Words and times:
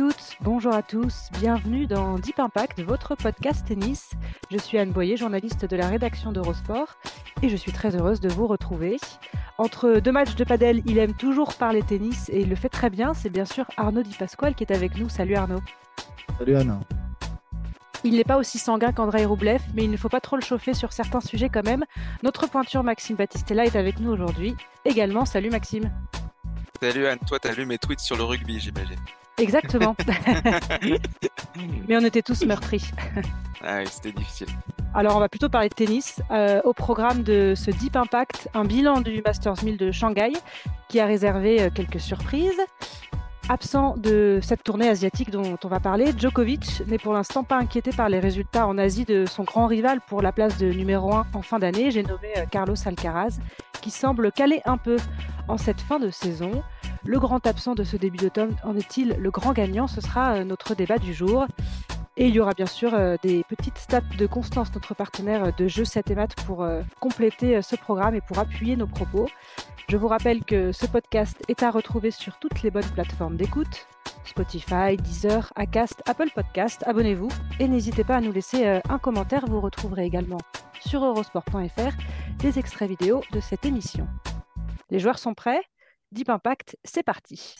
Toutes, 0.00 0.38
bonjour 0.40 0.72
à 0.72 0.82
tous, 0.82 1.28
bienvenue 1.38 1.86
dans 1.86 2.18
Deep 2.18 2.40
Impact, 2.40 2.80
votre 2.80 3.16
podcast 3.16 3.66
tennis. 3.66 4.12
Je 4.50 4.56
suis 4.56 4.78
Anne 4.78 4.92
Boyer, 4.92 5.18
journaliste 5.18 5.66
de 5.66 5.76
la 5.76 5.88
rédaction 5.88 6.32
d'Eurosport, 6.32 6.96
et 7.42 7.50
je 7.50 7.56
suis 7.56 7.70
très 7.70 7.94
heureuse 7.94 8.18
de 8.18 8.30
vous 8.30 8.46
retrouver. 8.46 8.96
Entre 9.58 10.00
deux 10.00 10.10
matchs 10.10 10.36
de 10.36 10.44
padel, 10.44 10.80
il 10.86 10.96
aime 10.96 11.12
toujours 11.12 11.52
parler 11.52 11.82
tennis 11.82 12.30
et 12.30 12.40
il 12.40 12.48
le 12.48 12.56
fait 12.56 12.70
très 12.70 12.88
bien. 12.88 13.12
C'est 13.12 13.28
bien 13.28 13.44
sûr 13.44 13.66
Arnaud 13.76 14.02
Di 14.02 14.14
Pasquale 14.14 14.54
qui 14.54 14.64
est 14.64 14.72
avec 14.72 14.96
nous. 14.96 15.10
Salut 15.10 15.34
Arnaud. 15.34 15.60
Salut 16.38 16.56
Anne. 16.56 16.80
Il 18.02 18.14
n'est 18.14 18.24
pas 18.24 18.38
aussi 18.38 18.56
sanguin 18.56 18.92
qu'Andrei 18.92 19.26
Roublev, 19.26 19.60
mais 19.74 19.84
il 19.84 19.90
ne 19.90 19.98
faut 19.98 20.08
pas 20.08 20.20
trop 20.20 20.36
le 20.36 20.42
chauffer 20.42 20.72
sur 20.72 20.94
certains 20.94 21.20
sujets 21.20 21.50
quand 21.50 21.66
même. 21.66 21.84
Notre 22.22 22.46
pointure 22.46 22.84
Maxime 22.84 23.16
Battistella 23.16 23.66
est 23.66 23.76
avec 23.76 24.00
nous 24.00 24.10
aujourd'hui. 24.10 24.56
Également, 24.86 25.26
salut 25.26 25.50
Maxime. 25.50 25.92
Salut 26.80 27.06
Anne, 27.06 27.18
toi 27.28 27.38
t'as 27.38 27.52
lu 27.52 27.66
mes 27.66 27.76
tweets 27.76 28.00
sur 28.00 28.16
le 28.16 28.22
rugby, 28.22 28.58
j'imagine. 28.58 28.96
Exactement. 29.40 29.96
Mais 31.88 31.96
on 31.96 32.04
était 32.04 32.22
tous 32.22 32.44
meurtris. 32.44 32.90
ah 33.64 33.78
oui, 33.78 33.86
c'était 33.90 34.12
difficile. 34.12 34.48
Alors, 34.94 35.16
on 35.16 35.20
va 35.20 35.28
plutôt 35.28 35.48
parler 35.48 35.68
de 35.68 35.74
tennis. 35.74 36.20
Euh, 36.30 36.60
au 36.64 36.72
programme 36.72 37.22
de 37.22 37.54
ce 37.56 37.70
Deep 37.70 37.96
Impact, 37.96 38.48
un 38.54 38.64
bilan 38.64 39.00
du 39.00 39.22
Masters 39.24 39.62
1000 39.62 39.76
de 39.76 39.92
Shanghai 39.92 40.32
qui 40.88 41.00
a 41.00 41.06
réservé 41.06 41.62
euh, 41.62 41.70
quelques 41.72 42.00
surprises. 42.00 42.60
Absent 43.48 43.96
de 43.96 44.38
cette 44.42 44.62
tournée 44.62 44.88
asiatique 44.88 45.30
dont 45.30 45.56
on 45.64 45.68
va 45.68 45.80
parler, 45.80 46.12
Djokovic 46.16 46.82
n'est 46.86 46.98
pour 46.98 47.12
l'instant 47.12 47.42
pas 47.42 47.56
inquiété 47.56 47.90
par 47.90 48.08
les 48.08 48.20
résultats 48.20 48.66
en 48.66 48.78
Asie 48.78 49.04
de 49.04 49.26
son 49.26 49.42
grand 49.42 49.66
rival 49.66 50.00
pour 50.06 50.22
la 50.22 50.30
place 50.30 50.56
de 50.58 50.70
numéro 50.70 51.12
1 51.12 51.26
en 51.34 51.42
fin 51.42 51.58
d'année. 51.58 51.90
J'ai 51.90 52.04
nommé 52.04 52.28
euh, 52.36 52.44
Carlos 52.48 52.76
Alcaraz, 52.84 53.38
qui 53.80 53.90
semble 53.90 54.30
caler 54.30 54.60
un 54.66 54.76
peu 54.76 54.96
en 55.48 55.56
cette 55.56 55.80
fin 55.80 55.98
de 55.98 56.10
saison. 56.10 56.62
Le 57.04 57.18
grand 57.18 57.46
absent 57.46 57.74
de 57.74 57.82
ce 57.82 57.96
début 57.96 58.18
d'automne 58.18 58.54
en 58.62 58.76
est-il 58.76 59.16
le 59.18 59.30
grand 59.30 59.52
gagnant? 59.52 59.86
Ce 59.86 60.00
sera 60.00 60.34
euh, 60.34 60.44
notre 60.44 60.74
débat 60.74 60.98
du 60.98 61.14
jour. 61.14 61.46
Et 62.16 62.26
il 62.26 62.34
y 62.34 62.40
aura 62.40 62.52
bien 62.52 62.66
sûr 62.66 62.92
euh, 62.92 63.16
des 63.22 63.42
petites 63.44 63.78
stats 63.78 64.02
de 64.18 64.26
Constance, 64.26 64.74
notre 64.74 64.94
partenaire 64.94 65.54
de 65.54 65.68
jeu 65.68 65.86
7 65.86 66.10
et 66.10 66.14
Math, 66.14 66.34
pour 66.44 66.62
euh, 66.62 66.82
compléter 67.00 67.62
ce 67.62 67.76
programme 67.76 68.14
et 68.14 68.20
pour 68.20 68.38
appuyer 68.38 68.76
nos 68.76 68.86
propos. 68.86 69.28
Je 69.88 69.96
vous 69.96 70.08
rappelle 70.08 70.44
que 70.44 70.72
ce 70.72 70.86
podcast 70.86 71.42
est 71.48 71.62
à 71.62 71.70
retrouver 71.70 72.10
sur 72.10 72.38
toutes 72.38 72.62
les 72.62 72.70
bonnes 72.70 72.90
plateformes 72.94 73.36
d'écoute. 73.36 73.86
Spotify, 74.24 74.96
Deezer, 74.98 75.50
Acast, 75.56 76.02
Apple 76.06 76.28
Podcast, 76.34 76.84
abonnez-vous 76.86 77.28
et 77.58 77.66
n'hésitez 77.66 78.04
pas 78.04 78.16
à 78.16 78.20
nous 78.20 78.32
laisser 78.32 78.80
un 78.88 78.98
commentaire. 78.98 79.46
Vous 79.48 79.60
retrouverez 79.60 80.04
également 80.04 80.38
sur 80.80 81.04
eurosport.fr 81.04 81.96
des 82.38 82.58
extraits 82.58 82.88
vidéo 82.88 83.22
de 83.32 83.40
cette 83.40 83.64
émission. 83.64 84.06
Les 84.90 85.00
joueurs 85.00 85.18
sont 85.18 85.34
prêts? 85.34 85.69
Deep 86.12 86.28
Impact, 86.28 86.76
c'est 86.84 87.04
parti. 87.04 87.54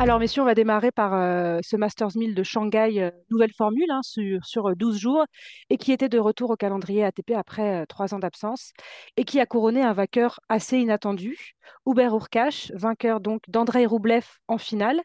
Alors, 0.00 0.18
messieurs, 0.18 0.42
on 0.42 0.44
va 0.44 0.56
démarrer 0.56 0.90
par 0.90 1.14
euh, 1.14 1.60
ce 1.62 1.76
Masters 1.76 2.16
1000 2.16 2.34
de 2.34 2.42
Shanghai, 2.42 3.00
euh, 3.00 3.10
nouvelle 3.30 3.52
formule 3.52 3.90
hein, 3.90 4.00
sur, 4.02 4.44
sur 4.44 4.74
12 4.74 4.94
euh, 4.94 4.98
jours, 4.98 5.24
et 5.70 5.76
qui 5.76 5.92
était 5.92 6.08
de 6.08 6.18
retour 6.18 6.50
au 6.50 6.56
calendrier 6.56 7.04
ATP 7.04 7.32
après 7.36 7.86
trois 7.86 8.12
ans 8.12 8.18
d'absence, 8.18 8.72
et 9.16 9.24
qui 9.24 9.38
a 9.38 9.46
couronné 9.46 9.82
un 9.82 9.92
vainqueur 9.92 10.40
assez 10.48 10.78
inattendu, 10.78 11.56
Hubert 11.86 12.14
Urkash, 12.14 12.72
vainqueur 12.74 13.20
donc 13.20 13.42
d'Andrei 13.48 13.86
Roublev 13.86 14.26
en 14.48 14.58
finale, 14.58 15.00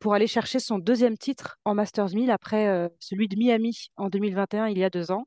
pour 0.00 0.14
aller 0.14 0.26
chercher 0.26 0.58
son 0.58 0.78
deuxième 0.78 1.18
titre 1.18 1.58
en 1.64 1.74
Masters 1.74 2.14
1000 2.14 2.30
après 2.30 2.90
celui 2.98 3.28
de 3.28 3.36
Miami 3.36 3.88
en 3.96 4.08
2021, 4.08 4.68
il 4.68 4.78
y 4.78 4.84
a 4.84 4.90
deux 4.90 5.10
ans. 5.10 5.26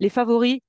Les 0.00 0.08
favoris 0.08 0.60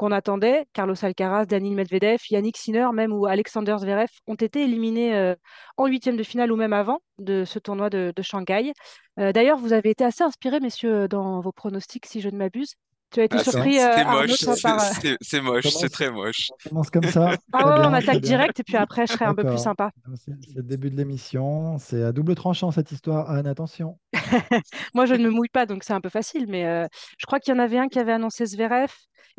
qu'on 0.00 0.12
attendait, 0.12 0.64
Carlos 0.72 0.94
Alcaraz, 1.02 1.44
Daniil 1.44 1.74
Medvedev, 1.74 2.20
Yannick 2.30 2.56
Sinner, 2.56 2.86
même 2.94 3.12
ou 3.12 3.26
Alexander 3.26 3.76
Zverev, 3.78 4.08
ont 4.26 4.34
été 4.34 4.62
éliminés 4.62 5.14
euh, 5.14 5.34
en 5.76 5.88
huitième 5.88 6.16
de 6.16 6.22
finale 6.22 6.50
ou 6.52 6.56
même 6.56 6.72
avant 6.72 7.00
de 7.18 7.44
ce 7.44 7.58
tournoi 7.58 7.90
de, 7.90 8.14
Shanghai. 8.22 8.72
Euh, 9.18 9.32
d'ailleurs, 9.32 9.58
vous 9.58 9.74
avez 9.74 9.90
été 9.90 10.02
assez 10.02 10.24
inspirés, 10.24 10.58
messieurs, 10.58 11.06
dans 11.06 11.40
vos 11.40 11.52
pronostics, 11.52 12.06
si 12.06 12.22
je 12.22 12.30
ne 12.30 12.38
m'abuse. 12.38 12.76
Tu 13.10 13.20
as 13.20 13.24
été 13.24 13.36
ah, 13.40 13.44
surpris. 13.44 13.78
Euh, 13.78 13.90
c'est 13.92 14.04
moche, 14.04 15.16
c'est 15.20 15.40
moche, 15.42 15.68
c'est 15.68 15.88
très 15.90 16.10
moche. 16.10 16.48
On 16.64 16.68
commence 16.70 16.88
comme 16.88 17.04
ça. 17.04 17.36
Ah 17.52 17.66
ouais, 17.66 17.86
on 17.86 17.92
attaque 17.92 18.20
direct 18.20 18.58
et 18.60 18.62
puis 18.62 18.76
après, 18.76 19.06
je 19.06 19.12
serai 19.12 19.26
un 19.26 19.34
peu 19.34 19.44
plus 19.44 19.58
sympa. 19.58 19.90
C'est 20.14 20.32
le 20.56 20.62
début 20.62 20.90
de 20.90 20.96
l'émission. 20.96 21.76
C'est 21.76 22.02
à 22.02 22.12
double 22.12 22.34
tranchant 22.36 22.70
cette 22.70 22.90
histoire. 22.90 23.28
Anne, 23.28 23.46
attention. 23.46 23.98
Moi, 24.94 25.04
je 25.04 25.12
ne 25.12 25.24
me 25.24 25.30
mouille 25.30 25.50
pas, 25.52 25.66
donc 25.66 25.84
c'est 25.84 25.92
un 25.92 26.00
peu 26.00 26.08
facile. 26.08 26.46
Mais 26.48 26.88
je 27.18 27.26
crois 27.26 27.38
qu'il 27.38 27.52
y 27.52 27.56
en 27.56 27.60
avait 27.60 27.78
un 27.78 27.88
qui 27.88 27.98
avait 27.98 28.12
annoncé 28.12 28.46
Zverev 28.46 28.90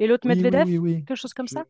et 0.02 0.08
l'autre 0.08 0.28
Medvedev, 0.28 0.66
quelque 0.66 1.16
chose 1.16 1.34
comme 1.34 1.48
ça? 1.48 1.66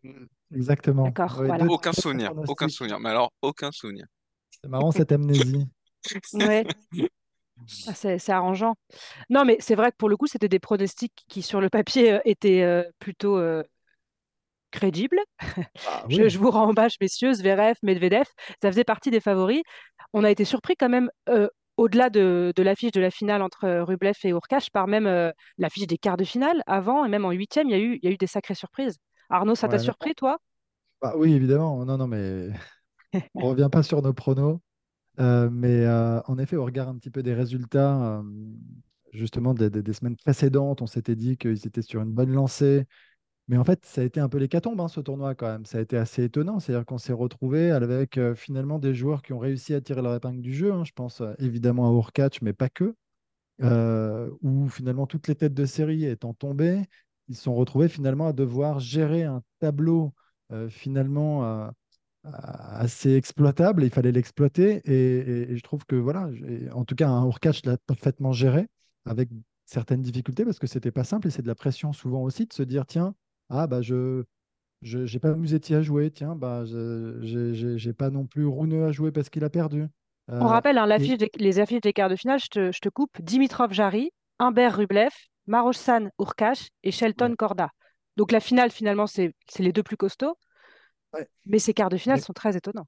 Exactement. 0.56 1.04
D'accord. 1.04 1.44
Aucun 1.70 1.92
souvenir, 1.92 2.32
aucun 2.48 2.70
souvenir. 2.70 2.98
Mais 2.98 3.10
alors, 3.10 3.34
aucun 3.42 3.72
souvenir. 3.72 4.06
C'est 4.50 4.70
marrant 4.70 4.92
cette 4.92 5.12
amnésie. 5.12 5.68
ouais. 6.34 6.66
Ah, 7.88 7.94
c'est 7.94 8.30
arrangeant. 8.30 8.76
Non, 9.30 9.44
mais 9.44 9.58
c'est 9.60 9.76
vrai 9.76 9.92
que 9.92 9.98
pour 9.98 10.08
le 10.08 10.16
coup, 10.16 10.28
c'était 10.28 10.48
des 10.48 10.60
pronostics 10.60 11.26
qui, 11.28 11.42
sur 11.42 11.60
le 11.60 11.70
papier, 11.70 12.14
euh, 12.14 12.20
étaient 12.24 12.62
euh, 12.62 12.84
plutôt 13.00 13.38
euh, 13.38 13.64
crédibles. 14.72 15.20
Ah 15.86 16.06
je, 16.10 16.38
vous 16.38 16.52
rembache, 16.52 16.96
messieurs, 17.02 17.34
Zverev, 17.34 17.76
Medvedev, 17.84 18.26
ça 18.62 18.72
faisait 18.72 18.86
partie 18.86 19.12
des 19.12 19.20
favoris. 19.20 19.62
On 20.14 20.24
a 20.24 20.32
été 20.32 20.46
surpris 20.46 20.76
quand 20.78 20.90
même 20.90 21.12
au-delà 21.82 22.12
de, 22.12 22.54
l'affiche 22.60 22.92
de 22.92 23.02
la 23.02 23.10
finale 23.10 23.42
entre 23.42 23.66
euh, 23.66 23.84
Rublev 23.84 24.16
et 24.24 24.30
Urkash, 24.30 24.70
par 24.70 24.88
même 24.88 25.08
euh, 25.08 25.32
l'affiche 25.58 25.88
des 25.88 25.98
quarts 25.98 26.18
de 26.18 26.24
finale, 26.24 26.62
avant 26.68 27.06
et 27.06 27.10
même 27.10 27.26
en 27.26 27.32
huitième, 27.32 27.68
il 27.70 27.72
y, 27.72 27.76
a 27.76 27.80
eu, 27.80 28.00
il 28.02 28.06
y 28.06 28.08
a 28.08 28.12
eu 28.12 28.18
des 28.18 28.28
sacrées 28.28 28.54
surprises. 28.54 28.98
Arnaud, 29.30 29.56
ça 29.56 29.68
t'a 29.68 29.80
surpris, 29.80 30.14
toi? 30.14 30.38
Bah, 31.02 31.14
Oui, 31.18 31.34
évidemment. 31.34 31.84
Non, 31.86 31.98
non, 31.98 32.08
mais 32.08 32.50
on 33.36 33.42
ne 33.42 33.46
revient 33.48 33.70
pas 33.72 33.82
sur 33.82 34.02
nos 34.02 34.14
pronos. 34.14 34.60
Euh, 35.20 35.50
mais 35.52 35.88
en 35.88 36.38
effet, 36.38 36.56
au 36.56 36.66
regard 36.66 36.88
un 36.88 36.98
petit 36.98 37.10
peu 37.10 37.24
des 37.24 37.34
résultats, 37.34 38.22
justement 39.14 39.54
des, 39.54 39.70
des, 39.70 39.94
semaines 39.94 40.18
précédentes, 40.18 40.82
on 40.82 40.88
s'était 40.88 41.16
dit 41.16 41.38
qu'ils 41.38 41.66
étaient 41.66 41.82
sur 41.82 42.02
une 42.02 42.12
bonne 42.12 42.32
lancée. 42.32 42.86
Mais 43.48 43.58
en 43.58 43.64
fait, 43.64 43.86
ça 43.86 44.02
a 44.02 44.04
été 44.04 44.20
un 44.20 44.30
peu 44.30 44.38
l'hécatombe, 44.38 44.80
hein, 44.80 44.88
ce 44.88 45.02
tournoi, 45.02 45.36
quand 45.36 45.48
même. 45.48 45.66
Ça 45.66 45.80
a 45.80 45.82
été 45.82 45.98
assez 45.98 46.24
étonnant. 46.24 46.60
C'est-à-dire 46.60 46.86
qu'on 46.86 46.98
s'est 46.98 47.14
retrouvé 47.14 47.72
avec 47.72 48.20
finalement 48.36 48.80
des 48.80 48.94
joueurs 48.94 49.22
qui 49.22 49.34
ont 49.34 49.40
réussi 49.40 49.74
à 49.74 49.82
tirer 49.82 50.02
leur 50.02 50.16
épingle 50.16 50.42
du 50.42 50.54
jeu. 50.54 50.72
Hein. 50.72 50.84
Je 50.86 50.92
pense 50.94 51.22
évidemment 51.40 51.90
à 51.90 51.94
Urkach, 51.94 52.42
mais 52.42 52.54
pas 52.54 52.70
que. 52.70 52.96
Euh, 53.62 54.30
où 54.42 54.70
finalement 54.70 55.06
toutes 55.06 55.28
les 55.28 55.36
têtes 55.36 55.54
de 55.54 55.66
série 55.66 56.06
étant 56.06 56.34
tombées, 56.34 56.82
ils 57.28 57.36
se 57.36 57.44
sont 57.44 57.54
retrouvés 57.54 57.90
finalement 57.90 58.28
à 58.28 58.34
devoir 58.34 58.80
gérer 58.80 59.24
un 59.24 59.44
tableau 59.60 60.14
finalement 60.70 61.72
assez 62.24 63.16
exploitable. 63.16 63.84
Il 63.84 63.90
fallait 63.90 64.12
l'exploiter. 64.12 64.82
Et, 64.86 65.56
je 65.56 65.62
trouve 65.64 65.86
que, 65.86 65.96
voilà, 65.96 66.30
en 66.74 66.86
tout 66.86 66.96
cas, 66.96 67.10
un 67.10 67.26
Urkach 67.26 67.66
l'a 67.66 67.78
parfaitement 67.78 68.32
géré 68.32 68.68
avec 69.06 69.30
certaines 69.66 70.02
difficultés 70.02 70.46
parce 70.46 70.60
que 70.60 70.68
c'était 70.68 70.92
pas 70.92 71.04
simple 71.04 71.28
et 71.28 71.32
c'est 71.32 71.42
de 71.42 71.48
la 71.48 71.56
pression 71.56 71.94
souvent 71.94 72.24
aussi 72.24 72.46
de 72.46 72.54
se 72.54 72.64
dire 72.64 72.86
tiens, 72.86 73.16
ah, 73.52 73.68
bah, 73.68 73.82
je 73.82 74.24
n'ai 74.84 75.20
pas 75.20 75.34
Musetti 75.36 75.76
à 75.76 75.82
jouer, 75.82 76.10
tiens, 76.12 76.36
bah, 76.36 76.64
je 76.66 77.86
n'ai 77.86 77.94
pas 77.94 78.10
non 78.10 78.26
plus 78.26 78.46
Rouneux 78.46 78.86
à 78.86 78.92
jouer 78.92 79.12
parce 79.12 79.30
qu'il 79.30 79.44
a 79.44 79.50
perdu. 79.50 79.86
On 80.28 80.36
euh, 80.36 80.48
rappelle 80.48 80.78
hein, 80.78 80.86
les 80.88 81.60
affiches 81.60 81.82
des 81.82 81.94
quarts 81.94 82.10
de 82.10 82.16
finale, 82.16 82.40
je 82.40 82.48
te, 82.48 82.72
je 82.72 82.80
te 82.80 82.90
coupe 82.90 83.22
Dimitrov 83.22 83.74
Jarry, 83.74 84.12
Humbert 84.40 84.78
Rublev, 84.78 85.12
Marossan 85.48 86.10
Urkash 86.20 86.70
et 86.84 86.92
Shelton 86.92 87.36
Korda. 87.38 87.70
Donc 88.16 88.32
la 88.32 88.40
finale, 88.40 88.72
finalement, 88.72 89.08
c'est 89.08 89.34
les 89.60 89.74
deux 89.74 89.84
plus 89.84 89.98
costauds. 89.98 90.38
Mais 91.46 91.60
ces 91.60 91.74
quarts 91.74 91.90
de 91.90 91.98
finale 91.98 92.22
sont 92.22 92.34
très 92.34 92.56
étonnants. 92.56 92.88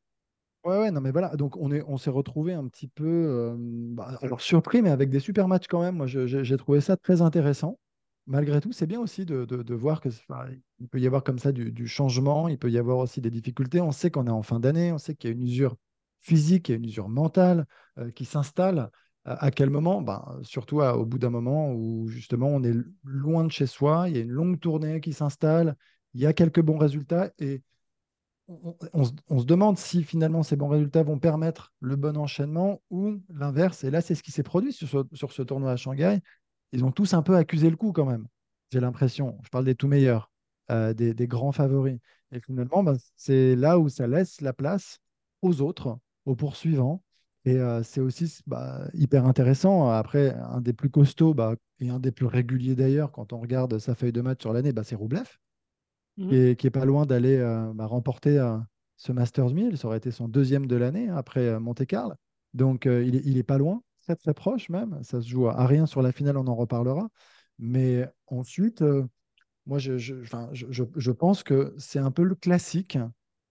Ouais, 0.63 0.77
ouais, 0.79 0.91
non, 0.91 1.01
mais 1.01 1.11
voilà. 1.11 1.35
Donc, 1.35 1.57
on 1.57 1.71
est, 1.73 1.83
on 1.87 1.97
s'est 1.97 2.09
retrouvé 2.09 2.53
un 2.53 2.67
petit 2.69 2.87
peu, 2.87 3.05
euh, 3.05 3.55
bah, 3.57 4.17
alors 4.21 4.39
surpris, 4.39 4.81
mais 4.81 4.91
avec 4.91 5.09
des 5.09 5.19
super 5.19 5.49
matchs 5.49 5.67
quand 5.67 5.81
même. 5.81 5.95
Moi, 5.95 6.07
j'ai 6.07 6.57
trouvé 6.57 6.79
ça 6.79 6.95
très 6.95 7.21
intéressant 7.21 7.77
malgré 8.27 8.61
tout, 8.61 8.71
c'est 8.71 8.87
bien 8.87 8.99
aussi 8.99 9.25
de, 9.25 9.73
voir 9.73 10.01
que 10.01 10.09
il 10.79 10.87
peut 10.89 10.99
y 10.99 11.07
avoir 11.07 11.23
comme 11.23 11.39
ça 11.39 11.51
du, 11.51 11.87
changement, 11.87 12.47
il 12.47 12.57
peut 12.57 12.71
y 12.71 12.77
avoir 12.77 12.97
aussi 12.97 13.21
des 13.21 13.31
difficultés. 13.31 13.81
On 13.81 13.91
sait 13.91 14.11
qu'on 14.11 14.27
est 14.27 14.31
en 14.31 14.43
fin 14.43 14.59
d'année, 14.59 14.91
on 14.91 14.97
sait 14.97 15.15
qu'il 15.15 15.29
y 15.29 15.33
a 15.33 15.35
une 15.35 15.43
usure 15.43 15.75
physique, 16.21 16.69
il 16.69 16.71
y 16.71 16.75
a 16.75 16.77
une 16.77 16.85
usure 16.85 17.09
mentale 17.09 17.65
euh, 17.97 18.11
qui 18.11 18.25
s'installe. 18.25 18.89
À, 19.25 19.51
quel 19.51 19.69
moment? 19.69 20.01
Ben, 20.01 20.21
Surtout 20.43 20.81
au 20.81 21.05
bout 21.05 21.17
d'un 21.17 21.29
moment 21.29 21.71
où 21.71 22.09
justement 22.09 22.47
on 22.47 22.61
est 22.61 22.75
loin 23.05 23.45
de 23.45 23.51
chez 23.51 23.67
soi, 23.67 24.09
il 24.09 24.17
y 24.17 24.19
a 24.19 24.21
une 24.21 24.31
longue 24.31 24.59
tournée 24.59 24.99
qui 24.99 25.13
s'installe, 25.13 25.77
il 26.13 26.19
y 26.19 26.25
a 26.25 26.33
quelques 26.33 26.61
bons 26.61 26.77
résultats 26.77 27.31
et 27.39 27.63
on, 28.49 29.39
se 29.39 29.45
demande 29.45 29.77
si 29.77 30.03
finalement 30.03 30.43
ces 30.43 30.55
bons 30.55 30.67
résultats 30.67 31.03
vont 31.03 31.19
permettre 31.19 31.73
le 31.79 31.95
bon 31.95 32.17
enchaînement 32.17 32.81
ou 32.89 33.21
l'inverse. 33.29 33.83
Et 33.83 33.91
là, 33.91 34.01
c'est 34.01 34.15
ce 34.15 34.23
qui 34.23 34.31
s'est 34.31 34.43
produit 34.43 34.73
sur 34.73 34.89
ce, 34.89 34.97
sur 35.13 35.31
ce 35.31 35.41
tournoi 35.41 35.71
à 35.71 35.77
Shanghai. 35.77 36.19
Ils 36.73 36.83
ont 36.83 36.91
tous 36.91 37.13
un 37.13 37.21
peu 37.21 37.35
accusé 37.35 37.69
le 37.69 37.77
coup 37.77 37.93
quand 37.93 38.05
même, 38.05 38.27
j'ai 38.71 38.79
l'impression. 38.79 39.37
Je 39.43 39.49
parle 39.49 39.65
des 39.65 39.75
tout 39.75 39.87
meilleurs, 39.87 40.31
euh, 40.71 40.93
des, 40.93 41.27
grands 41.27 41.51
favoris. 41.51 41.99
Et 42.31 42.39
finalement, 42.39 42.83
ben, 42.83 42.97
c'est 43.15 43.55
là 43.55 43.77
où 43.77 43.89
ça 43.89 44.07
laisse 44.07 44.41
la 44.41 44.53
place 44.53 44.99
aux 45.43 45.61
autres, 45.61 45.99
aux 46.25 46.35
poursuivants. 46.35 47.03
Et 47.45 47.57
euh, 47.57 47.83
c'est 47.83 48.01
aussi 48.01 48.39
bah, 48.47 48.87
hyper 48.93 49.25
intéressant. 49.25 49.89
Après, 49.89 50.33
un 50.33 50.61
des 50.61 50.73
plus 50.73 50.89
costauds 50.89 51.35
bah, 51.35 51.55
et 51.79 51.89
un 51.89 51.99
des 51.99 52.11
plus 52.11 52.25
réguliers 52.25 52.75
d'ailleurs, 52.75 53.11
quand 53.11 53.33
on 53.33 53.39
regarde 53.39 53.77
sa 53.77 53.93
feuille 53.93 54.13
de 54.13 54.21
match 54.21 54.41
sur 54.41 54.51
l'année, 54.53 54.73
bah, 54.73 54.83
c'est 54.83 54.95
Roublev, 54.95 55.27
mmh. 56.17 56.55
qui, 56.55 56.67
est, 56.67 56.71
pas 56.71 56.85
loin 56.85 57.05
d'aller 57.05 57.37
euh, 57.37 57.71
remporter 57.79 58.39
euh, 58.39 58.57
ce 58.95 59.11
Masters 59.11 59.53
1000. 59.53 59.77
Ça 59.77 59.87
aurait 59.87 59.97
été 59.97 60.09
son 60.09 60.27
deuxième 60.27 60.65
de 60.65 60.75
l'année 60.75 61.09
après 61.09 61.59
Monte-Carlo. 61.59 62.15
Donc, 62.53 62.85
il, 62.85 63.15
est, 63.15 63.21
il 63.25 63.37
est 63.37 63.43
pas 63.43 63.57
loin, 63.57 63.81
très 64.03 64.15
très 64.15 64.33
proche 64.33 64.69
même. 64.69 64.99
Ça 65.03 65.21
se 65.21 65.27
joue 65.27 65.47
à 65.47 65.65
rien 65.65 65.85
sur 65.85 66.01
la 66.01 66.11
finale, 66.11 66.37
on 66.37 66.47
en 66.47 66.55
reparlera. 66.55 67.09
Mais 67.59 68.07
ensuite, 68.27 68.83
moi, 69.65 69.79
je, 69.79 69.97
je, 69.97 70.15
je, 70.95 71.11
pense 71.11 71.43
que 71.43 71.73
c'est 71.77 71.99
un 71.99 72.11
peu 72.11 72.23
le 72.23 72.35
classique 72.35 72.97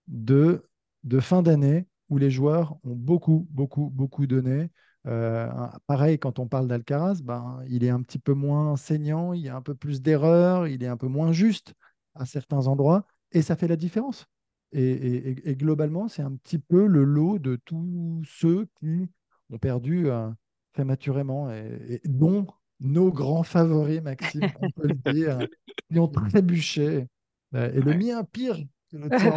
de, 0.08 0.68
de 1.04 1.20
fin 1.20 1.42
d'année 1.42 1.86
où 2.10 2.18
les 2.18 2.30
joueurs 2.30 2.76
ont 2.84 2.94
beaucoup, 2.94 3.46
beaucoup, 3.50 3.90
beaucoup 3.90 4.26
donné. 4.26 4.70
Euh, 5.06 5.50
pareil, 5.86 6.18
quand 6.18 6.38
on 6.38 6.46
parle 6.46 6.68
d'Alcaraz, 6.68 7.22
ben, 7.22 7.62
il 7.68 7.84
est 7.84 7.90
un 7.90 8.02
petit 8.02 8.18
peu 8.18 8.34
moins 8.34 8.76
saignant, 8.76 9.32
il 9.32 9.42
y 9.42 9.48
a 9.48 9.56
un 9.56 9.62
peu 9.62 9.74
plus 9.74 10.02
d'erreurs, 10.02 10.68
il 10.68 10.82
est 10.82 10.88
un 10.88 10.98
peu 10.98 11.08
moins 11.08 11.32
juste 11.32 11.74
à 12.14 12.26
certains 12.26 12.66
endroits, 12.66 13.06
et 13.32 13.42
ça 13.42 13.56
fait 13.56 13.68
la 13.68 13.76
différence. 13.76 14.26
Et, 14.72 15.54
globalement, 15.56 16.08
c'est 16.08 16.22
un 16.22 16.34
petit 16.36 16.58
peu 16.58 16.86
le 16.86 17.04
lot 17.04 17.38
de 17.38 17.56
tous 17.56 18.22
ceux 18.26 18.68
qui 18.80 19.08
ont 19.50 19.58
perdu 19.58 20.08
euh, 20.10 20.30
prématurément, 20.72 21.50
et, 21.50 22.00
dont 22.04 22.46
nos 22.80 23.12
grands 23.12 23.42
favoris, 23.42 24.02
Maxime, 24.02 24.50
on 24.60 24.70
peut 24.70 24.88
le 24.88 25.12
dire, 25.12 25.38
qui 25.90 25.98
ont 25.98 26.08
trébuché. 26.08 27.06
Euh, 27.54 27.72
et 27.72 27.80
le 27.80 27.94
mien, 27.94 28.24
pire, 28.24 28.58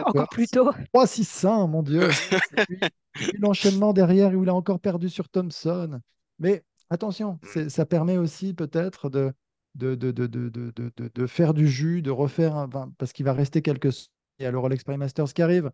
encore 0.05 0.29
plus 0.29 0.47
tôt. 0.47 0.71
3-6-1, 0.93 1.69
mon 1.69 1.83
Dieu. 1.83 2.09
l'enchaînement 3.39 3.93
derrière 3.93 4.33
où 4.33 4.43
il 4.43 4.49
a 4.49 4.55
encore 4.55 4.79
perdu 4.79 5.09
sur 5.09 5.29
Thompson. 5.29 5.99
Mais 6.39 6.63
attention, 6.89 7.39
mm. 7.55 7.69
ça 7.69 7.85
permet 7.85 8.17
aussi 8.17 8.53
peut-être 8.53 9.09
de, 9.09 9.33
de, 9.75 9.95
de, 9.95 10.11
de, 10.11 11.27
faire 11.27 11.53
du 11.53 11.67
jus, 11.67 12.01
de 12.01 12.11
refaire, 12.11 12.67
parce 12.97 13.13
qu'il 13.13 13.25
va 13.25 13.33
rester 13.33 13.61
quelques. 13.61 14.09
Il 14.39 14.43
y 14.43 14.45
a 14.45 14.51
le 14.51 14.59
Rolex 14.59 14.83
Prime 14.83 14.99
Masters 14.99 15.33
qui 15.33 15.41
arrive. 15.41 15.71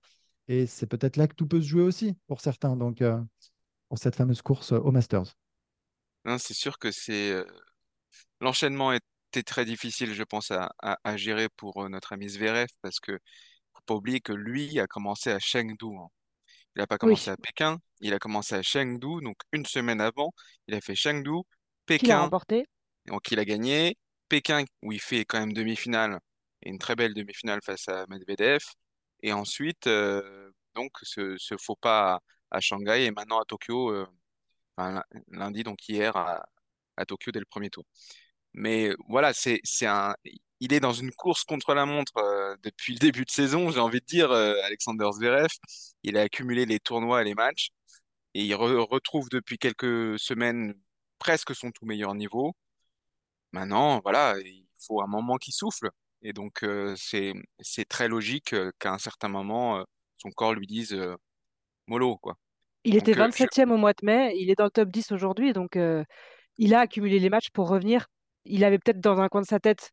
Et 0.48 0.66
c'est 0.66 0.88
peut-être 0.88 1.18
là 1.18 1.28
que 1.28 1.36
tout 1.36 1.48
peut 1.48 1.62
se 1.62 1.68
jouer 1.68 1.84
aussi 1.84 2.16
pour 2.28 2.42
certains, 2.42 2.76
donc 2.76 3.02
euh, 3.02 3.20
pour 3.90 3.98
cette 3.98 4.16
fameuse 4.16 4.42
course 4.42 4.72
au 4.72 4.92
Masters. 4.92 5.36
C'est 6.38 6.54
sûr 6.54 6.78
que 6.78 6.92
c'est. 6.92 7.32
Euh, 7.32 7.46
l'enchaînement 8.42 8.92
était 8.94 9.44
très 9.44 9.66
difficile, 9.66 10.14
je 10.14 10.24
pense, 10.24 10.52
à, 10.52 10.72
à, 10.80 11.18
gérer 11.18 11.50
pour 11.50 11.84
euh, 11.84 11.90
notre 11.90 12.14
ami 12.14 12.30
Zverev 12.30 12.68
parce 12.82 13.00
que 13.00 13.20
pas 13.86 13.96
oublier 13.96 14.20
que 14.20 14.34
lui 14.34 14.80
a 14.80 14.88
commencé 14.88 15.32
à 15.32 15.40
Chengdu. 15.40 15.98
Hein. 15.98 16.08
Il 16.76 16.80
n'a 16.80 16.88
pas 16.88 16.98
commencé 16.98 17.30
à 17.30 17.38
Pékin, 17.38 17.78
il 18.00 18.14
a 18.14 18.20
commencé 18.20 18.56
à 18.56 18.62
Chengdu, 18.62 19.22
donc 19.22 19.36
une 19.52 19.66
semaine 19.66 20.00
avant, 20.00 20.32
il 20.68 20.76
a 20.76 20.82
fait 20.82 20.96
Chengdu, 20.96 21.42
Pékin, 21.86 22.18
a 22.18 22.22
remporté. 22.22 22.66
donc 23.08 23.30
il 23.32 23.40
a 23.40 23.46
gagné, 23.46 23.98
Pékin 24.30 24.64
où 24.82 24.92
il 24.94 25.02
fait 25.02 25.26
quand 25.26 25.40
même 25.40 25.54
demi-finale, 25.54 26.20
et 26.62 26.70
une 26.70 26.80
très 26.80 26.96
belle 26.96 27.14
demi-finale 27.14 27.60
face 27.64 27.90
à 27.90 28.06
Medvedev, 28.08 28.62
et 29.24 29.34
ensuite, 29.34 29.88
euh, 29.88 30.52
donc 30.76 30.92
ce, 31.04 31.36
faux 31.60 31.76
pas 31.76 32.22
à, 32.52 32.62
Shanghai, 32.62 33.04
et 33.06 33.12
maintenant 33.12 33.40
à 33.40 33.46
Tokyo, 33.46 33.92
euh, 33.92 34.08
lundi, 35.30 35.64
donc 35.64 35.88
hier 35.88 36.16
à, 36.18 36.46
Tokyo 37.08 37.32
dès 37.32 37.40
le 37.40 37.46
premier 37.46 37.70
tour. 37.70 37.86
Mais 38.54 38.92
voilà, 39.10 39.34
c'est 39.34 39.62
un, 39.86 40.16
il 40.62 40.74
est 40.74 40.80
dans 40.80 40.94
une 40.94 41.12
course 41.12 41.44
contre 41.44 41.74
la 41.74 41.86
montre 41.86 42.18
euh, 42.18 42.56
depuis 42.64 42.94
le 42.94 43.00
début 43.00 43.26
de 43.26 43.32
saison, 43.32 43.72
j'ai 43.72 43.80
envie 43.80 44.00
de 44.02 44.06
dire, 44.06 44.32
euh, 44.32 44.56
Alexander 44.64 45.10
Zverev. 45.14 45.50
Il 46.04 46.18
a 46.18 46.22
accumulé 46.22 46.66
les 46.66 46.80
tournois 46.80 47.22
et 47.22 47.26
les 47.26 47.36
matchs 47.36 47.70
et 48.34 48.44
il 48.46 48.56
retrouve 48.56 49.30
depuis 49.30 49.58
quelques 49.58 50.20
semaines 50.20 50.76
presque 51.20 51.56
son 51.56 51.72
tout 51.72 51.86
meilleur 51.86 52.16
niveau. 52.16 52.54
Maintenant, 53.52 54.00
voilà, 54.04 54.36
il 54.40 54.68
faut 54.86 55.02
un 55.02 55.08
moment 55.08 55.38
qui 55.38 55.52
souffle. 55.52 55.90
Et 56.22 56.34
donc, 56.34 56.64
euh, 56.64 56.96
c'est 56.98 57.34
c'est 57.60 57.86
très 57.88 58.08
logique 58.08 58.56
qu'à 58.80 58.94
un 58.94 59.00
certain 59.00 59.30
moment, 59.30 59.84
son 60.18 60.32
corps 60.32 60.54
lui 60.54 60.68
dise 60.68 60.96
mollo, 61.88 62.18
quoi. 62.18 62.38
Il 62.84 62.96
était 62.96 63.14
27e 63.14 63.72
au 63.72 63.78
mois 63.78 63.94
de 63.94 64.06
mai, 64.06 64.34
il 64.38 64.50
est 64.50 64.56
dans 64.56 64.66
le 64.66 64.72
top 64.72 64.90
10 64.90 65.12
aujourd'hui, 65.12 65.54
donc 65.54 65.78
il 66.58 66.74
a 66.74 66.80
accumulé 66.80 67.20
les 67.20 67.30
matchs 67.30 67.50
pour 67.52 67.70
revenir. 67.70 68.08
Il 68.46 68.64
avait 68.64 68.80
peut-être 68.80 69.00
dans 69.00 69.20
un 69.20 69.28
coin 69.28 69.42
de 69.42 69.48
sa 69.48 69.60
tête 69.60 69.92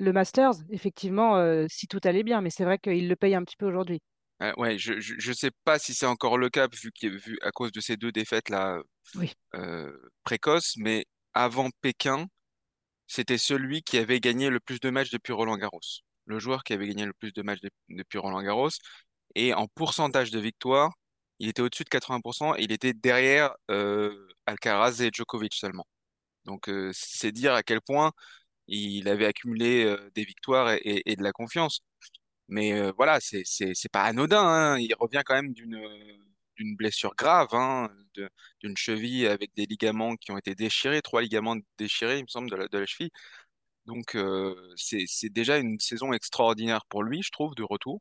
le 0.00 0.12
Masters, 0.12 0.54
effectivement, 0.70 1.36
euh, 1.36 1.66
si 1.68 1.86
tout 1.86 2.00
allait 2.04 2.22
bien, 2.22 2.40
mais 2.40 2.50
c'est 2.50 2.64
vrai 2.64 2.78
qu'il 2.78 3.08
le 3.08 3.16
paye 3.16 3.34
un 3.34 3.44
petit 3.44 3.56
peu 3.56 3.66
aujourd'hui. 3.66 4.00
Euh, 4.42 4.52
ouais, 4.56 4.78
je 4.78 4.94
ne 4.94 5.34
sais 5.34 5.50
pas 5.64 5.78
si 5.78 5.92
c'est 5.92 6.06
encore 6.06 6.38
le 6.38 6.48
cas 6.48 6.66
vu, 6.72 6.90
vu 7.02 7.38
à 7.42 7.50
cause 7.50 7.70
de 7.70 7.80
ces 7.80 7.98
deux 7.98 8.10
défaites 8.10 8.48
là 8.48 8.80
oui. 9.14 9.34
euh, 9.54 9.92
précoces, 10.24 10.76
mais 10.78 11.04
avant 11.34 11.68
Pékin, 11.82 12.26
c'était 13.06 13.38
celui 13.38 13.82
qui 13.82 13.98
avait 13.98 14.20
gagné 14.20 14.48
le 14.48 14.60
plus 14.60 14.80
de 14.80 14.88
matchs 14.88 15.10
depuis 15.10 15.34
Roland 15.34 15.58
Garros. 15.58 15.80
Le 16.24 16.38
joueur 16.38 16.64
qui 16.64 16.72
avait 16.72 16.88
gagné 16.88 17.04
le 17.04 17.12
plus 17.12 17.32
de 17.32 17.42
matchs 17.42 17.60
depuis 17.90 18.18
Roland 18.18 18.42
Garros. 18.42 18.70
Et 19.34 19.52
en 19.52 19.68
pourcentage 19.68 20.30
de 20.30 20.40
victoire, 20.40 20.92
il 21.40 21.48
était 21.48 21.62
au-dessus 21.62 21.84
de 21.84 21.90
80% 21.90 22.56
et 22.58 22.62
il 22.62 22.72
était 22.72 22.92
derrière 22.94 23.54
Alcaraz 24.46 25.02
et 25.02 25.10
Djokovic 25.12 25.54
seulement. 25.54 25.86
Donc 26.44 26.70
c'est 26.92 27.32
dire 27.32 27.54
à 27.54 27.62
quel 27.62 27.80
point 27.80 28.12
il 28.70 29.08
avait 29.08 29.26
accumulé 29.26 29.84
euh, 29.84 30.10
des 30.14 30.24
victoires 30.24 30.72
et, 30.82 31.16
de 31.16 31.22
la 31.22 31.32
confiance. 31.32 31.82
Mais 32.48 32.72
euh, 32.74 32.92
voilà, 32.96 33.20
c'est 33.20 33.44
pas 33.92 34.04
anodin. 34.04 34.42
Hein. 34.42 34.78
Il 34.78 34.94
revient 34.98 35.22
quand 35.24 35.34
même 35.34 35.52
d'une 35.52 36.76
blessure 36.76 37.14
grave, 37.16 37.48
hein, 37.52 37.90
d'une 38.62 38.76
cheville 38.76 39.26
avec 39.26 39.54
des 39.54 39.66
ligaments 39.66 40.16
qui 40.16 40.32
ont 40.32 40.38
été 40.38 40.54
déchirés, 40.54 41.02
trois 41.02 41.22
ligaments 41.22 41.56
déchirés, 41.78 42.18
il 42.18 42.24
me 42.24 42.28
semble, 42.28 42.50
de 42.50 42.56
la, 42.56 42.68
de 42.68 42.78
la 42.78 42.86
cheville. 42.86 43.10
Donc 43.86 44.14
euh, 44.16 44.54
c'est 44.76 45.30
déjà 45.30 45.58
une 45.58 45.78
saison 45.80 46.12
extraordinaire 46.12 46.84
pour 46.88 47.02
lui, 47.02 47.22
je 47.22 47.30
trouve, 47.30 47.54
de 47.54 47.62
retour. 47.62 48.00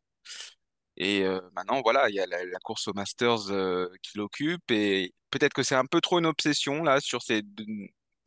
Et 0.99 1.23
maintenant, 1.55 1.81
voilà, 1.81 2.09
il 2.09 2.15
y 2.15 2.19
a 2.19 2.27
la, 2.27 2.59
course 2.63 2.87
aux 2.89 2.93
Masters 2.93 3.45
qui 4.03 4.17
l'occupe 4.17 4.69
et 4.71 5.13
peut-être 5.31 5.53
que 5.53 5.63
c'est 5.63 5.75
un 5.75 5.85
peu 5.85 6.01
trop 6.01 6.19
une 6.19 6.25
obsession 6.25 6.83
là 6.83 6.99
sur 6.99 7.21
ces 7.21 7.41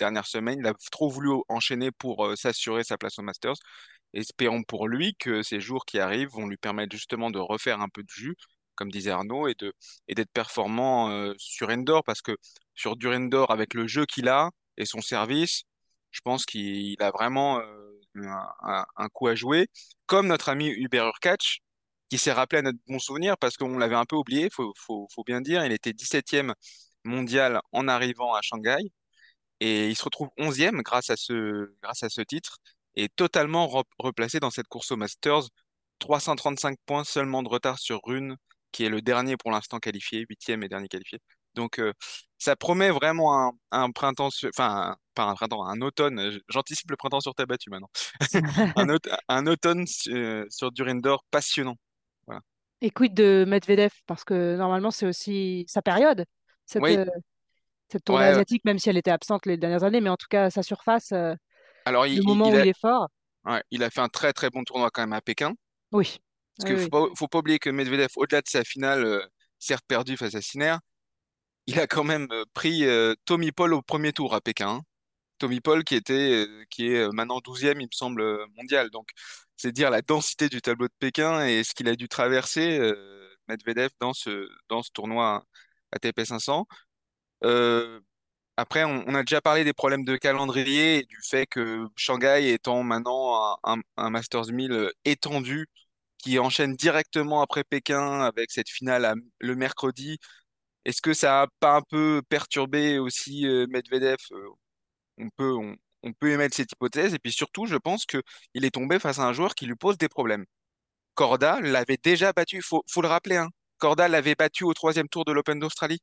dernière 0.03 0.27
semaine. 0.27 0.59
Il 0.61 0.67
a 0.67 0.75
trop 0.91 1.09
voulu 1.09 1.31
enchaîner 1.49 1.91
pour 1.93 2.27
euh, 2.27 2.37
s'assurer 2.37 2.85
sa 2.85 2.99
place 2.99 3.19
au 3.19 3.23
Masters. 3.23 3.55
Espérons 4.15 4.63
pour 4.65 4.89
lui 4.89 5.15
que 5.19 5.43
ces 5.43 5.61
jours 5.61 5.85
qui 5.87 5.99
arrivent 5.99 6.31
vont 6.31 6.47
lui 6.49 6.57
permettre 6.59 6.93
justement 6.93 7.31
de 7.31 7.39
refaire 7.39 7.81
un 7.81 7.89
peu 7.89 8.03
de 8.03 8.11
jus, 8.11 8.37
comme 8.75 8.91
disait 8.91 9.11
Arnaud, 9.13 9.49
et 9.49 9.55
de 9.55 9.73
et 10.09 10.15
d'être 10.15 10.33
performant 10.33 11.11
euh, 11.11 11.35
sur 11.39 11.71
indoor 11.71 12.05
parce 12.05 12.23
que 12.23 12.37
sur 12.75 12.97
du 12.97 13.09
indoor 13.09 13.51
avec 13.51 13.75
le 13.75 13.87
jeu 13.87 14.05
qu'il 14.07 14.29
a 14.29 14.51
et 14.77 14.87
son 14.87 15.01
service, 15.03 15.63
je 16.11 16.21
pense 16.25 16.45
qu'il 16.47 17.01
a 17.03 17.11
vraiment 17.11 17.61
euh, 17.61 18.27
un, 18.97 19.09
coup 19.11 19.29
à 19.29 19.35
jouer. 19.35 19.69
Comme 20.07 20.27
notre 20.29 20.49
ami 20.51 20.69
Hubert 20.69 21.07
Urkach, 21.07 21.61
qui 22.13 22.19
s'est 22.19 22.33
rappelé 22.33 22.59
à 22.59 22.63
notre 22.63 22.79
bon 22.87 22.99
souvenir 22.99 23.39
parce 23.39 23.57
qu'on 23.57 23.79
l'avait 23.79 23.95
un 23.97 24.05
peu 24.05 24.17
oublié, 24.17 24.51
faut, 24.53 24.75
faut, 24.77 25.25
bien 25.25 25.41
dire, 25.41 25.65
il 25.65 25.73
était 25.73 25.93
17e 25.93 26.53
mondial 27.05 27.63
en 27.73 27.89
arrivant 27.89 28.35
à 28.35 28.43
Shanghai. 28.43 28.77
Et 29.61 29.89
il 29.89 29.97
se 29.97 30.05
retrouve 30.05 30.29
11e 30.37 30.83
grâce 30.83 31.09
à 31.09 31.17
ce, 31.17 31.75
grâce 31.83 32.03
à 32.03 32.11
ce 32.11 32.21
titre 32.21 32.59
et 32.97 33.09
totalement 33.09 33.67
replacé 33.99 34.41
dans 34.41 34.51
cette 34.51 34.69
course 34.69 34.91
au 34.91 34.97
Masters. 34.97 35.45
335 36.01 36.77
points 36.85 37.05
seulement 37.05 37.43
de 37.43 37.49
retard 37.49 37.79
sur 37.79 38.01
Rune, 38.05 38.37
qui 38.73 38.85
est 38.85 38.91
le 38.91 39.01
dernier 39.01 39.39
pour 39.39 39.51
l'instant 39.51 39.79
qualifié, 39.79 40.27
huitième 40.29 40.63
et 40.63 40.69
dernier 40.69 40.89
qualifié. 40.89 41.19
Donc 41.55 41.79
euh, 41.79 41.95
ça 42.37 42.57
promet 42.57 42.91
vraiment 42.91 43.41
un, 43.41 43.53
un 43.71 43.91
printemps, 43.91 44.29
enfin 44.55 44.97
pas 45.15 45.25
un 45.25 45.35
printemps, 45.35 45.65
un 45.65 45.81
automne. 45.81 46.39
J'anticipe 46.51 46.91
le 46.91 46.99
printemps 46.99 47.21
sur 47.21 47.35
ta 47.35 47.47
battue 47.47 47.71
maintenant. 47.71 47.91
un, 48.77 48.99
un, 49.29 49.47
automne 49.47 49.87
sur 49.87 50.73
Durindor 50.73 51.25
passionnant. 51.31 51.79
Et 52.83 52.91
quid 52.91 53.15
de 53.15 53.45
Medvedev? 53.47 53.93
Parce 54.07 54.25
que 54.25 54.57
normalement 54.57 54.91
c'est 54.91 55.07
aussi 55.07 55.65
sa 55.69 55.81
période. 55.81 56.27
Cette, 56.67 56.83
oui. 56.83 56.97
Euh, 56.97 57.07
cette 57.89 58.05
tournée 58.05 58.25
asiatique, 58.25 58.65
même 58.65 58.79
si 58.79 58.91
elle 58.91 58.97
était 58.97 59.11
absente 59.11 59.47
les 59.47 59.57
dernières 59.57 59.85
années, 59.85 60.01
mais 60.01 60.11
en 60.11 60.17
tout 60.17 60.27
cas, 60.29 60.51
sa 60.51 60.63
surface, 60.63 61.13
euh, 61.13 61.35
Alors, 61.85 62.05
le 62.05 62.23
moment 62.23 62.51
où 62.51 62.59
il 62.59 62.69
est 62.69 62.79
fort. 62.79 63.09
il 63.71 63.85
a 63.85 63.91
fait 63.91 64.01
un 64.01 64.09
très 64.09 64.33
très 64.33 64.51
bon 64.51 64.65
tournoi 64.65 64.91
quand 64.91 65.03
même 65.03 65.13
à 65.13 65.21
Pékin. 65.21 65.55
Oui. 65.93 66.19
Parce 66.57 66.71
qu'il 66.71 66.83
ne 66.83 67.15
faut, 67.15 67.29
pas 67.29 67.39
oublier 67.39 67.59
que 67.59 67.71
Medvedev, 67.71 68.09
au-delà 68.17 68.43
de 68.43 68.49
sa 68.49 68.65
finale, 68.65 69.05
euh, 69.05 69.25
certes 69.59 69.85
perdue 69.87 70.17
face 70.17 70.35
à 70.35 70.43
Sinner, 70.43 70.77
il 71.67 71.79
a 71.79 71.87
quand 71.87 72.05
même 72.05 72.27
euh, 72.33 72.45
pris 72.53 72.85
Tommy 73.25 73.53
Paul 73.53 73.75
au 73.75 73.83
premier 73.83 74.13
tour 74.13 74.35
à 74.35 74.41
Pékin. 74.41 74.81
Tommy 75.43 75.61
Paul 75.61 75.83
qui 75.85 75.97
était, 75.97 76.47
euh, 76.47 76.65
qui 76.71 76.87
est 76.89 76.99
euh, 77.01 77.11
maintenant 77.13 77.41
douzième, 77.41 77.81
il 77.81 77.87
me 77.87 77.93
semble, 77.93 78.21
euh, 78.23 78.47
mondial. 78.57 78.91
Donc, 78.91 79.09
c'est 79.57 79.73
dire 79.73 79.91
la 79.91 80.01
densité 80.01 80.49
du 80.49 80.63
tableau 80.63 80.87
de 80.87 80.95
Pékin 81.01 81.45
et 81.45 81.65
ce 81.65 81.75
qu'il 81.75 81.89
a 81.89 81.97
dû 81.97 82.09
traverser, 82.09 82.81
Medvedev, 83.49 83.91
dans 84.01 84.13
ce, 84.13 84.49
dans 84.69 84.83
ce 84.83 84.91
tournoi 84.93 85.45
ATP 85.93 86.25
500. 86.25 86.67
Euh, 87.45 88.01
après, 88.57 88.85
on, 88.85 89.15
a 89.15 89.23
déjà 89.23 89.41
parlé 89.41 89.65
des 89.65 89.73
problèmes 89.73 90.05
de 90.05 90.17
calendrier 90.17 90.99
et 91.01 91.05
du 91.05 91.19
fait 91.29 91.47
que 91.47 91.87
Shanghai 91.97 92.53
étant 92.53 92.83
maintenant 92.85 93.57
un, 93.65 93.79
un, 93.97 94.11
Masters 94.11 94.49
1000 94.53 94.73
euh, 94.73 94.93
étendu, 95.05 95.69
qui 96.19 96.39
enchaîne 96.39 96.77
directement 96.77 97.43
après 97.43 97.65
Pékin 97.65 98.23
avec 98.23 98.51
cette 98.53 98.71
finale 98.71 99.15
le 99.41 99.57
mercredi, 99.57 100.19
est-ce 100.85 101.03
que 101.03 101.15
ça 101.15 101.43
a 101.43 101.47
pas 101.61 101.77
un 101.77 101.83
peu 101.83 102.23
perturbé 102.29 102.99
aussi 102.99 103.47
Medvedev? 103.71 104.19
Euh, 105.21 105.25
On 105.25 105.31
peut, 105.31 105.55
on, 105.57 105.77
on 106.03 106.13
peut 106.13 106.31
émettre 106.33 106.57
cette 106.57 106.73
hypothèse. 106.73 107.15
Et 107.15 107.19
puis 107.19 107.33
surtout, 107.33 107.67
je 107.67 107.77
pense 107.77 108.07
que 108.07 108.23
il 108.55 108.65
est 108.65 108.71
tombé 108.71 108.99
face 108.99 109.19
à 109.19 109.25
un 109.27 109.33
joueur 109.33 109.55
qui 109.55 109.67
lui 109.67 109.77
pose 109.77 109.99
des 109.99 110.09
problèmes. 110.09 110.45
Corda 111.15 111.61
l'avait 111.61 111.99
déjà 112.03 112.33
battu, 112.33 112.57
il 112.57 112.63
faut, 112.63 112.85
faut 112.89 113.03
le 113.03 113.09
rappeler, 113.09 113.37
hein. 113.37 113.49
Corda 113.79 114.09
l'avait 114.09 114.35
battu 114.37 114.65
au 114.65 114.75
troisième 114.75 115.09
tour 115.09 115.25
de 115.25 115.33
l'Open 115.33 115.59
d'Australie 115.59 116.01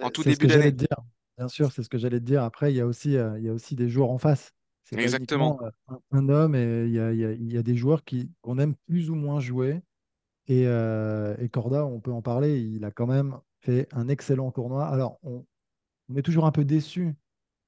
en 0.00 0.10
tout 0.10 0.22
début 0.24 0.46
d'année. 0.46 0.72
Bien 1.38 1.48
sûr, 1.48 1.72
c'est 1.72 1.82
ce 1.82 1.88
que 1.88 1.98
j'allais 1.98 2.20
te 2.20 2.24
dire. 2.24 2.42
Après, 2.42 2.72
il 2.72 2.76
y 2.76 2.80
a 2.80 2.86
aussi, 2.86 3.16
euh, 3.16 3.38
il 3.38 3.44
y 3.44 3.48
a 3.48 3.52
aussi 3.52 3.74
des 3.74 3.88
joueurs 3.88 4.10
en 4.10 4.18
face. 4.18 4.52
C'est 4.84 4.98
Exactement. 5.00 5.58
euh, 5.62 5.70
un, 5.88 6.00
un 6.12 6.28
homme, 6.28 6.54
et 6.54 6.84
il 6.84 6.92
y 6.92 7.00
a, 7.00 7.12
il 7.12 7.18
y 7.18 7.24
a- 7.24 7.32
il 7.32 7.52
y 7.52 7.56
a 7.58 7.62
des 7.62 7.76
joueurs 7.76 8.04
qui, 8.04 8.30
qu'on 8.42 8.58
aime 8.58 8.74
plus 8.86 9.10
ou 9.10 9.14
moins 9.14 9.40
jouer. 9.40 9.80
Et, 10.48 10.66
euh, 10.66 11.36
et 11.38 11.48
Corda, 11.48 11.86
on 11.86 12.00
peut 12.00 12.12
en 12.12 12.22
parler, 12.22 12.60
il 12.60 12.84
a 12.84 12.90
quand 12.90 13.06
même 13.06 13.38
fait 13.60 13.88
un 13.92 14.08
excellent 14.08 14.52
tournoi. 14.52 14.86
Alors, 14.86 15.18
on, 15.22 15.46
on 16.10 16.16
est 16.16 16.22
toujours 16.22 16.46
un 16.46 16.52
peu 16.52 16.64
déçu 16.64 17.14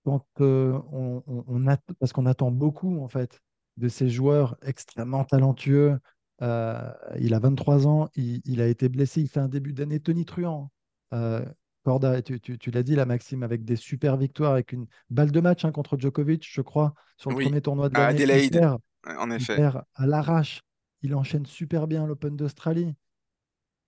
quand 0.05 0.27
euh, 0.41 0.79
on, 0.93 1.23
on- 1.27 1.45
on 1.47 1.67
att- 1.69 1.83
parce 1.99 2.13
qu'on 2.13 2.27
attend 2.27 2.51
beaucoup 2.51 3.01
en 3.01 3.09
fait 3.09 3.41
de 3.77 3.89
ces 3.89 4.09
joueurs 4.09 4.57
extrêmement 4.63 5.25
talentueux. 5.25 5.99
Euh, 6.43 6.93
il 7.19 7.35
a 7.35 7.39
23 7.39 7.87
ans, 7.87 8.09
il, 8.15 8.41
il 8.45 8.61
a 8.61 8.67
été 8.69 8.89
blessé, 8.89 9.21
il 9.23 9.29
fait 9.29 9.41
un 9.41 9.49
début 9.49 9.73
d'année 9.73 10.01
tonitruant. 10.01 10.71
Euh, 11.13 11.45
Corda, 11.85 12.23
tu, 12.23 12.41
tu- 12.41 12.59
tu 12.59 12.71
l'as 12.71 12.83
dit 12.83 12.95
là, 12.97 13.07
Maxime, 13.07 13.43
avec 13.43 13.65
des 13.65 13.77
super 13.77 14.17
victoires, 14.17 14.53
avec 14.53 14.73
une 14.73 14.87
balle 15.11 15.31
de 15.31 15.41
match 15.41 15.65
hein, 15.65 15.73
contre 15.73 15.99
Djokovic, 15.99 16.47
je 16.51 16.61
crois, 16.61 16.95
sur 17.17 17.31
le 17.31 17.37
Oui, 17.37 17.37
premier 17.37 17.61
tournoi 17.61 17.89
de 17.89 17.97
l'année. 17.97 18.27
Il 18.31 18.43
Adélaïde, 18.43 18.45
perd, 18.45 18.79
en 19.19 19.31
il 19.39 19.47
effet. 19.47 19.65
à 19.95 20.07
l'arrache. 20.07 20.63
Il 21.03 21.15
enchaîne 21.15 21.47
super 21.47 21.87
bien 21.87 22.07
l'Open 22.07 22.37
d'Australie. 22.37 22.95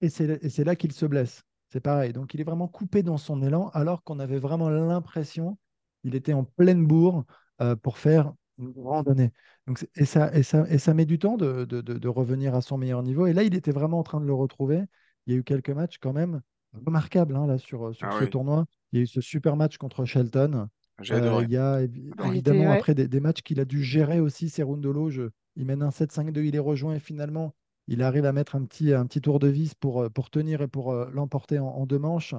Et 0.01 0.09
c'est 0.11 0.65
là 0.65 0.77
qu'il 0.77 0.93
se 0.93 1.07
blesse. 1.07 1.43
C'est 1.73 1.81
pareil. 1.81 2.13
Donc 2.13 2.35
il 2.35 2.41
est 2.41 2.45
vraiment 2.45 2.69
coupé 2.69 3.03
dans 3.03 3.19
son 3.19 3.43
élan, 3.43 3.69
alors 3.71 4.03
qu'on 4.05 4.19
avait 4.21 4.39
vraiment 4.39 4.71
l'impression 4.71 5.59
qu'il 6.07 6.15
était 6.15 6.33
en 6.33 6.45
pleine 6.45 6.87
bourre 6.87 7.25
euh, 7.61 7.77
pour 7.77 7.99
faire 7.99 8.33
une 8.59 8.73
grande 8.73 9.09
année. 9.09 9.33
Donc, 9.67 9.87
et, 9.97 10.05
ça, 10.05 10.33
et, 10.35 10.43
ça, 10.43 10.65
et 10.71 10.79
ça 10.79 10.95
met 10.95 11.05
du 11.05 11.19
temps 11.19 11.37
de, 11.37 11.65
de- 11.65 11.81
de- 11.81 11.99
de 11.99 12.09
revenir 12.09 12.55
à 12.55 12.63
son 12.63 12.79
meilleur 12.79 13.03
niveau. 13.03 13.27
Et 13.27 13.33
là, 13.33 13.43
il 13.43 13.55
était 13.55 13.73
vraiment 13.73 13.99
en 13.99 14.03
train 14.03 14.21
de 14.21 14.27
le 14.27 14.35
retrouver. 14.35 14.83
Il 15.27 15.33
y 15.35 15.37
a 15.37 15.39
eu 15.41 15.45
quelques 15.45 15.71
matchs 15.71 15.99
quand 15.99 16.13
même 16.13 16.41
remarquables 16.73 17.37
hein, 17.37 17.47
là, 17.47 17.59
sur, 17.59 17.95
sur 17.95 18.09
Ah 18.09 18.13
ce 18.13 18.25
oui, 18.25 18.31
tournoi. 18.31 18.67
Il 18.93 18.99
y 18.99 19.01
a 19.01 19.03
eu 19.05 19.07
ce 19.07 19.21
super 19.21 19.57
match 19.57 19.77
contre 19.79 20.05
Shelton. 20.05 20.69
Euh, 21.11 21.43
il 21.45 21.51
y 21.51 21.57
a 21.57 21.83
il 21.83 22.09
était, 22.09 22.27
évidemment 22.27 22.71
ouais. 22.71 22.73
après 22.73 22.95
des, 22.95 23.09
des 23.09 23.21
matchs 23.21 23.43
qu'il 23.43 23.61
a 23.61 23.65
dû 23.65 23.83
gérer 23.83 24.21
aussi, 24.21 24.49
Cerundolo. 24.49 25.11
Je, 25.11 25.31
il 25.57 25.67
mène 25.67 25.83
un 25.83 25.91
7-5-2, 25.91 26.45
il 26.45 26.55
est 26.57 26.61
rejoint 26.61 26.95
et 26.95 27.01
finalement, 27.01 27.55
il 27.89 28.03
arrive 28.03 28.25
à 28.25 28.33
mettre 28.33 28.57
un 28.57 28.65
petit, 28.65 28.93
un 28.93 29.07
petit 29.07 29.21
tour 29.21 29.39
de 29.39 29.49
vis 29.49 29.75
pour, 29.75 30.03
euh, 30.03 30.09
pour 30.11 30.31
tenir 30.31 30.63
et 30.63 30.69
pour 30.69 30.93
euh, 30.93 31.09
l'emporter 31.13 31.59
en, 31.59 31.67
en 31.69 31.87
deux 31.87 31.99
manches. 31.99 32.35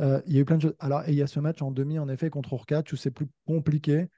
Euh, 0.00 0.20
il 0.26 0.34
y 0.34 0.38
a 0.38 0.40
eu 0.40 0.44
plein 0.44 0.56
de 0.56 0.62
choses. 0.62 0.76
Alors, 0.78 1.02
et 1.08 1.12
il 1.12 1.16
y 1.16 1.22
a 1.22 1.26
ce 1.26 1.40
match 1.40 1.62
en 1.62 1.70
demi, 1.70 1.98
en 1.98 2.08
effet, 2.08 2.30
contre 2.30 2.52
Urkach, 2.54 2.92
où 2.92 2.96
c'est 2.96 3.10
plus 3.10 3.28
compliqué. 3.46 4.08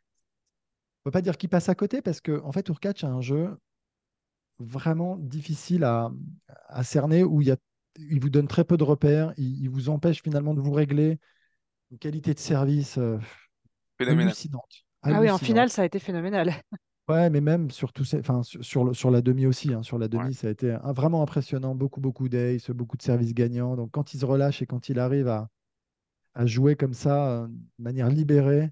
On 1.05 1.09
ne 1.09 1.11
peut 1.11 1.11
pas 1.11 1.21
dire 1.23 1.37
qu'il 1.37 1.51
passe 1.51 1.69
à 1.69 1.75
côté 1.75 2.01
parce 2.01 2.23
que, 2.23 2.41
en 2.43 2.53
fait, 2.53 2.67
Urkach 2.69 3.05
a 3.05 3.09
un 3.09 3.21
jeu 3.21 3.59
vraiment 4.59 5.17
difficile 5.17 5.85
à, 5.85 6.11
à 6.69 6.85
cerner 6.85 7.25
où 7.25 7.41
il, 7.41 7.49
y 7.49 7.51
a, 7.51 7.57
il 7.99 8.21
vous 8.21 8.31
donne 8.31 8.49
très 8.49 8.65
peu 8.65 8.77
de 8.77 8.85
repères, 8.85 9.33
il, 9.37 9.61
il 9.63 9.71
vous 9.71 9.89
empêche 9.89 10.23
finalement 10.23 10.55
de 10.55 10.61
vous 10.61 10.73
régler 10.73 11.19
une 11.91 11.99
qualité 11.99 12.35
de 12.35 12.39
service 12.41 12.99
euh, 12.99 13.19
hallucinante. 14.07 14.85
Ah 15.03 15.21
oui, 15.21 15.31
en 15.31 15.39
finale, 15.39 15.71
ça 15.71 15.83
a 15.83 15.85
été 15.87 15.99
phénoménal. 15.99 16.55
Ouais, 17.09 17.29
mais 17.29 17.41
même 17.41 17.71
sur, 17.73 17.91
ces- 18.05 18.21
enfin, 18.21 18.43
sur, 18.45 18.65
sur 18.65 18.85
le- 18.85 18.95
sur 18.95 19.11
la 19.11 19.21
demi 19.21 19.45
aussi. 19.47 19.73
hein. 19.75 19.83
Sur 19.83 19.99
la 19.99 20.07
Ouais. 20.13 20.25
demi, 20.25 20.33
ça 20.35 20.47
a 20.47 20.51
été 20.51 20.71
un- 20.73 20.93
vraiment 20.93 21.23
impressionnant. 21.23 21.75
Beaucoup, 21.75 22.01
beaucoup 22.01 22.29
d'ace, 22.29 22.71
beaucoup 22.71 22.97
de 22.97 23.03
services 23.03 23.35
gagnants. 23.35 23.75
Donc, 23.77 23.91
quand 23.91 24.15
il 24.15 24.21
se 24.21 24.25
relâche 24.27 24.63
et 24.63 24.67
quand 24.67 24.89
il 24.89 24.99
arrive 25.01 25.27
à, 25.27 25.49
à 26.35 26.47
jouer 26.47 26.77
comme 26.77 26.95
ça, 26.95 27.43
euh, 27.43 27.49
de 27.49 27.83
manière 27.83 28.09
libérée, 28.09 28.71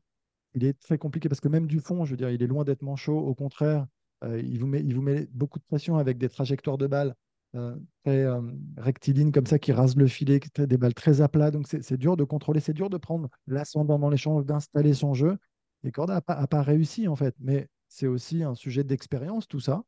il 0.55 0.65
est 0.65 0.79
très 0.79 0.99
compliqué 0.99 1.29
parce 1.29 1.41
que 1.41 1.49
même 1.49 1.67
du 1.67 1.81
fond, 1.81 2.05
je 2.05 2.13
veux 2.13 2.17
dire, 2.17 2.31
il 2.31 2.43
est 2.43 2.47
loin 2.47 2.65
d'être 2.65 2.83
manchot. 2.83 3.19
Au 3.19 3.35
contraire, 3.35 3.87
euh, 4.25 4.41
il 4.41 4.59
vous 4.59 4.67
met, 4.67 5.29
beaucoup 5.33 5.59
de 5.59 5.65
pression 5.65 5.97
avec 5.97 6.19
des 6.19 6.29
trajectoires 6.29 6.79
de 6.79 6.87
balles 6.87 7.15
euh, 7.55 7.77
très 8.05 8.25
euh, 8.25 8.41
rectilignes 8.77 9.33
comme 9.33 9.47
ça 9.47 9.59
qui 9.59 9.73
rasent 9.73 9.97
le 9.97 10.07
filet, 10.07 10.41
des 10.57 10.77
balles 10.77 10.95
très 10.95 11.21
à 11.21 11.29
plat. 11.29 11.51
Donc, 11.51 11.67
c'est 11.69 11.97
dur 11.97 12.17
de 12.17 12.25
contrôler, 12.25 12.61
c'est 12.61 12.73
dur 12.73 12.91
de 12.91 12.97
prendre 12.97 13.29
l'ascendant 13.47 13.99
dans 13.99 14.11
l'échange, 14.11 14.45
d'installer 14.45 14.95
son 14.95 15.15
jeu. 15.15 15.37
Et 15.85 15.93
Corda 15.93 16.15
n'a 16.15 16.47
pas, 16.47 16.63
réussi 16.63 17.09
en 17.09 17.17
fait. 17.17 17.35
Mais 17.39 17.69
c'est 17.89 18.07
aussi 18.07 18.43
un 18.43 18.55
sujet 18.55 18.85
d'expérience, 18.85 19.47
tout 19.49 19.61
ça, 19.61 19.83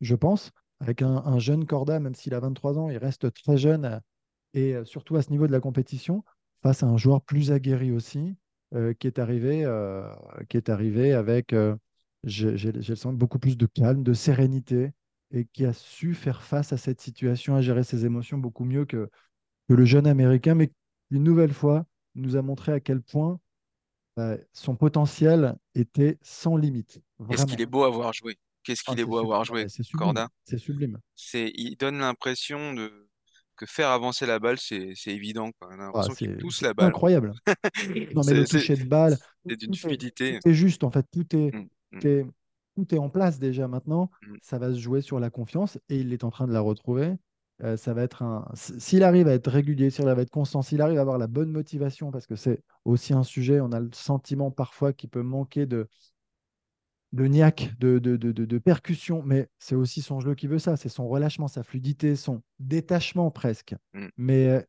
je 0.00 0.14
pense. 0.14 0.52
Avec 0.78 1.00
un, 1.02 1.16
un 1.24 1.38
jeune 1.38 1.64
Corda, 1.64 1.98
même 2.00 2.14
s'il 2.14 2.34
a 2.34 2.40
23 2.40 2.78
ans, 2.78 2.90
il 2.90 2.98
reste 2.98 3.32
très 3.32 3.56
jeune 3.56 4.00
et 4.52 4.74
surtout 4.84 5.16
à 5.16 5.22
ce 5.22 5.30
niveau 5.30 5.46
de 5.46 5.52
la 5.52 5.60
compétition, 5.60 6.22
face 6.66 6.82
à 6.82 6.86
un 6.86 6.96
joueur 6.96 7.22
plus 7.22 7.52
aguerri 7.52 7.92
aussi, 7.92 8.34
euh, 8.74 8.92
qui 8.94 9.06
est 9.06 9.18
arrivé, 9.20 9.64
euh, 9.64 10.08
qui 10.48 10.56
est 10.56 10.68
arrivé 10.68 11.12
avec, 11.12 11.52
euh, 11.52 11.76
j'ai 12.24 12.72
le 12.72 12.82
sens, 12.96 13.14
beaucoup 13.14 13.38
plus 13.38 13.56
de 13.56 13.66
calme, 13.66 14.02
de 14.02 14.12
sérénité, 14.12 14.90
et 15.32 15.44
qui 15.44 15.64
a 15.64 15.72
su 15.72 16.14
faire 16.14 16.42
face 16.42 16.72
à 16.72 16.76
cette 16.76 17.00
situation, 17.00 17.54
à 17.54 17.60
gérer 17.62 17.84
ses 17.84 18.04
émotions 18.04 18.38
beaucoup 18.38 18.64
mieux 18.64 18.84
que, 18.84 19.08
que 19.68 19.74
le 19.74 19.84
jeune 19.84 20.06
Américain, 20.06 20.54
mais 20.56 20.72
une 21.10 21.24
nouvelle 21.24 21.52
fois 21.54 21.86
nous 22.16 22.36
a 22.36 22.42
montré 22.42 22.72
à 22.72 22.80
quel 22.80 23.02
point 23.02 23.40
son 24.52 24.76
potentiel 24.76 25.56
était 25.74 26.18
sans 26.22 26.56
limite, 26.56 27.00
Qu'est-ce 27.28 27.46
qu'il 27.46 27.60
est 27.60 27.66
beau 27.66 27.84
à 27.84 27.90
voir 27.90 28.12
jouer. 28.12 28.38
Qu'est-ce 28.62 28.82
Ah, 28.86 28.94
qu'il 28.94 28.98
est 29.00 29.04
c'est 29.04 29.04
beau 29.04 29.18
à 29.18 29.22
sub- 29.22 29.24
voir 29.24 29.44
jouer, 29.44 29.68
c'est 29.68 29.82
sublime, 29.82 30.22
Corda. 30.22 30.28
c'est 30.44 30.58
sublime. 30.58 31.00
C'est, 31.16 31.52
il 31.56 31.76
donne 31.76 31.98
l'impression 31.98 32.74
de 32.74 33.05
que 33.56 33.66
faire 33.66 33.90
avancer 33.90 34.26
la 34.26 34.38
balle, 34.38 34.58
c'est 34.58 34.92
c'est 34.94 35.12
évident, 35.12 35.50
quoi. 35.58 35.68
On 35.72 35.80
a 35.80 35.84
Ah, 35.92 36.08
l'impression 36.08 36.14
qu'il 36.14 36.30
c'est 36.30 36.36
pousse 36.38 36.60
c'est 36.60 36.64
la 36.64 36.74
balle. 36.74 36.86
incroyable. 36.86 37.34
Non, 38.14 38.24
mais 38.24 38.34
le 38.34 38.44
C'est 38.44 38.46
c'est- 38.46 38.58
toucher 38.58 38.76
de 38.76 38.84
balle, 38.84 39.18
c'est 39.48 39.56
d'une 39.56 39.74
tout 39.74 39.78
est, 39.86 39.98
tout 40.26 40.38
fluidité. 40.38 40.40
est 40.44 40.54
juste 40.54 40.84
en 40.84 40.90
fait, 40.90 41.06
tout 41.12 41.34
est, 41.36 41.52
Mm, 41.52 41.68
mm, 41.92 42.00
tout 42.00 42.06
est, 42.06 42.26
tout 42.76 42.94
est 42.94 42.98
en 42.98 43.10
place 43.10 43.38
déjà 43.38 43.68
maintenant. 43.68 44.10
mm. 44.22 44.38
Ça 44.42 44.58
va 44.58 44.70
se 44.72 44.78
jouer 44.78 45.00
sur 45.02 45.20
la 45.20 45.30
confiance 45.30 45.78
et 45.88 45.98
il 46.00 46.12
est 46.12 46.24
en 46.24 46.30
train 46.30 46.46
de 46.46 46.52
la 46.52 46.60
retrouver. 46.60 47.14
Euh, 47.62 47.76
ça 47.76 47.94
va 47.94 48.02
être 48.02 48.22
un. 48.22 48.46
S'il 48.54 49.02
arrive 49.02 49.28
à 49.28 49.32
être 49.34 49.50
régulier, 49.50 49.90
s'il 49.90 50.06
arrive 50.06 50.18
à 50.20 50.22
être 50.22 50.30
constant, 50.30 50.62
s'il 50.62 50.82
arrive 50.82 50.98
à 50.98 51.02
avoir 51.02 51.18
la 51.18 51.26
bonne 51.26 51.50
motivation, 51.50 52.10
parce 52.10 52.26
que 52.26 52.36
c'est 52.36 52.62
aussi 52.84 53.14
un 53.14 53.22
sujet, 53.24 53.60
on 53.60 53.72
a 53.72 53.80
le 53.80 53.90
sentiment 53.94 54.50
parfois 54.50 54.92
qu'il 54.92 55.08
peut 55.10 55.22
manquer 55.22 55.66
de, 55.66 55.88
de 57.12 57.26
niaque, 57.26 57.72
de, 57.78 57.98
de, 57.98 58.16
de, 58.16 58.32
de- 58.32 58.44
de 58.44 58.58
percussion, 58.58 59.22
mais 59.24 59.48
c'est 59.58 59.74
aussi 59.74 60.02
son 60.02 60.20
jeu 60.20 60.34
qui 60.34 60.46
veut 60.46 60.58
ça, 60.58 60.76
c'est 60.76 60.88
son 60.88 61.08
relâchement, 61.08 61.48
sa 61.48 61.62
fluidité, 61.62 62.16
son 62.16 62.42
détachement 62.58 63.30
presque. 63.30 63.74
Mm. 63.94 64.10
Mais 64.16 64.48
euh, 64.48 64.62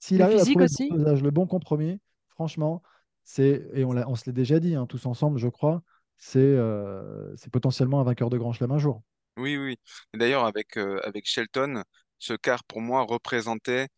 s'il 0.00 0.20
Le 0.20 0.24
arrive 0.24 0.40
à 0.40 0.46
trouver 0.46 0.66
le 0.66 0.70
aussi? 0.70 0.88
bon 0.88 0.96
dosage, 0.98 1.22
le 1.22 1.30
bon 1.30 1.46
compromis, 1.46 2.00
franchement, 2.28 2.82
c'est, 3.24 3.68
et 3.74 3.84
on, 3.84 3.92
l'a- 3.92 4.08
on 4.08 4.14
se 4.16 4.26
l'est 4.26 4.32
déjà 4.32 4.60
dit, 4.60 4.74
hein, 4.74 4.86
tous 4.86 5.06
ensemble, 5.06 5.38
je 5.38 5.48
crois, 5.48 5.82
c'est 6.18 6.38
euh, 6.40 7.34
c'est 7.36 7.50
potentiellement 7.50 8.00
un 8.00 8.04
vainqueur 8.04 8.30
de 8.30 8.38
Grand 8.38 8.52
Chelem 8.52 8.72
un 8.72 8.78
jour. 8.78 9.02
Oui, 9.36 9.56
oui. 9.56 9.76
Et 10.12 10.18
D'ailleurs, 10.18 10.44
avec, 10.44 10.76
euh, 10.76 11.00
avec 11.04 11.26
Shelton, 11.26 11.82
ce 12.18 12.34
quart, 12.34 12.62
pour 12.64 12.80
moi, 12.80 13.02
représentait 13.02 13.88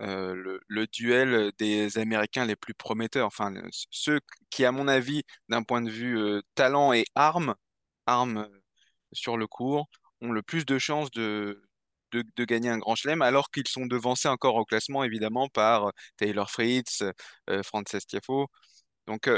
euh, 0.00 0.58
le, 0.68 0.86
duel 0.88 1.52
des 1.58 1.98
Américains 1.98 2.44
les 2.44 2.56
plus 2.56 2.74
prometteurs. 2.74 3.26
Enfin, 3.26 3.52
ceux 3.90 4.20
qui, 4.50 4.64
à 4.64 4.72
mon 4.72 4.88
avis, 4.88 5.22
d'un 5.48 5.62
point 5.62 5.82
de 5.82 5.90
vue 5.90 6.18
euh, 6.18 6.42
talent 6.54 6.92
et 6.92 7.04
armes, 7.14 7.54
armes 8.06 8.38
euh, 8.38 8.60
sur 9.12 9.36
le 9.36 9.46
court, 9.46 9.88
ont 10.22 10.32
le 10.32 10.42
plus 10.42 10.66
de 10.66 10.78
chances 10.78 11.10
de, 11.12 11.62
de, 12.12 12.44
gagner 12.44 12.70
un 12.70 12.78
grand 12.78 12.94
chelem, 12.94 13.22
alors 13.22 13.50
qu'ils 13.50 13.68
sont 13.68 13.86
devancés 13.86 14.28
encore 14.28 14.56
au 14.56 14.64
classement, 14.64 15.04
évidemment, 15.04 15.48
par 15.48 15.92
Taylor 16.16 16.50
Fritz, 16.50 17.02
Frances 17.64 18.06
Tiafoe. 18.08 18.46
Donc, 19.06 19.28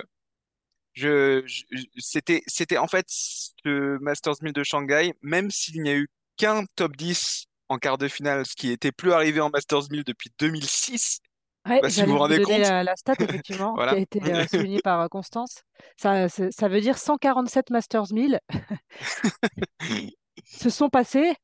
je, 0.94 1.42
je- 1.46 1.64
c'était 1.98 2.78
en 2.78 2.88
fait 2.88 3.06
ce 3.08 3.98
Masters 4.00 4.34
1000 4.42 4.52
de 4.52 4.64
Shanghai, 4.64 5.14
même 5.22 5.50
s'il 5.50 5.82
n'y 5.82 5.90
a 5.90 5.96
eu 5.96 6.08
qu'un 6.36 6.64
top 6.76 6.96
10 6.96 7.46
en 7.68 7.78
quart 7.78 7.98
de 7.98 8.08
finale, 8.08 8.46
ce 8.46 8.54
qui 8.56 8.68
n'était 8.68 8.92
plus 8.92 9.12
arrivé 9.12 9.40
en 9.40 9.50
Masters 9.50 9.90
1000 9.90 10.04
depuis 10.04 10.30
2006. 10.38 11.20
Ouais, 11.66 11.80
Bah, 11.82 11.90
si 11.90 12.02
vous 12.02 12.12
vous 12.12 12.18
rendez 12.18 12.40
compte, 12.40 12.58
la, 12.60 12.82
la 12.82 12.96
stat, 12.96 13.14
effectivement, 13.20 13.74
qui 13.74 13.82
a 13.82 13.98
été 13.98 14.22
euh, 14.22 14.46
soulignée 14.46 14.80
par 14.82 15.00
euh, 15.00 15.08
Constance. 15.08 15.62
Ça, 15.96 16.28
ça 16.28 16.68
veut 16.68 16.80
dire 16.80 16.96
147 16.96 17.70
Masters 17.70 18.12
1000 18.12 18.40
se 20.44 20.70
sont 20.70 20.88
passés 20.88 21.34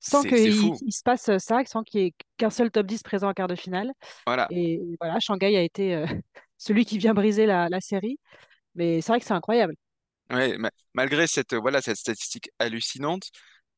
sans 0.00 0.22
qu'il 0.22 0.38
il 0.82 0.92
se 0.92 1.02
passe 1.02 1.36
ça, 1.38 1.64
sans 1.66 1.82
qu'il 1.82 2.00
y 2.00 2.04
ait 2.06 2.14
qu'un 2.38 2.50
seul 2.50 2.70
top 2.70 2.86
10 2.86 3.02
présent 3.02 3.28
en 3.28 3.32
quart 3.34 3.48
de 3.48 3.54
finale. 3.54 3.92
Voilà. 4.26 4.48
Et 4.50 4.80
voilà, 5.00 5.20
Shanghai 5.20 5.56
a 5.56 5.62
été 5.62 5.94
euh, 5.94 6.06
celui 6.58 6.84
qui 6.84 6.98
vient 6.98 7.14
briser 7.14 7.46
la, 7.46 7.68
la 7.68 7.80
série. 7.80 8.18
Mais 8.74 9.00
c'est 9.00 9.12
vrai 9.12 9.20
que 9.20 9.26
c'est 9.26 9.34
incroyable. 9.34 9.74
Ouais, 10.30 10.56
ma- 10.58 10.70
malgré 10.94 11.26
cette, 11.26 11.54
voilà, 11.54 11.82
cette 11.82 11.96
statistique 11.96 12.50
hallucinante, 12.58 13.30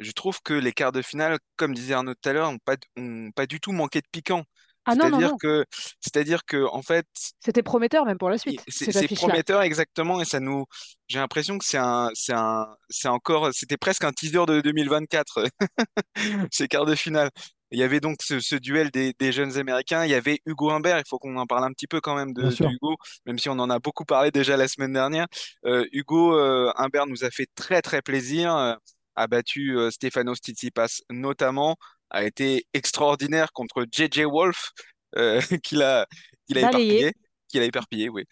je 0.03 0.13
trouve 0.13 0.41
que 0.43 0.55
les 0.55 0.73
quarts 0.73 0.93
de 0.93 1.03
finale, 1.03 1.39
comme 1.57 1.75
disait 1.75 1.95
Arnaud 1.95 2.15
tout 2.15 2.29
à 2.29 2.33
l'heure, 2.33 2.51
ont 2.51 2.59
pas, 2.59 2.77
ont 2.97 3.31
pas 3.35 3.47
du 3.47 3.61
tout 3.61 3.73
manqué 3.73 4.01
de 4.01 4.07
piquant. 4.11 4.45
Ah 4.85 4.95
C'est-à-dire 4.95 5.35
que, 5.41 5.65
c'est-à-dire 6.01 6.45
que, 6.45 6.67
en 6.73 6.83
fait, 6.83 7.07
C'était 7.39 7.63
prometteur 7.63 8.05
même 8.05 8.19
pour 8.19 8.31
la 8.31 8.39
suite, 8.39 8.61
c'est 8.67 9.15
prometteur 9.15 9.63
exactement 9.63 10.21
et 10.21 10.25
ça 10.25 10.41
nous, 10.41 10.65
j'ai 11.07 11.21
l'impression 11.21 11.57
que 11.57 11.65
c'est 11.65 11.79
un, 11.79 12.11
c'est 12.15 12.33
un, 12.35 12.67
c'est 12.89 13.07
encore, 13.07 13.51
c'était 13.53 13.77
presque 13.77 14.03
un 14.03 14.13
teaser 14.13 14.45
de 14.47 14.61
2024, 14.61 15.45
ces 16.51 16.67
quarts 16.67 16.87
de 16.87 16.97
finale. 16.97 17.31
Il 17.73 17.79
y 17.79 17.83
avait 17.83 18.01
donc 18.01 18.19
ce, 18.23 18.39
ce 18.39 18.55
duel 18.55 18.91
des, 18.91 19.15
des 19.19 19.33
jeunes 19.33 19.57
Américains. 19.57 20.05
Il 20.05 20.11
y 20.11 20.15
avait 20.15 20.41
Hugo 20.45 20.71
Humbert. 20.71 20.99
Il 20.99 21.05
faut 21.09 21.19
qu'on 21.19 21.37
en 21.39 21.47
parle 21.47 21.65
un 21.65 21.73
petit 21.73 21.87
peu 21.87 22.03
quand 22.03 22.15
même 22.15 22.35
de. 22.35 22.51
Hugo, 22.63 22.97
même 23.25 23.39
si 23.39 23.49
on 23.49 23.53
en 23.53 23.71
a 23.71 23.79
beaucoup 23.79 24.05
parlé 24.05 24.31
déjà 24.31 24.59
la 24.59 24.69
semaine 24.69 24.93
dernière. 24.93 25.27
Euh, 25.65 25.87
Hugo 25.91 26.39
euh, 26.39 26.71
Humbert 26.77 27.07
nous 27.07 27.25
a 27.25 27.31
fait 27.31 27.47
très 27.55 27.81
très 27.81 28.03
plaisir. 28.03 28.77
A 29.17 29.27
battu 29.27 29.77
euh, 29.79 29.91
Stefanos 29.91 30.39
Tsitsipas 30.39 31.01
notamment. 31.11 31.77
A 32.11 32.25
été 32.25 32.67
extraordinaire 32.75 33.53
contre 33.53 33.87
JJ 33.91 34.25
Wolf, 34.27 34.71
euh, 35.17 35.41
qu'il 35.65 35.83
a, 35.83 36.07
qu'il 36.47 36.59
a 36.59 36.63
éparpillé. 36.63 37.13
Qu'il 37.49 37.63
a 37.63 37.65
éparpillé, 37.65 38.09
oui. 38.09 38.25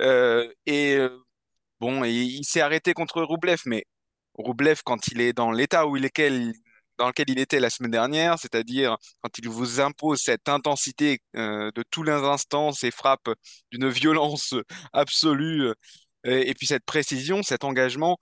Euh, 0.00 0.50
et 0.66 0.94
euh, 0.96 1.10
bon, 1.80 2.04
il, 2.04 2.38
il 2.38 2.44
s'est 2.44 2.60
arrêté 2.60 2.94
contre 2.94 3.22
Roublev, 3.22 3.60
mais 3.66 3.84
Roublev, 4.34 4.80
quand 4.84 5.08
il 5.08 5.20
est 5.20 5.32
dans 5.32 5.50
l'état 5.50 5.86
où 5.86 5.96
il 5.96 6.04
est, 6.04 6.10
quel- 6.10 6.52
dans 6.98 7.08
lequel 7.08 7.30
il 7.30 7.38
était 7.38 7.60
la 7.60 7.70
semaine 7.70 7.90
dernière, 7.92 8.38
c'est-à-dire 8.38 8.96
quand 9.22 9.38
il 9.38 9.48
vous 9.48 9.80
impose 9.80 10.20
cette 10.20 10.48
intensité 10.48 11.20
de 11.34 11.84
tous 11.90 12.02
les 12.02 12.12
instants, 12.12 12.72
ces 12.72 12.90
frappes 12.90 13.30
d'une 13.72 13.88
violence 13.88 14.54
absolue, 14.92 15.72
et, 16.24 16.50
et 16.50 16.54
puis 16.54 16.66
cette 16.66 16.84
précision, 16.84 17.42
cet 17.42 17.64
engagement, 17.64 18.18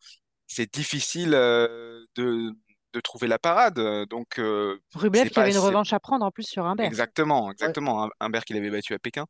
c'est 0.47 0.73
difficile 0.73 1.35
euh, 1.35 2.05
de, 2.17 2.51
de 2.93 3.01
trouver 3.01 3.27
la 3.29 3.39
parade. 3.39 3.79
Donc, 4.09 4.39
euh, 4.39 4.79
Rublev 4.95 5.29
qui 5.31 5.39
avait 5.39 5.51
une 5.53 5.59
revanche 5.59 5.93
à 5.93 6.01
prendre 6.01 6.25
en 6.25 6.31
plus 6.31 6.45
sur 6.47 6.65
Humbert. 6.67 6.87
exactement, 6.87 7.47
Ouais. 7.47 7.53
exactement, 7.53 8.05
un 8.05 8.11
Humbert 8.21 8.45
qu'il 8.45 8.57
avait 8.57 8.71
battu 8.71 8.95
à 8.95 8.99
Pékin. 8.99 9.27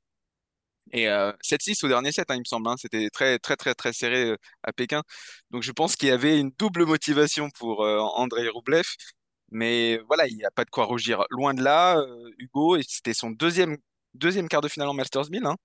Et 0.93 1.09
euh, 1.09 1.33
7-6 1.43 1.83
au 1.83 1.89
dernier 1.89 2.13
set, 2.13 2.31
hein, 2.31 2.37
il 2.37 2.41
me 2.41 2.45
semble. 2.45 2.69
hein. 2.69 2.77
C'était 2.79 3.11
très, 3.11 3.39
très, 3.41 3.57
très, 3.57 3.75
très 3.75 3.93
serré 3.93 4.31
euh, 4.31 4.37
à 4.63 4.73
Pékin. 4.73 5.03
Donc 5.51 5.63
je 5.65 5.73
pense 5.73 5.97
qu'il 5.97 6.09
y 6.09 6.13
avait 6.13 6.39
une 6.39 6.53
double 6.59 6.85
motivation 6.87 7.51
pour 7.51 7.85
euh, 7.85 7.99
Andrei 7.99 8.49
Rublev. 8.49 8.85
Mais 9.51 9.99
voilà, 10.07 10.29
il 10.29 10.37
n'y 10.37 10.45
a 10.45 10.51
pas 10.53 10.65
de 10.65 10.71
quoi 10.71 10.85
rougir. 10.85 11.25
Loin 11.31 11.55
de 11.55 11.63
là, 11.63 11.99
euh, 11.99 12.31
Hugo, 12.39 12.81
c'était 12.83 13.15
son 13.15 13.31
deuxième, 13.31 13.77
deuxième 14.15 14.49
quart 14.49 14.61
de 14.61 14.69
finale 14.69 14.89
en 14.89 14.95
Masters 14.95 15.29
1000. 15.31 15.45
hein. 15.47 15.57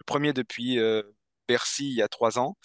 Le 0.00 0.04
premier 0.04 0.32
depuis 0.34 0.78
euh, 0.78 1.02
Bercy 1.48 1.88
il 1.90 1.94
y 1.96 2.02
a 2.02 2.08
trois 2.08 2.38
ans. 2.38 2.56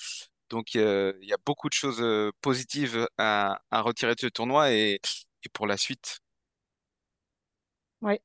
Donc 0.54 0.76
euh, 0.76 1.14
il 1.22 1.28
y 1.28 1.34
a 1.34 1.38
beaucoup 1.46 1.68
de 1.68 1.74
choses 1.74 2.00
euh, 2.02 2.32
positives 2.42 3.08
à, 3.18 3.60
à 3.72 3.82
retirer 3.82 4.14
de 4.16 4.20
ce 4.20 4.28
tournoi. 4.28 4.72
Et, 4.72 5.02
et 5.44 5.50
pour 5.52 5.66
la 5.68 5.78
suite, 5.78 6.20
Ouais. 8.02 8.22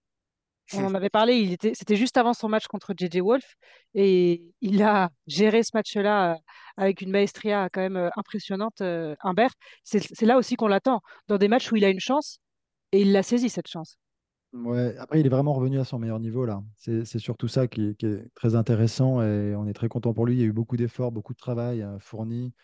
On 0.75 0.85
en 0.85 0.95
avait 0.95 1.11
parlé, 1.11 1.37
il 1.39 1.53
était, 1.53 1.73
c'était 1.75 1.97
juste 1.97 2.19
avant 2.19 2.35
son 2.35 2.49
match 2.49 2.67
contre 2.67 2.95
JJ 2.97 3.21
Wolf 3.21 3.57
et 3.95 4.43
il 4.61 4.83
a 4.83 5.11
géré 5.27 5.63
ce 5.63 5.71
match-là 5.75 6.35
euh, 6.35 6.37
avec 6.77 7.01
une 7.03 7.11
maestria 7.11 7.69
quand 7.73 7.81
même 7.81 8.11
impressionnante, 8.17 8.83
Humbert. 9.21 9.53
C'est, 9.85 10.01
c'est 10.01 10.27
là 10.27 10.39
aussi 10.39 10.57
qu'on 10.57 10.69
l'attend, 10.69 11.01
dans 11.29 11.39
des 11.39 11.49
matchs 11.49 11.73
où 11.73 11.77
il 11.77 11.85
a 11.85 11.91
une 11.91 12.01
chance 12.01 12.41
et 12.93 13.01
il 13.03 13.13
l'a 13.13 13.23
saisi 13.23 13.49
cette 13.51 13.69
chance. 13.69 13.99
Ouais, 14.55 14.97
après, 14.97 15.21
il 15.21 15.27
est 15.27 15.29
vraiment 15.29 15.53
revenu 15.53 15.79
à 15.79 15.85
son 15.85 15.99
meilleur 15.99 16.19
niveau 16.19 16.47
là. 16.47 16.63
C'est 16.77 17.05
c'est 17.05 17.19
surtout 17.19 17.49
ça 17.49 17.69
qui, 17.69 17.95
qui 17.97 18.07
est 18.07 18.25
très 18.35 18.55
intéressant 18.55 19.21
et 19.23 19.55
on 19.55 19.67
est 19.67 19.75
très 19.75 19.89
content 19.89 20.15
pour 20.15 20.25
lui. 20.27 20.37
Il 20.37 20.41
y 20.41 20.43
a 20.43 20.47
eu 20.47 20.53
beaucoup 20.53 20.77
d'efforts, 20.79 21.13
beaucoup 21.13 21.35
de 21.35 21.39
travail 21.39 21.83
euh, 21.83 21.99
fourni. 21.99 22.55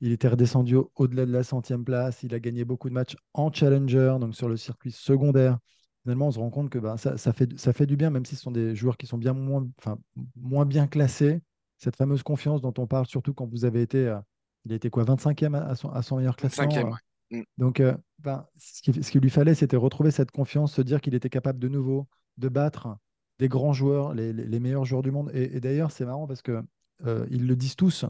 Il 0.00 0.12
était 0.12 0.28
redescendu 0.28 0.76
au- 0.76 0.92
au-delà 0.96 1.26
de 1.26 1.32
la 1.32 1.44
centième 1.44 1.84
place. 1.84 2.22
Il 2.24 2.34
a 2.34 2.40
gagné 2.40 2.64
beaucoup 2.64 2.88
de 2.90 2.94
matchs 2.94 3.16
en 3.34 3.52
challenger, 3.52 4.16
donc 4.20 4.36
sur 4.36 4.48
le 4.48 4.56
circuit 4.56 4.92
secondaire. 4.92 5.58
Finalement, 6.02 6.28
on 6.28 6.32
se 6.32 6.38
rend 6.40 6.50
compte 6.50 6.70
que 6.70 6.78
bah, 6.78 6.96
ça, 6.98 7.16
ça 7.18 7.32
fait, 7.32 7.58
ça 7.58 7.72
fait 7.72 7.86
du 7.86 7.96
bien, 7.96 8.10
même 8.10 8.26
si 8.26 8.36
ce 8.36 8.42
sont 8.42 8.52
des 8.52 8.74
joueurs 8.76 8.96
qui 8.98 9.06
sont 9.06 9.18
bien 9.18 9.34
moins, 9.34 9.66
enfin, 9.78 9.98
moins 10.36 10.66
bien 10.66 10.86
classés. 10.88 11.42
Cette 11.78 11.96
fameuse 11.96 12.22
confiance 12.24 12.62
dont 12.62 12.74
on 12.78 12.86
parle, 12.86 13.06
surtout 13.06 13.34
quand 13.34 13.46
vous 13.46 13.64
avez 13.66 13.82
été, 13.82 14.08
euh, 14.08 14.18
il 14.66 14.72
a 14.72 14.76
été 14.76 14.90
quoi, 14.90 15.04
25e 15.04 15.54
à, 15.56 15.64
à 15.66 15.76
son, 15.76 15.90
à 15.90 16.02
son 16.02 16.16
meilleur 16.18 16.36
classement. 16.36 16.64
25e, 16.64 16.88
euh, 16.88 16.90
ouais. 16.92 16.98
Mm. 17.30 17.42
donc, 17.58 17.80
euh, 17.80 17.96
ben, 18.18 18.46
ce 18.56 18.82
qui- 18.82 19.02
ce 19.02 19.10
qu'il 19.10 19.20
lui 19.20 19.30
fallait, 19.30 19.54
c'était 19.54 19.76
retrouver 19.76 20.10
cette 20.10 20.30
confiance, 20.30 20.74
se 20.74 20.82
dire 20.82 21.00
qu'il 21.00 21.14
était 21.14 21.30
capable 21.30 21.58
de 21.58 21.68
nouveau 21.68 22.08
de 22.38 22.48
battre 22.48 22.96
des 23.38 23.48
grands 23.48 23.72
joueurs, 23.72 24.14
les, 24.14 24.60
meilleurs 24.60 24.84
joueurs 24.84 25.02
du 25.02 25.10
monde. 25.10 25.30
Et, 25.34 25.60
d'ailleurs, 25.60 25.90
c'est 25.90 26.04
marrant 26.04 26.26
parce 26.26 26.42
que 26.42 26.62
euh, 27.06 27.26
ils 27.30 27.46
le 27.46 27.56
disent 27.56 27.76
tous. 27.76 28.04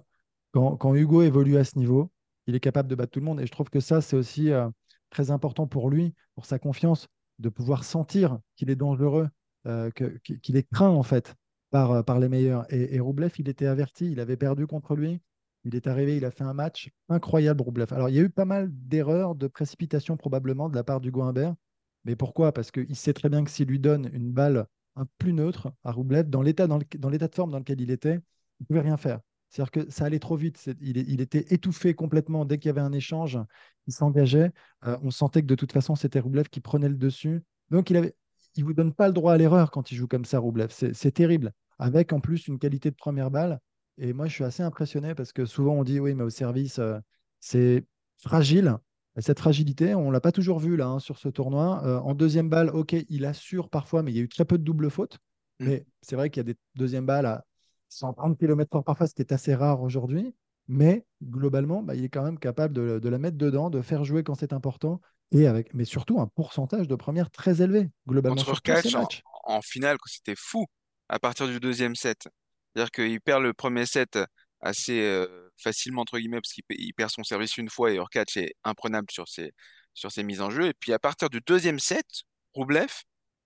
Quand, 0.52 0.94
Hugo 0.94 1.22
évolue 1.22 1.56
à 1.56 1.64
ce 1.64 1.78
niveau, 1.78 2.10
il 2.46 2.54
est 2.54 2.60
capable 2.60 2.88
de 2.88 2.94
battre 2.94 3.12
tout 3.12 3.20
le 3.20 3.24
monde. 3.24 3.40
Et 3.40 3.46
je 3.46 3.50
trouve 3.52 3.70
que 3.70 3.80
ça, 3.80 4.00
c'est 4.00 4.16
aussi 4.16 4.50
euh, 4.50 4.68
très 5.10 5.30
important 5.30 5.66
pour 5.66 5.90
lui, 5.90 6.14
pour 6.34 6.46
sa 6.46 6.58
confiance, 6.58 7.08
de 7.38 7.48
pouvoir 7.48 7.84
sentir 7.84 8.38
qu'il 8.56 8.70
est 8.70 8.76
dangereux, 8.76 9.28
qu'il 9.94 10.56
est 10.56 10.70
craint 10.70 10.90
en 10.90 11.02
fait 11.02 11.34
par, 11.70 12.04
par 12.04 12.20
les 12.20 12.28
meilleurs. 12.28 12.72
Et, 12.72 12.94
et 12.94 13.00
Roublev, 13.00 13.32
il 13.38 13.48
était 13.48 13.66
averti, 13.66 14.12
il 14.12 14.20
avait 14.20 14.36
perdu 14.36 14.66
contre 14.66 14.94
lui. 14.94 15.20
Il 15.64 15.74
est 15.74 15.86
arrivé, 15.86 16.16
il 16.16 16.24
a 16.24 16.30
fait 16.30 16.44
un 16.44 16.52
match 16.52 16.90
incroyable, 17.08 17.62
Roublev. 17.62 17.92
Alors, 17.92 18.08
il 18.08 18.14
y 18.14 18.18
a 18.18 18.22
eu 18.22 18.30
pas 18.30 18.44
mal 18.44 18.68
d'erreurs, 18.70 19.34
de 19.34 19.46
précipitation 19.46 20.16
probablement 20.16 20.68
de 20.68 20.74
la 20.74 20.84
part 20.84 21.00
d'Hugo 21.00 21.22
Humbert. 21.22 21.54
Mais 22.04 22.16
pourquoi? 22.16 22.52
Parce 22.52 22.70
qu'il 22.70 22.96
sait 22.96 23.14
très 23.14 23.30
bien 23.30 23.44
que 23.44 23.50
s'il 23.50 23.68
lui 23.68 23.78
donne 23.78 24.10
une 24.12 24.30
balle 24.30 24.66
un 24.96 25.06
plus 25.18 25.32
neutre 25.32 25.72
à 25.82 25.90
Roublev, 25.90 26.28
dans 26.28 26.42
l'état 26.42 26.66
de 26.66 27.34
forme 27.34 27.50
dans 27.50 27.58
lequel 27.58 27.80
il 27.80 27.90
était, 27.90 28.14
il 28.14 28.62
ne 28.62 28.66
pouvait 28.66 28.80
rien 28.80 28.96
faire. 28.96 29.20
C'est-à-dire 29.48 29.70
que 29.70 29.90
ça 29.90 30.04
allait 30.04 30.18
trop 30.18 30.36
vite. 30.36 30.68
Il, 30.80 31.20
était 31.20 31.46
étouffé 31.54 31.94
complètement 31.94 32.44
dès 32.44 32.58
qu'il 32.58 32.68
y 32.68 32.70
avait 32.70 32.80
un 32.80 32.92
échange. 32.92 33.38
Il 33.86 33.92
s'engageait. 33.92 34.52
Euh, 34.84 34.98
on 35.02 35.10
sentait 35.10 35.42
que 35.42 35.46
de 35.46 35.54
toute 35.54 35.72
façon, 35.72 35.94
c'était 35.94 36.18
Roublev 36.18 36.48
qui 36.48 36.60
prenait 36.60 36.88
le 36.88 36.96
dessus. 36.96 37.40
Donc, 37.70 37.90
il 37.90 38.12
il 38.56 38.64
vous 38.64 38.72
donne 38.72 38.92
pas 38.92 39.08
le 39.08 39.12
droit 39.12 39.32
à 39.32 39.36
l'erreur 39.36 39.70
quand 39.70 39.90
il 39.90 39.96
joue 39.96 40.06
comme 40.06 40.24
ça, 40.24 40.38
Roublev. 40.38 40.68
C'est 40.70 41.12
terrible. 41.12 41.52
Avec 41.78 42.12
en 42.12 42.20
plus 42.20 42.46
une 42.48 42.58
qualité 42.58 42.90
de 42.90 42.96
première 42.96 43.30
balle. 43.30 43.60
Et 43.98 44.12
moi, 44.12 44.26
je 44.26 44.32
suis 44.32 44.44
assez 44.44 44.62
impressionné 44.62 45.14
parce 45.14 45.32
que 45.32 45.44
souvent 45.44 45.74
on 45.74 45.84
dit 45.84 46.00
oui, 46.00 46.14
mais 46.14 46.24
au 46.24 46.30
service, 46.30 46.78
euh, 46.78 46.98
c'est 47.40 47.84
fragile. 48.16 48.76
Et 49.16 49.22
cette 49.22 49.38
fragilité, 49.38 49.94
on 49.94 50.10
l'a 50.10 50.20
pas 50.20 50.32
toujours 50.32 50.58
vu 50.58 50.76
là 50.76 50.88
hein, 50.88 50.98
sur 50.98 51.18
ce 51.18 51.28
tournoi. 51.28 51.82
Euh, 51.84 51.98
en 51.98 52.14
deuxième 52.14 52.48
balle, 52.48 52.70
ok, 52.70 52.96
il 53.08 53.24
assure 53.24 53.68
parfois, 53.68 54.02
mais 54.02 54.10
il 54.10 54.16
y 54.16 54.20
a 54.20 54.22
eu 54.22 54.28
très 54.28 54.44
peu 54.44 54.58
de 54.58 54.64
double 54.64 54.90
fautes. 54.90 55.18
Mm. 55.60 55.66
Mais 55.66 55.86
c'est 56.02 56.16
vrai 56.16 56.30
qu'il 56.30 56.40
y 56.40 56.46
a 56.50 56.52
des 56.52 56.58
deuxièmes 56.74 57.06
balles 57.06 57.26
à 57.26 57.44
130 57.90 58.36
km/h 58.38 58.82
parfois, 58.82 59.06
ce 59.06 59.14
qui 59.14 59.22
est 59.22 59.32
assez 59.32 59.54
rare 59.54 59.82
aujourd'hui. 59.82 60.34
Mais 60.66 61.04
globalement, 61.22 61.82
bah, 61.82 61.94
il 61.94 62.04
est 62.04 62.08
quand 62.08 62.24
même 62.24 62.38
capable 62.38 62.74
de, 62.74 62.98
de 62.98 63.08
la 63.08 63.18
mettre 63.18 63.36
dedans, 63.36 63.70
de 63.70 63.82
faire 63.82 64.02
jouer 64.02 64.24
quand 64.24 64.34
c'est 64.34 64.52
important. 64.52 65.00
Et 65.30 65.46
avec, 65.46 65.74
mais 65.74 65.84
surtout 65.84 66.20
un 66.20 66.26
pourcentage 66.26 66.88
de 66.88 66.94
première 66.94 67.30
très 67.30 67.62
élevé, 67.62 67.90
globalement 68.08 68.36
Contre 68.36 68.50
Urkach, 68.50 68.94
en, 68.94 69.08
en 69.44 69.62
finale, 69.62 69.96
c'était 70.06 70.34
fou 70.36 70.66
à 71.08 71.18
partir 71.18 71.46
du 71.46 71.60
deuxième 71.60 71.94
set. 71.94 72.28
C'est-à-dire 72.74 72.90
qu'il 72.90 73.20
perd 73.20 73.42
le 73.42 73.52
premier 73.54 73.86
set 73.86 74.18
assez 74.60 75.00
euh, 75.02 75.50
facilement, 75.58 76.02
entre 76.02 76.18
guillemets, 76.18 76.40
parce 76.40 76.52
qu'il 76.52 76.64
pe- 76.64 76.74
il 76.78 76.92
perd 76.94 77.10
son 77.10 77.22
service 77.24 77.56
une 77.58 77.68
fois 77.70 77.90
et 77.92 77.96
Urkach 77.96 78.36
est 78.36 78.54
imprenable 78.64 79.08
sur 79.10 79.28
ses, 79.28 79.52
sur 79.94 80.10
ses 80.10 80.22
mises 80.22 80.40
en 80.40 80.50
jeu. 80.50 80.66
Et 80.68 80.74
puis 80.74 80.92
à 80.92 80.98
partir 80.98 81.30
du 81.30 81.40
deuxième 81.46 81.78
set, 81.78 82.06
Roublev, 82.54 82.88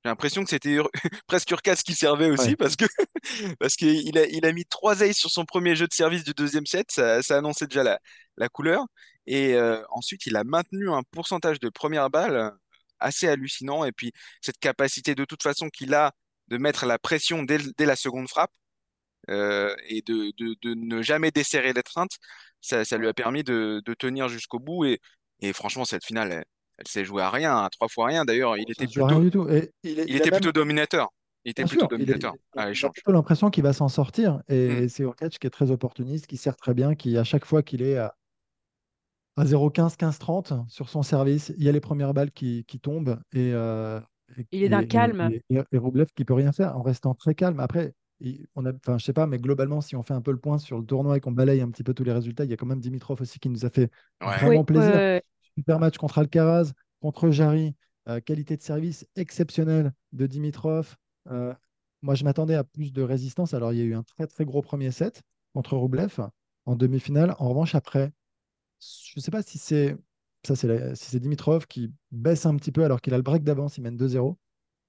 j'ai 0.05 0.11
l'impression 0.11 0.45
que 0.45 0.51
c'était 0.51 0.71
Ur- 0.71 0.91
presque 1.27 1.51
Urkach 1.51 1.83
qui 1.83 1.95
servait 1.95 2.31
aussi 2.31 2.51
Ouais. 2.51 2.57
parce 2.57 2.77
que 2.77 2.85
parce 3.59 3.75
qu'il 3.77 4.17
a, 4.19 4.27
il 4.27 4.47
a 4.47 4.53
mis 4.53 4.64
trois 4.64 5.03
aces 5.03 5.17
sur 5.17 5.31
son 5.31 5.45
premier 5.45 5.75
jeu 5.77 5.87
de 5.87 5.93
service 5.93 6.25
du 6.25 6.33
deuxième 6.35 6.67
set. 6.67 6.91
Ça, 6.93 7.23
ça 7.23 7.37
annonçait 7.38 7.67
déjà 7.67 7.83
la, 7.83 8.01
la 8.37 8.49
couleur. 8.49 8.85
Et 9.27 9.55
euh, 9.55 9.83
ensuite, 9.91 10.25
il 10.27 10.37
a 10.37 10.45
maintenu 10.45 10.91
un 10.91 11.03
pourcentage 11.11 11.61
de 11.61 11.69
première 11.69 12.11
balle 12.11 12.53
assez 13.01 13.29
hallucinant. 13.29 13.85
Et 13.85 13.93
puis, 13.93 14.12
cette 14.41 14.59
capacité 14.59 15.14
de 15.14 15.25
toute 15.25 15.43
façon 15.43 15.69
qu'il 15.69 15.95
a 15.95 16.12
de 16.49 16.57
mettre 16.59 16.87
la 16.87 16.99
pression 16.99 17.43
dès, 17.43 17.59
dès 17.77 17.85
la 17.87 17.97
seconde 17.97 18.29
frappe 18.29 18.53
euh, 19.29 19.75
et 19.88 20.03
de, 20.03 20.33
de, 20.38 20.57
de 20.62 20.75
ne 20.75 21.03
jamais 21.03 21.31
desserrer 21.31 21.73
l'étreinte, 21.73 22.12
ça, 22.61 22.85
ça 22.85 22.97
lui 22.99 23.09
a 23.09 23.14
permis 23.14 23.45
de, 23.45 23.83
de 23.85 23.95
tenir 23.95 24.29
jusqu'au 24.29 24.59
bout. 24.59 24.85
Et, 24.85 25.01
et 25.41 25.53
franchement, 25.53 25.85
cette 25.85 26.05
finale, 26.05 26.33
elle, 26.33 26.45
elle 26.79 26.88
s'est 26.88 27.05
jouée 27.05 27.23
à 27.23 27.31
rien, 27.31 27.57
à 27.59 27.71
trois 27.71 27.88
fois 27.88 28.07
rien. 28.07 28.25
D'ailleurs, 28.25 28.57
il 28.57 28.64
Ça 28.77 28.85
était 28.85 28.87
plutôt, 28.87 29.21
du 29.21 29.31
tout. 29.31 29.49
Et 29.49 29.73
il, 29.83 29.99
est- 30.01 30.05
il 30.09 30.11
il 30.11 30.14
a 30.14 30.17
était 30.19 30.31
même 30.31 30.41
plutôt 30.41 30.53
dominateur. 30.53 31.09
Il 31.45 31.51
était 31.53 31.62
Bien 31.62 31.69
plutôt 31.69 31.87
sûr, 31.87 31.88
il, 31.99 32.07
dominateur 32.07 32.35
a 32.57 32.67
l'échange. 32.69 32.93
plutôt 32.93 33.12
l'impression 33.12 33.51
qu'il 33.51 33.62
va 33.62 33.73
s'en 33.73 33.88
sortir. 33.88 34.41
Hmm. 34.49 34.53
Et 34.55 34.88
c'est 34.88 35.03
Urkach 35.05 35.38
qui 35.38 35.47
est 35.47 35.51
très 35.51 35.71
opportuniste, 35.71 36.27
qui 36.27 36.37
sert 36.37 36.57
très 36.57 36.75
bien, 36.75 36.95
qui 36.95 37.17
à 37.17 37.25
chaque 37.25 37.45
fois 37.45 37.62
qu'il 37.62 37.83
est 37.83 37.97
à, 37.97 38.14
à 39.37 39.45
0,15, 39.45 39.97
15-30 39.97 40.64
sur 40.69 40.88
son 40.88 41.03
service, 41.03 41.53
il 41.57 41.64
y 41.64 41.69
a 41.69 41.73
les 41.73 41.81
premières 41.81 42.12
balles 42.12 42.33
qui, 42.33 42.64
qui 42.67 42.81
tombent 42.81 43.21
et, 43.33 43.53
euh, 43.55 44.01
et, 44.37 44.47
Il 44.53 44.62
est 44.64 44.69
d'un 44.69 44.85
calme. 44.85 45.31
et, 45.33 45.43
et- 45.57 45.62
et 45.73 45.79
Roublev 45.79 46.09
qui 46.14 46.25
peut 46.25 46.35
rien 46.35 46.53
faire 46.53 46.77
en 46.77 46.83
restant 46.83 47.14
très 47.14 47.35
calme. 47.35 47.61
Après, 47.61 47.95
on 48.54 48.66
a, 48.66 48.72
enfin, 48.72 48.98
je 48.98 49.04
sais 49.04 49.12
pas, 49.12 49.26
mais 49.26 49.38
globalement, 49.38 49.81
si 49.81 49.96
on 49.96 50.02
fait 50.02 50.14
un 50.14 50.20
peu 50.22 50.33
le 50.33 50.38
point 50.38 50.59
sur 50.59 50.78
le 50.78 50.85
tournoi 50.85 51.16
et 51.16 51.20
qu'on 51.20 51.33
balaye 51.33 51.61
un 51.61 51.70
petit 51.70 51.85
peu 51.85 51.94
tous 51.94 52.04
les 52.04 52.12
résultats, 52.12 52.44
il 52.44 52.50
y 52.50 52.52
a 52.52 52.57
quand 52.57 52.66
même 52.66 52.81
Dimitrov 52.81 53.20
aussi 53.20 53.38
qui 53.38 53.48
nous 53.48 53.64
a 53.64 53.70
fait 53.70 53.90
Ouais. 54.20 54.26
vraiment 54.37 54.64
Oui, 54.64 54.64
plaisir. 54.64 55.00
ouais, 55.00 55.22
Super 55.57 55.78
match 55.78 55.96
contre 55.98 56.18
Alcaraz, 56.18 56.72
contre 57.00 57.31
Jarry. 57.31 57.74
Euh, 58.09 58.20
qualité 58.20 58.57
de 58.57 58.62
service 58.62 59.07
exceptionnelle 59.16 59.92
de 60.12 60.26
Dimitrov. 60.26 60.96
Euh, 61.31 61.54
moi, 62.02 62.14
je 62.14 62.24
m'attendais 62.24 62.54
à 62.54 62.64
plus 62.64 62.92
de 62.92 63.02
résistance. 63.02 63.52
Alors, 63.54 63.72
il 63.72 63.78
y 63.78 63.83
a 63.83 63.85
eu 63.85 63.94
un 63.94 64.02
très, 64.02 64.26
très 64.26 64.44
gros 64.46 64.62
premier 64.62 64.90
set 64.90 65.22
contre 65.52 65.76
Roublev 65.76 66.18
en 66.64 66.74
demi-finale. 66.76 67.35
En 67.38 67.48
revanche, 67.50 67.74
après, 67.74 68.12
je 68.81 69.12
ne 69.16 69.20
sais 69.22 69.31
pas 69.31 69.42
si 69.42 69.59
c'est 69.59 69.96
ça, 70.44 70.54
c'est 70.57 70.94
si 70.94 71.11
c'est 71.11 71.20
Dimitrov 71.20 71.66
qui 71.66 71.92
baisse 72.12 72.46
un 72.46 72.57
petit 72.57 72.72
peu 72.72 72.85
alors 72.85 73.00
qu'il 73.00 73.12
a 73.14 73.16
le 73.16 73.22
break 73.22 73.42
d'avance, 73.44 73.76
il 73.78 73.83
mène 73.83 73.96
2-0. 73.96 74.38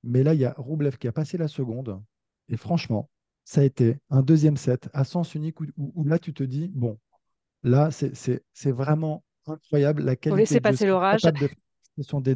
Mais 0.03 0.23
là, 0.23 0.33
il 0.33 0.39
y 0.39 0.45
a 0.45 0.53
Roublev 0.57 0.97
qui 0.97 1.07
a 1.07 1.11
passé 1.11 1.37
la 1.37 1.47
seconde. 1.47 2.01
Et 2.49 2.57
franchement, 2.57 3.09
ça 3.49 3.61
a 3.61 3.63
été 3.63 3.97
un 4.11 4.21
deuxième 4.21 4.57
set 4.57 4.89
à 4.93 5.03
sens 5.03 5.33
unique 5.33 5.59
où, 5.59 6.03
là, 6.03 6.19
tu 6.19 6.35
te 6.35 6.43
dis, 6.43 6.67
bon, 6.67 6.99
là, 7.63 7.89
c'est 7.89 8.71
vraiment 8.71 9.23
incroyable 9.47 10.03
la 10.03 10.15
qualité. 10.15 10.39
laisser 10.39 10.61
passer 10.61 10.85
l'orage. 10.85 11.21
Ce 11.97 12.03
sont 12.03 12.21
des, 12.21 12.35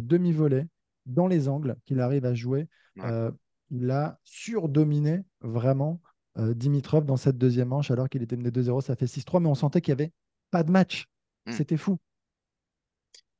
demi-volets 0.00 0.66
dans 1.04 1.26
les 1.26 1.46
angles 1.46 1.76
qu'il 1.84 2.00
arrive 2.00 2.24
à 2.24 2.32
jouer. 2.32 2.68
Euh, 3.00 3.30
il 3.70 3.90
a 3.90 4.18
surdominé 4.24 5.20
vraiment 5.42 6.00
euh, 6.38 6.54
Dimitrov 6.54 7.04
dans 7.04 7.18
cette 7.18 7.36
deuxième 7.36 7.68
manche 7.68 7.90
alors 7.90 8.08
qu'il 8.08 8.22
était 8.22 8.36
mené 8.36 8.48
2-0. 8.48 8.80
Ça 8.80 8.96
fait 8.96 9.04
6-3, 9.04 9.42
mais 9.42 9.48
on 9.50 9.54
sentait 9.54 9.82
qu'il 9.82 9.94
n'y 9.94 10.00
avait 10.00 10.12
pas 10.50 10.62
de 10.62 10.70
match. 10.70 11.04
Hmm. 11.44 11.52
C'était 11.52 11.76
fou. 11.76 11.98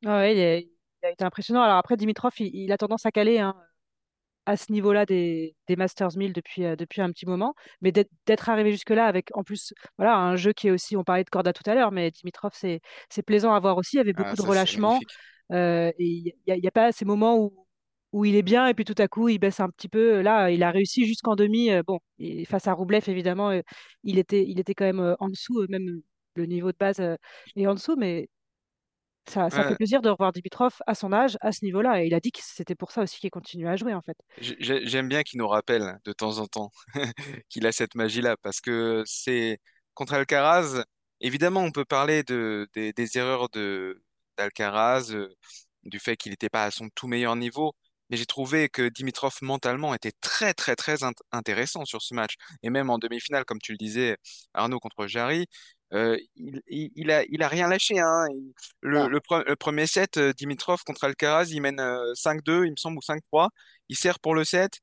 Ah 0.04 0.30
il, 0.30 0.38
a 0.38 1.10
été 1.10 1.24
impressionnant. 1.24 1.62
Alors 1.62 1.78
après, 1.78 1.96
Dimitrov, 1.96 2.34
il, 2.40 2.70
a 2.70 2.76
tendance 2.76 3.06
à 3.06 3.10
caler 3.10 3.38
hein, 3.38 3.56
à 4.46 4.56
ce 4.56 4.72
niveau-là 4.72 5.06
des, 5.06 5.54
Masters 5.76 6.16
1000 6.16 6.32
depuis, 6.32 6.64
euh, 6.64 6.76
depuis 6.76 7.00
un 7.00 7.10
petit 7.10 7.26
moment. 7.26 7.54
Mais 7.80 7.92
d'être 7.92 8.48
arrivé 8.48 8.72
jusque-là 8.72 9.06
avec 9.06 9.28
en 9.34 9.42
plus 9.42 9.72
voilà, 9.98 10.16
un 10.16 10.36
jeu 10.36 10.52
qui 10.52 10.68
est 10.68 10.70
aussi, 10.70 10.96
on 10.96 11.04
parlait 11.04 11.24
de 11.24 11.30
Corda 11.30 11.52
tout 11.52 11.68
à 11.68 11.74
l'heure, 11.74 11.92
mais 11.92 12.10
Dimitrov, 12.10 12.52
c'est 12.54 12.80
plaisant 13.26 13.54
à 13.54 13.60
voir 13.60 13.76
aussi. 13.76 13.96
Il 13.96 13.98
y 13.98 14.00
avait 14.00 14.12
beaucoup 14.12 14.30
ah, 14.32 14.36
de 14.36 14.42
relâchement. 14.42 14.98
Euh, 15.52 15.90
et 15.98 16.34
il 16.46 16.60
n'y 16.60 16.66
a, 16.66 16.70
pas 16.70 16.92
ces 16.92 17.04
moments 17.04 17.38
où, 17.38 17.66
où 18.12 18.24
il 18.24 18.36
est 18.36 18.42
bien 18.42 18.68
et 18.68 18.74
puis 18.74 18.84
tout 18.84 18.94
à 18.98 19.08
coup 19.08 19.28
il 19.28 19.38
baisse 19.38 19.60
un 19.60 19.68
petit 19.68 19.88
peu. 19.88 20.20
Là, 20.22 20.50
il 20.50 20.62
a 20.62 20.70
réussi 20.70 21.06
jusqu'en 21.06 21.36
demi. 21.36 21.70
Euh, 21.70 21.82
bon, 21.86 21.98
et 22.18 22.44
face 22.44 22.66
à 22.66 22.72
Roublev, 22.72 23.08
évidemment, 23.08 23.52
il, 24.04 24.18
était, 24.18 24.44
il 24.46 24.60
était 24.60 24.74
quand 24.74 24.84
même 24.84 25.16
en 25.18 25.28
dessous, 25.28 25.66
même 25.68 26.00
le 26.36 26.46
niveau 26.46 26.72
de 26.72 26.76
base 26.78 27.00
est 27.00 27.66
en 27.66 27.74
dessous, 27.74 27.96
mais 27.96 28.28
ça, 29.26 29.50
fait 29.50 29.76
plaisir 29.76 30.02
de 30.02 30.08
revoir 30.08 30.32
Dimitrov 30.32 30.74
à 30.86 30.94
son 30.94 31.12
âge, 31.12 31.36
à 31.40 31.52
ce 31.52 31.64
niveau-là. 31.64 32.02
Et 32.02 32.06
il 32.06 32.14
a 32.14 32.20
dit 32.20 32.32
que 32.32 32.40
c'était 32.42 32.74
pour 32.74 32.90
ça 32.90 33.02
aussi 33.02 33.18
qu'il 33.20 33.30
continuait 33.30 33.68
à 33.68 33.76
jouer, 33.76 33.94
en 33.94 34.02
fait. 34.02 34.16
J'aime 34.38 35.08
bien 35.08 35.22
qu'il 35.22 35.38
nous 35.38 35.48
rappelle 35.48 35.98
de 36.04 36.12
temps 36.12 36.38
en 36.38 36.46
temps 36.46 36.70
qu'il 37.48 37.66
a 37.66 37.72
cette 37.72 37.94
magie-là, 37.94 38.36
parce 38.42 38.60
que 38.60 39.02
c'est 39.06 39.58
contre 39.94 40.14
Alcaraz. 40.14 40.84
Évidemment, 41.20 41.60
on 41.60 41.70
peut 41.70 41.84
parler 41.84 42.22
de, 42.22 42.68
des, 42.74 43.18
erreurs 43.18 43.48
d'Alcaraz, 44.36 45.12
euh, 45.12 45.28
du 45.84 45.98
fait 45.98 46.16
qu'il 46.16 46.30
n'était 46.30 46.48
pas 46.48 46.64
à 46.64 46.70
son 46.70 46.88
tout 46.94 47.06
meilleur 47.06 47.36
niveau. 47.36 47.74
Mais 48.10 48.16
j'ai 48.16 48.26
trouvé 48.26 48.68
que 48.68 48.88
Dimitrov 48.88 49.36
mentalement 49.40 49.94
était 49.94 50.12
très 50.20 50.52
très 50.52 50.74
très 50.74 50.98
intéressant 51.30 51.84
sur 51.84 52.02
ce 52.02 52.12
match. 52.14 52.34
Et 52.62 52.70
même 52.70 52.90
en 52.90 52.98
demi-finale, 52.98 53.44
comme 53.44 53.60
tu 53.60 53.70
le 53.72 53.78
disais, 53.78 54.16
Arnaud 54.52 54.80
contre 54.80 55.06
Jarry, 55.06 55.46
euh, 55.92 56.16
il, 56.36 56.62
il, 56.68 57.10
a, 57.10 57.24
il 57.24 57.42
a 57.42 57.48
rien 57.48 57.68
lâché. 57.68 57.98
Hein. 57.98 58.26
Le, 58.80 59.08
le, 59.08 59.56
premier 59.56 59.86
set, 59.86 60.16
euh, 60.18 60.32
Dimitrov 60.32 60.82
contre 60.84 61.04
Alcaraz, 61.04 61.46
il 61.50 61.60
mène 61.60 61.80
5-2, 62.14 62.50
euh, 62.50 62.66
il 62.66 62.72
me 62.72 62.76
semble, 62.76 62.98
ou 62.98 63.00
5-3. 63.00 63.48
Il 63.88 63.96
sert 63.96 64.20
pour 64.20 64.34
le 64.34 64.44
set. 64.44 64.78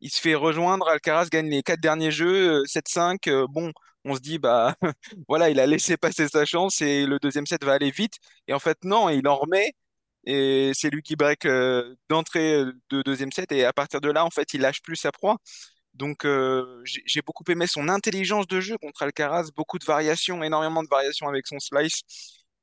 Il 0.00 0.10
se 0.10 0.20
fait 0.20 0.34
rejoindre. 0.34 0.88
Alcaraz 0.88 1.28
gagne 1.30 1.48
les 1.50 1.62
quatre 1.62 1.80
derniers 1.80 2.10
jeux, 2.10 2.64
7-5. 2.66 3.46
bon, 3.48 3.72
on 4.04 4.14
se 4.14 4.20
dit, 4.20 4.38
bah 4.38 4.74
voilà, 5.28 5.50
il 5.50 5.60
a 5.60 5.66
laissé 5.66 5.96
passer 5.96 6.28
sa 6.28 6.44
chance 6.46 6.80
et 6.80 7.06
le 7.06 7.18
deuxième 7.18 7.46
set 7.46 7.64
va 7.64 7.74
aller 7.74 7.90
vite. 7.90 8.14
Et 8.48 8.54
en 8.54 8.58
fait, 8.58 8.78
non, 8.84 9.08
il 9.10 9.26
en 9.28 9.36
remet. 9.36 9.72
Et 10.24 10.72
c'est 10.74 10.90
lui 10.90 11.02
qui 11.02 11.16
break 11.16 11.46
d'entrée 12.08 12.64
de 12.90 13.02
deuxième 13.02 13.32
set. 13.32 13.52
Et 13.52 13.64
à 13.64 13.72
partir 13.72 14.00
de 14.00 14.10
là, 14.10 14.24
en 14.24 14.30
fait, 14.30 14.54
il 14.54 14.60
lâche 14.62 14.82
plus 14.82 14.96
sa 14.96 15.12
proie. 15.12 15.38
Donc 15.94 16.24
euh, 16.24 16.82
j'ai 16.84 17.22
beaucoup 17.22 17.44
aimé 17.48 17.66
son 17.66 17.88
intelligence 17.88 18.46
de 18.46 18.60
jeu 18.60 18.78
contre 18.78 19.02
Alcaraz, 19.02 19.50
beaucoup 19.54 19.78
de 19.78 19.84
variations, 19.84 20.42
énormément 20.42 20.82
de 20.82 20.88
variations 20.88 21.28
avec 21.28 21.46
son 21.46 21.58
slice. 21.58 22.02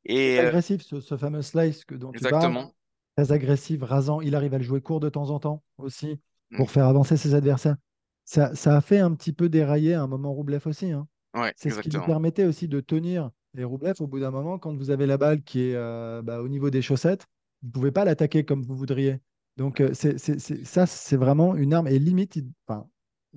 Et 0.06 0.40
euh, 0.40 0.48
agressif 0.48 0.82
ce, 0.82 1.18
fameux 1.18 1.42
slice 1.42 1.84
que 1.84 1.96
dont 1.96 2.12
exactement. 2.14 2.50
tu 2.50 2.54
parles, 2.54 2.72
très 3.18 3.32
agressif, 3.34 3.84
rasant. 3.84 4.22
Il 4.22 4.36
arrive 4.36 4.54
à 4.54 4.58
le 4.58 4.64
jouer 4.64 4.82
court 4.82 5.00
de 5.00 5.10
temps 5.10 5.30
en 5.30 5.40
temps 5.40 5.64
aussi 5.78 6.20
pour 6.56 6.68
mm. 6.68 6.70
faire 6.70 6.86
avancer 6.86 7.18
ses 7.18 7.36
adversaires. 7.36 7.76
Ça, 8.24 8.54
ça, 8.56 8.76
a 8.76 8.82
fait 8.82 9.00
un 9.00 9.14
petit 9.14 9.32
peu 9.32 9.50
dérailler 9.50 9.94
à 9.94 10.02
un 10.02 10.08
moment 10.08 10.34
Roublev 10.34 10.66
aussi. 10.66 10.92
Hein. 10.92 11.08
C'est 11.56 11.70
ce 11.70 11.80
qui 11.80 11.90
lui 11.90 12.00
permettait 12.06 12.46
aussi 12.46 12.68
de 12.68 12.80
tenir. 12.80 13.32
Et 13.58 13.64
Roublev, 13.64 13.96
au 14.00 14.08
bout 14.08 14.20
d'un 14.20 14.32
moment, 14.32 14.60
quand 14.60 14.76
vous 14.76 14.90
avez 14.90 15.06
la 15.06 15.18
balle 15.18 15.44
qui 15.44 15.70
est 15.70 15.76
euh, 15.76 16.22
bah, 16.22 16.42
au 16.42 16.48
niveau 16.48 16.70
des 16.70 16.82
chaussettes, 16.82 17.26
vous 17.62 17.70
ne 17.70 17.74
pouvez 17.74 17.92
pas 17.92 18.06
l'attaquer 18.06 18.44
comme 18.44 18.64
vous 18.64 18.76
voudriez. 18.76 19.20
Donc, 19.56 19.82
c'est, 19.94 20.18
ça, 20.20 20.86
c'est 20.86 21.16
vraiment 21.16 21.56
une 21.56 21.74
arme. 21.74 21.88
Et 21.88 22.00
limite, 22.00 22.38
enfin, 22.68 22.88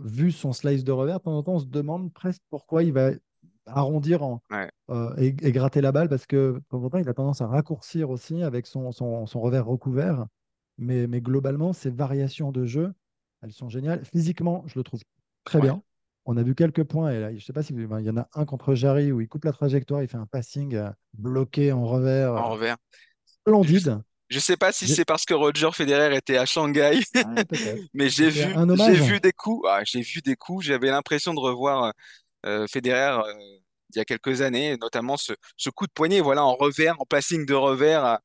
vu 0.04 0.32
son 0.32 0.52
slice 0.52 0.84
de 0.84 0.92
revers, 0.92 1.18
de 1.18 1.24
temps 1.24 1.36
en 1.36 1.42
temps, 1.42 1.54
on 1.54 1.58
se 1.60 1.66
demande 1.66 2.12
presque 2.12 2.42
pourquoi 2.50 2.82
il 2.82 2.92
va 2.92 3.10
arrondir 3.66 4.22
euh, 4.90 5.14
et, 5.16 5.32
gratter 5.32 5.80
la 5.80 5.92
balle 5.92 6.08
parce 6.08 6.26
que 6.26 6.54
de 6.54 6.62
temps 6.68 6.82
en 6.82 6.90
temps, 6.90 6.98
il 6.98 7.08
a 7.08 7.14
tendance 7.14 7.40
à 7.40 7.46
raccourcir 7.46 8.10
aussi 8.10 8.42
avec 8.42 8.66
son, 8.66 8.92
son, 8.92 9.24
revers 9.40 9.66
recouvert. 9.66 10.26
Mais, 10.78 11.06
mais, 11.06 11.20
globalement, 11.20 11.72
ces 11.72 11.90
variations 11.90 12.52
de 12.52 12.64
jeu, 12.64 12.92
elles 13.42 13.52
sont 13.52 13.68
géniales. 13.68 14.04
Physiquement, 14.04 14.64
je 14.66 14.78
le 14.78 14.82
trouve 14.82 15.02
très 15.44 15.60
bien. 15.60 15.82
On 16.24 16.36
a 16.36 16.42
vu 16.42 16.54
quelques 16.54 16.84
points, 16.84 17.10
et 17.10 17.20
là, 17.20 17.30
je 17.30 17.36
ne 17.36 17.40
sais 17.40 17.52
pas 17.52 17.62
si 17.62 17.74
il 17.74 17.80
y 17.80 18.10
en 18.10 18.16
a 18.16 18.28
un 18.34 18.44
contre 18.44 18.74
Jarry 18.74 19.10
où 19.10 19.20
il 19.20 19.28
coupe 19.28 19.44
la 19.44 19.52
trajectoire, 19.52 20.02
il 20.02 20.08
fait 20.08 20.16
un 20.16 20.26
passing 20.26 20.74
euh, 20.74 20.90
bloqué 21.14 21.72
en 21.72 21.84
revers. 21.84 22.34
En 22.34 22.50
revers. 22.50 22.76
Splendide. 23.24 24.00
Je 24.30 24.38
sais 24.38 24.56
pas 24.56 24.70
si 24.70 24.86
c'est 24.86 25.04
parce 25.04 25.24
que 25.24 25.34
Roger 25.34 25.70
Federer 25.72 26.16
était 26.16 26.36
à 26.36 26.46
Shanghai, 26.46 27.00
mais 27.94 28.08
j'ai 28.08 28.30
vu, 28.30 28.54
j'ai 28.76 28.92
vu 28.92 29.18
des 29.18 29.32
coups. 29.32 29.68
Ah, 29.68 29.80
j'ai 29.84 30.02
vu 30.02 30.20
des 30.20 30.36
coups. 30.36 30.66
J'avais 30.66 30.90
l'impression 30.90 31.34
de 31.34 31.40
revoir 31.40 31.92
euh, 32.46 32.66
Federer 32.68 33.18
euh, 33.26 33.32
il 33.92 33.98
y 33.98 34.00
a 34.00 34.04
quelques 34.04 34.40
années, 34.40 34.76
notamment 34.80 35.16
ce, 35.16 35.32
coup 35.70 35.88
de 35.88 35.92
poignet, 35.92 36.20
voilà, 36.20 36.44
en 36.44 36.54
revers, 36.54 36.94
en 37.00 37.04
passing 37.06 37.44
de 37.44 37.54
revers, 37.54 38.20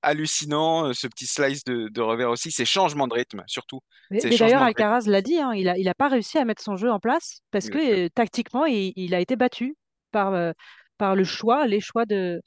hallucinant. 0.00 0.86
Euh, 0.86 0.92
ce 0.92 1.08
petit 1.08 1.26
slice 1.26 1.64
de, 1.64 2.00
revers 2.00 2.30
aussi, 2.30 2.52
ces 2.52 2.64
changements 2.64 3.08
de 3.08 3.14
rythme, 3.14 3.42
surtout. 3.48 3.80
Mais, 4.12 4.20
d'ailleurs, 4.20 4.62
Alcaraz 4.62 5.06
l'a 5.06 5.22
dit, 5.22 5.40
hein, 5.40 5.52
il 5.54 5.64
n'a 5.64 5.76
il 5.76 5.88
a 5.88 5.94
pas 5.94 6.06
réussi 6.06 6.38
à 6.38 6.44
mettre 6.44 6.62
son 6.62 6.76
jeu 6.76 6.88
en 6.88 7.00
place 7.00 7.40
parce 7.50 7.68
que 7.68 8.06
tactiquement, 8.06 8.64
il, 8.64 9.12
a 9.12 9.18
été 9.18 9.34
battu 9.34 9.76
par, 10.12 10.54
par 10.98 11.16
le 11.16 11.24
choix, 11.24 11.66
les 11.66 11.80
choix 11.80 12.06
de, 12.06 12.40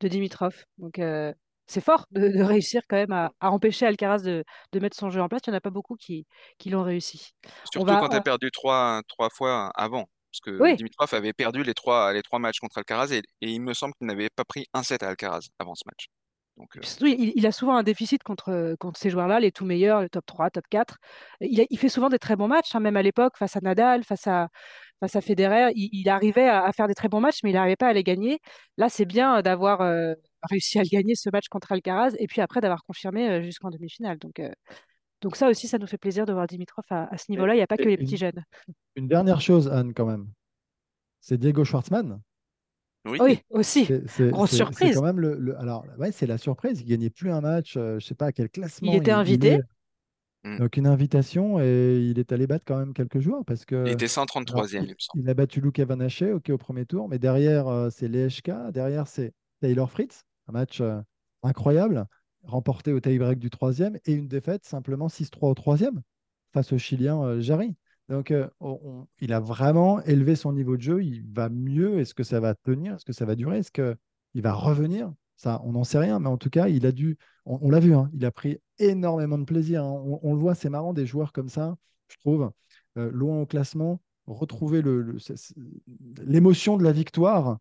de 0.00 0.08
Dimitrov. 0.08 0.66
Donc 0.76 1.00
c'est 1.72 1.80
fort 1.80 2.06
de, 2.10 2.42
réussir 2.42 2.82
quand 2.88 2.96
même 2.96 3.12
à, 3.12 3.32
empêcher 3.40 3.86
Alcaraz 3.86 4.18
de, 4.22 4.44
mettre 4.74 4.96
son 4.96 5.10
jeu 5.10 5.20
en 5.20 5.28
place. 5.28 5.42
Il 5.46 5.50
n'y 5.50 5.54
en 5.54 5.58
a 5.58 5.60
pas 5.60 5.70
beaucoup 5.70 5.96
qui, 5.96 6.26
l'ont 6.66 6.82
réussi. 6.82 7.32
Surtout 7.72 7.86
quand 7.86 8.08
tu 8.08 8.16
as 8.16 8.20
perdu 8.20 8.50
trois, 8.50 9.00
trois 9.08 9.30
fois 9.30 9.70
avant. 9.74 10.06
Parce 10.30 10.40
que 10.40 10.76
Dimitrov 10.76 11.12
avait 11.12 11.34
perdu 11.34 11.62
les 11.62 11.74
trois, 11.74 12.12
les 12.12 12.22
trois 12.22 12.38
matchs 12.38 12.58
contre 12.58 12.78
Alcaraz 12.78 13.12
et, 13.12 13.22
il 13.42 13.60
me 13.60 13.74
semble 13.74 13.92
qu'il 13.94 14.06
n'avait 14.06 14.30
pas 14.30 14.44
pris 14.44 14.66
un 14.72 14.82
set 14.82 15.02
à 15.02 15.08
Alcaraz 15.08 15.48
avant 15.58 15.74
ce 15.74 15.82
match. 15.86 16.06
Donc, 16.58 16.76
euh, 16.76 17.08
il, 17.08 17.46
a 17.46 17.52
souvent 17.52 17.76
un 17.76 17.82
déficit 17.82 18.22
contre, 18.22 18.76
contre 18.78 19.00
ces 19.00 19.08
joueurs-là, 19.08 19.40
les 19.40 19.52
tout 19.52 19.64
meilleurs, 19.64 20.02
le 20.02 20.10
top 20.10 20.26
3, 20.26 20.50
top 20.50 20.64
4. 20.68 20.98
Il, 21.40 21.66
il 21.68 21.78
fait 21.78 21.88
souvent 21.88 22.10
des 22.10 22.18
très 22.18 22.36
bons 22.36 22.46
matchs, 22.48 22.74
hein, 22.74 22.80
même 22.80 22.96
à 22.96 23.02
l'époque, 23.02 23.38
face 23.38 23.56
à 23.56 23.60
Nadal, 23.60 24.04
face 24.04 24.26
à, 24.26 24.48
face 25.00 25.16
à 25.16 25.20
Federer. 25.20 25.72
Il, 25.74 26.08
arrivait 26.08 26.48
à, 26.48 26.70
faire 26.72 26.88
des 26.88 26.94
très 26.94 27.08
bons 27.08 27.20
matchs, 27.20 27.40
mais 27.42 27.50
il 27.50 27.54
n'arrivait 27.54 27.76
pas 27.76 27.88
à 27.88 27.92
les 27.92 28.04
gagner. 28.04 28.38
Là, 28.76 28.88
c'est 28.88 29.06
bien 29.06 29.42
d'avoir 29.42 29.80
euh, 29.80 30.14
réussi 30.48 30.78
à 30.78 30.82
le 30.82 30.88
gagner 30.88 31.14
ce 31.14 31.30
match 31.30 31.48
contre 31.48 31.72
Alcaraz 31.72 32.14
et 32.18 32.26
puis 32.26 32.40
après 32.40 32.60
d'avoir 32.60 32.84
confirmé 32.84 33.28
euh, 33.28 33.42
jusqu'en 33.42 33.70
demi-finale. 33.70 34.18
Donc, 34.18 34.40
euh, 34.40 34.50
donc 35.20 35.36
ça 35.36 35.48
aussi, 35.48 35.68
ça 35.68 35.78
nous 35.78 35.86
fait 35.86 35.98
plaisir 35.98 36.26
de 36.26 36.32
voir 36.32 36.46
Dimitrov 36.46 36.84
à, 36.90 37.16
ce 37.16 37.30
niveau-là. 37.30 37.54
Il 37.54 37.58
n'y 37.58 37.62
a 37.62 37.66
pas 37.66 37.76
que 37.76 37.84
les 37.84 37.96
petits 37.96 38.16
jeunes. 38.16 38.44
Une 38.96 39.08
dernière 39.08 39.40
chose, 39.40 39.68
Anne, 39.68 39.94
quand 39.94 40.06
même. 40.06 40.28
C'est 41.20 41.38
Diego 41.38 41.64
Schwartzmann. 41.64 42.20
Oui, 43.04 43.38
aussi. 43.50 43.88
Grosse 44.18 44.54
surprise. 44.54 44.90
C'est 44.90 44.94
quand 44.94 45.02
même 45.02 45.20
le, 45.20 45.58
alors 45.58 45.84
ouais, 45.98 46.12
c'est 46.12 46.26
la 46.26 46.38
surprise. 46.38 46.80
Il 46.80 46.86
gagnait 46.86 47.10
plus 47.10 47.30
un 47.30 47.40
match. 47.40 47.74
je 47.74 47.94
ne 47.94 48.00
sais 48.00 48.14
pas 48.14 48.26
à 48.26 48.32
quel 48.32 48.48
classement. 48.48 48.92
Il 48.92 48.96
était 48.96 49.10
invité. 49.12 49.60
Mm. 50.44 50.58
Donc 50.58 50.76
une 50.76 50.86
invitation 50.86 51.60
et 51.60 51.98
il 51.98 52.18
est 52.18 52.32
allé 52.32 52.46
battre 52.46 52.64
quand 52.66 52.76
même 52.76 52.94
quelques 52.94 53.20
joueurs 53.20 53.44
parce 53.44 53.64
que. 53.64 53.84
Il 53.86 53.92
était 53.92 54.06
133e, 54.06 54.94
il, 55.14 55.28
a 55.28 55.34
battu 55.34 55.60
Luca 55.60 55.84
Van 55.84 56.00
ok, 56.00 56.50
au 56.50 56.58
premier 56.58 56.84
tour, 56.84 57.08
mais 57.08 57.18
derrière 57.18 57.68
euh, 57.68 57.90
c'est 57.90 58.08
Leshka, 58.08 58.72
derrière 58.72 59.06
c'est 59.06 59.32
Taylor 59.60 59.90
Fritz, 59.90 60.24
un 60.48 60.52
match 60.52 60.80
euh, 60.80 61.00
incroyable, 61.42 62.06
remporté 62.42 62.92
au 62.92 63.00
tie-break 63.00 63.38
du 63.38 63.50
troisième 63.50 63.98
et 64.04 64.12
une 64.12 64.28
défaite 64.28 64.64
simplement 64.64 65.08
6-3 65.08 65.50
au 65.50 65.54
troisième 65.54 66.02
face 66.52 66.72
au 66.72 66.78
Chilien 66.78 67.22
euh, 67.22 67.40
Jarry. 67.40 67.76
Donc 68.08 68.34
il 69.20 69.32
a 69.32 69.40
vraiment 69.40 70.02
élevé 70.02 70.36
son 70.36 70.52
niveau 70.52 70.76
de 70.76 70.82
jeu, 70.82 71.02
il 71.02 71.24
va 71.32 71.48
mieux. 71.48 71.98
Est-ce 71.98 72.12
que 72.12 72.24
ça 72.24 72.40
va 72.40 72.54
tenir? 72.54 72.94
Est-ce 72.94 73.06
que 73.06 73.12
ça 73.12 73.24
va 73.24 73.36
durer? 73.36 73.58
Est-ce 73.58 73.70
qu'il 73.70 74.42
va 74.42 74.52
revenir? 74.52 75.10
Ça, 75.42 75.60
on 75.64 75.72
n'en 75.72 75.82
sait 75.82 75.98
rien, 75.98 76.20
mais 76.20 76.28
en 76.28 76.36
tout 76.36 76.50
cas, 76.50 76.68
il 76.68 76.86
a 76.86 76.92
dû, 76.92 77.18
on, 77.46 77.68
l'a 77.68 77.80
vu, 77.80 77.94
hein, 77.94 78.08
il 78.14 78.24
a 78.24 78.30
pris 78.30 78.58
énormément 78.78 79.38
de 79.38 79.44
plaisir. 79.44 79.84
Hein. 79.84 80.18
On, 80.22 80.34
le 80.34 80.38
voit, 80.38 80.54
c'est 80.54 80.70
marrant, 80.70 80.92
des 80.92 81.04
joueurs 81.04 81.32
comme 81.32 81.48
ça, 81.48 81.76
je 82.06 82.16
trouve, 82.18 82.52
euh, 82.96 83.10
loin 83.10 83.40
au 83.40 83.46
classement, 83.46 84.00
retrouver 84.26 84.82
l'émotion 86.24 86.76
de 86.76 86.84
la 86.84 86.92
victoire 86.92 87.58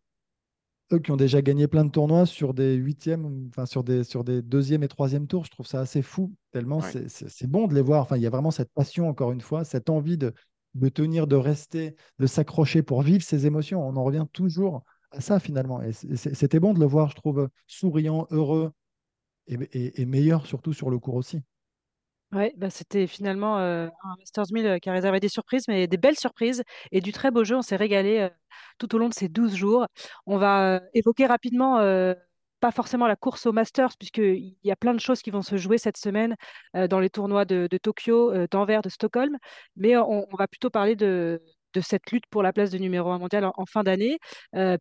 eux 0.91 0.99
qui 0.99 1.11
ont 1.11 1.17
déjà 1.17 1.41
gagné 1.41 1.67
plein 1.67 1.85
de 1.85 1.89
tournois 1.91 2.25
sur 2.25 2.53
des 2.53 2.75
huitièmes, 2.75 3.47
enfin 3.49 3.65
sur 3.65 3.83
des, 3.83 4.03
sur 4.03 4.23
des 4.23 4.41
deuxièmes 4.41 4.83
et 4.83 4.87
troisième 4.87 5.27
tours. 5.27 5.45
Je 5.45 5.51
trouve 5.51 5.65
ça 5.67 5.79
assez 5.81 6.01
fou, 6.01 6.33
tellement 6.51 6.81
Ouais. 6.81 6.91
c'est 7.07 7.47
bon 7.47 7.67
de 7.67 7.75
les 7.75 7.81
voir. 7.81 8.01
Enfin, 8.03 8.17
il 8.17 8.23
y 8.23 8.27
a 8.27 8.29
vraiment 8.29 8.51
cette 8.51 8.71
passion, 8.73 9.07
encore 9.09 9.31
une 9.31 9.41
fois, 9.41 9.63
cette 9.63 9.89
envie 9.89 10.17
de, 10.17 10.33
de 10.75 10.89
tenir, 10.89 11.27
de 11.27 11.35
rester, 11.35 11.95
de 12.19 12.27
s'accrocher 12.27 12.83
pour 12.83 13.01
vivre 13.01 13.23
ces 13.23 13.45
émotions. 13.45 13.85
On 13.87 13.95
en 13.95 14.03
revient 14.03 14.25
toujours 14.33 14.83
à 15.11 15.21
ça 15.21 15.39
finalement. 15.39 15.81
Et 15.81 15.91
c'était 15.93 16.59
bon 16.59 16.73
de 16.73 16.79
le 16.79 16.85
voir, 16.85 17.09
je 17.09 17.15
trouve, 17.15 17.49
souriant, 17.67 18.27
heureux 18.31 18.71
et, 19.47 19.55
et, 19.73 20.01
et 20.01 20.05
meilleur 20.05 20.47
surtout 20.47 20.73
sur 20.73 20.89
le 20.91 20.99
cours 20.99 21.15
aussi. 21.15 21.41
Ouais, 22.33 22.53
bah 22.55 22.69
c'était 22.69 23.07
finalement 23.07 23.57
un 23.57 23.91
Masters 24.19 24.45
1000 24.53 24.65
euh, 24.65 24.79
qui 24.79 24.89
a 24.89 24.93
réservé 24.93 25.19
des 25.19 25.27
surprises, 25.27 25.67
mais 25.67 25.87
des 25.87 25.97
belles 25.97 26.17
surprises 26.17 26.63
et 26.93 27.01
du 27.01 27.11
très 27.11 27.29
beau 27.29 27.43
jeu. 27.43 27.57
On 27.57 27.61
s'est 27.61 27.75
régalé 27.75 28.29
tout 28.77 28.95
au 28.95 28.97
long 28.99 29.09
de 29.09 29.13
ces 29.13 29.27
12 29.27 29.53
jours. 29.53 29.85
On 30.25 30.37
va 30.37 30.81
évoquer 30.93 31.25
rapidement, 31.25 31.77
pas 32.61 32.71
forcément 32.71 33.07
la 33.07 33.15
course 33.17 33.45
au 33.47 33.51
Masters, 33.51 33.97
puisqu'il 33.97 34.55
y 34.63 34.71
a 34.71 34.75
plein 34.77 34.93
de 34.93 34.99
choses 34.99 35.21
qui 35.21 35.31
vont 35.31 35.41
se 35.41 35.57
jouer 35.57 35.77
cette 35.77 35.97
semaine 35.97 36.35
dans 36.73 36.99
les 36.99 37.09
tournois 37.09 37.45
de, 37.45 37.67
Tokyo, 37.81 38.47
d'Anvers, 38.47 38.81
de 38.81 38.89
Stockholm, 38.89 39.37
mais 39.75 39.97
on, 39.97 40.25
va 40.37 40.47
plutôt 40.47 40.69
parler 40.69 40.95
de, 40.95 41.41
cette 41.81 42.11
lutte 42.11 42.25
pour 42.29 42.43
la 42.43 42.53
place 42.53 42.71
de 42.71 42.77
numéro 42.77 43.11
un 43.11 43.19
mondial 43.19 43.45
en, 43.45 43.65
fin 43.65 43.83
d'année, 43.83 44.19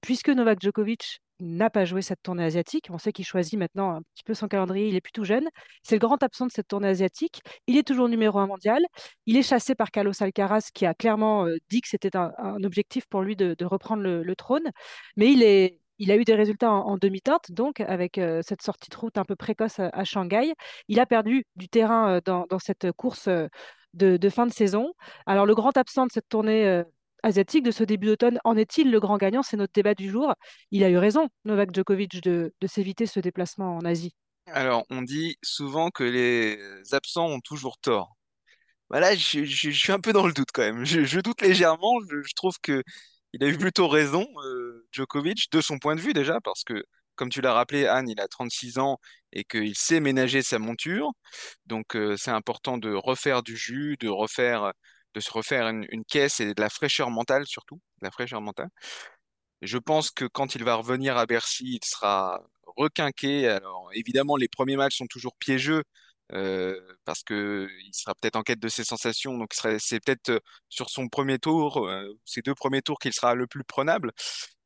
puisque 0.03 0.29
Novak 0.29 0.61
Djokovic 0.61 1.21
n'a 1.41 1.71
pas 1.71 1.85
joué 1.85 2.03
cette 2.03 2.23
tournée 2.23 2.45
asiatique. 2.45 2.89
On 2.91 2.99
sait 2.99 3.13
qu'il 3.13 3.25
choisit 3.25 3.59
maintenant 3.59 3.97
un 3.97 4.03
petit 4.15 4.25
peu 4.25 4.35
son 4.35 4.49
calendrier, 4.49 4.89
il 4.89 4.97
est 4.97 5.01
plus 5.01 5.13
tout 5.13 5.25
jeune. 5.25 5.49
C'est 5.83 5.97
le 5.97 6.01
grand 6.01 6.23
absent 6.23 6.47
de 6.47 6.53
cette 6.53 6.69
tournée 6.69 6.89
asiatique. 6.89 7.41
Il 7.67 7.77
est 7.77 7.87
toujours 7.87 8.09
numéro 8.09 8.39
un 8.39 8.47
mondial. 8.47 8.83
Il 9.27 9.37
est 9.37 9.43
chassé 9.43 9.75
par 9.75 9.91
Carlos 9.91 10.13
Alcaraz, 10.21 10.71
qui 10.75 10.87
a 10.87 10.95
clairement 10.95 11.47
euh, 11.47 11.57
dit 11.71 11.81
que 11.81 11.89
c'était 11.89 12.17
un, 12.17 12.31
objectif 12.65 13.07
pour 13.07 13.23
lui 13.23 13.37
de, 13.37 13.65
reprendre 13.65 14.03
le, 14.03 14.37
trône. 14.37 14.71
Mais 15.17 15.33
il, 15.33 16.11
a 16.11 16.17
eu 16.17 16.25
des 16.25 16.35
résultats 16.35 16.71
en, 16.71 16.97
demi-teinte, 16.97 17.53
donc 17.53 17.81
avec 17.81 18.19
euh, 18.19 18.41
cette 18.47 18.63
sortie 18.63 18.91
de 18.91 18.97
route 18.97 19.19
un 19.19 19.25
peu 19.25 19.37
précoce 19.37 19.81
à, 19.81 20.05
Shanghai. 20.05 20.55
Il 20.89 21.01
a 21.01 21.07
perdu 21.07 21.45
du 21.57 21.69
terrain 21.69 22.17
euh, 22.17 22.21
dans, 22.25 22.59
cette 22.59 22.93
course 22.93 23.29
de, 23.95 24.17
de, 24.17 24.29
fin 24.29 24.47
de 24.47 24.53
saison. 24.53 24.93
Alors 25.27 25.47
le 25.47 25.55
grand 25.55 25.77
absent 25.77 26.07
de 26.07 26.13
cette 26.13 26.29
tournée 26.29 26.83
asiatique 27.23 27.65
de 27.65 27.71
ce 27.71 27.85
début 27.85 28.07
d'automne, 28.07 28.39
en 28.45 28.57
est-il 28.57 28.91
le 28.91 29.01
grand 29.01 29.17
gagnant? 29.17 29.43
C'est 29.43 29.57
notre 29.57 29.73
débat 29.73 29.95
du 29.95 30.11
jour. 30.11 30.35
Il 30.71 30.85
a 30.85 30.91
eu 30.91 30.97
raison, 30.99 31.29
Novak 31.45 31.75
Djokovic, 31.75 32.23
de, 32.23 32.53
s'éviter 32.67 33.07
ce 33.07 33.21
déplacement 33.21 33.77
en 33.77 33.85
Asie. 33.85 34.15
Alors, 34.47 34.85
on 34.91 35.03
dit 35.03 35.37
souvent 35.43 35.91
que 35.91 36.05
les 36.05 36.59
absents 36.93 37.27
ont 37.27 37.41
toujours 37.41 37.79
tort. 37.79 38.17
Voilà, 38.91 39.15
je, 39.15 39.45
je- 39.45 39.71
suis 39.71 39.93
un 39.93 40.01
peu 40.01 40.13
dans 40.13 40.27
le 40.27 40.33
doute 40.33 40.49
quand 40.53 40.63
même. 40.63 40.85
Je, 40.85 41.21
doute 41.21 41.43
légèrement. 41.43 42.01
Je, 42.11 42.23
je 42.23 42.35
trouve 42.35 42.57
que 42.63 42.83
il 43.33 43.45
a 43.45 43.49
eu 43.49 43.57
plutôt 43.59 43.89
raison, 43.89 44.27
euh, 44.45 44.87
Djokovic, 44.93 45.51
de 45.53 45.61
son 45.61 45.79
point 45.79 45.95
de 45.95 46.01
vue 46.01 46.13
déjà, 46.13 46.41
parce 46.41 46.65
que, 46.65 46.85
comme 47.15 47.29
tu 47.31 47.41
l'as 47.41 47.53
rappelé, 47.53 47.87
Anne, 47.87 48.09
il 48.09 48.21
a 48.21 48.27
36 48.29 48.79
ans 48.79 48.99
et 49.33 49.45
qu'il 49.45 49.77
sait 49.77 50.01
ménager 50.01 50.43
sa 50.43 50.59
monture. 50.59 51.13
Donc, 51.67 51.95
euh, 51.97 52.17
c'est 52.17 52.31
important 52.33 52.79
de 52.79 52.93
refaire 52.93 53.43
du 53.43 53.57
jus, 53.57 53.97
de 54.01 54.09
refaire, 54.09 54.73
de 55.15 55.21
se 55.21 55.31
refaire 55.33 55.69
une, 55.69 55.87
une 55.91 56.05
caisse 56.05 56.41
et 56.41 56.55
de 56.55 56.61
la 56.61 56.71
fraîcheur 56.71 57.11
mentale 57.11 57.47
surtout, 57.47 57.77
de 58.01 58.07
la 58.07 58.11
fraîcheur 58.11 58.41
mentale. 58.41 58.69
Je 59.63 59.79
pense 59.79 60.11
que 60.11 60.25
quand 60.25 60.55
il 60.55 60.65
va 60.65 60.75
revenir 60.75 61.17
à 61.19 61.27
Bercy, 61.27 61.79
il 61.83 61.85
sera 61.85 62.43
requinqué. 62.77 63.47
Alors, 63.49 63.91
évidemment, 63.93 64.37
les 64.37 64.49
premiers 64.49 64.77
matchs 64.77 64.97
sont 64.99 65.07
toujours 65.07 65.37
piégeux 65.39 65.83
euh, 66.33 66.81
parce 67.05 67.23
que 67.23 67.69
il 67.85 67.93
sera 67.95 68.15
peut-être 68.15 68.37
en 68.37 68.43
quête 68.43 68.61
de 68.61 68.69
ses 68.69 68.85
sensations. 68.85 69.37
Donc, 69.37 69.53
c'est 69.79 70.01
peut-être 70.01 70.31
euh, 70.31 70.41
sur 70.69 70.89
son 70.91 71.09
premier 71.09 71.39
tour, 71.39 71.87
euh, 71.89 72.09
ses 72.25 72.41
deux 72.43 72.55
premiers 72.55 72.83
tours, 72.83 72.99
qu'il 72.99 73.13
sera 73.13 73.35
le 73.35 73.47
plus 73.47 73.65
prenable. 73.65 74.13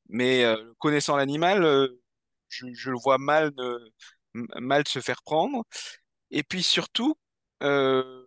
Mais 0.08 0.44
euh, 0.44 0.56
connaissant 0.78 1.16
l'animal, 1.16 1.64
euh, 1.64 1.88
je, 2.48 2.66
je 2.74 2.90
le 2.90 2.98
vois 2.98 3.18
mal, 3.18 3.52
mal 4.34 4.86
se 4.86 5.00
faire 5.00 5.22
prendre. 5.22 5.64
Et 6.30 6.42
puis 6.42 6.62
surtout, 6.62 7.16
euh, 7.62 8.23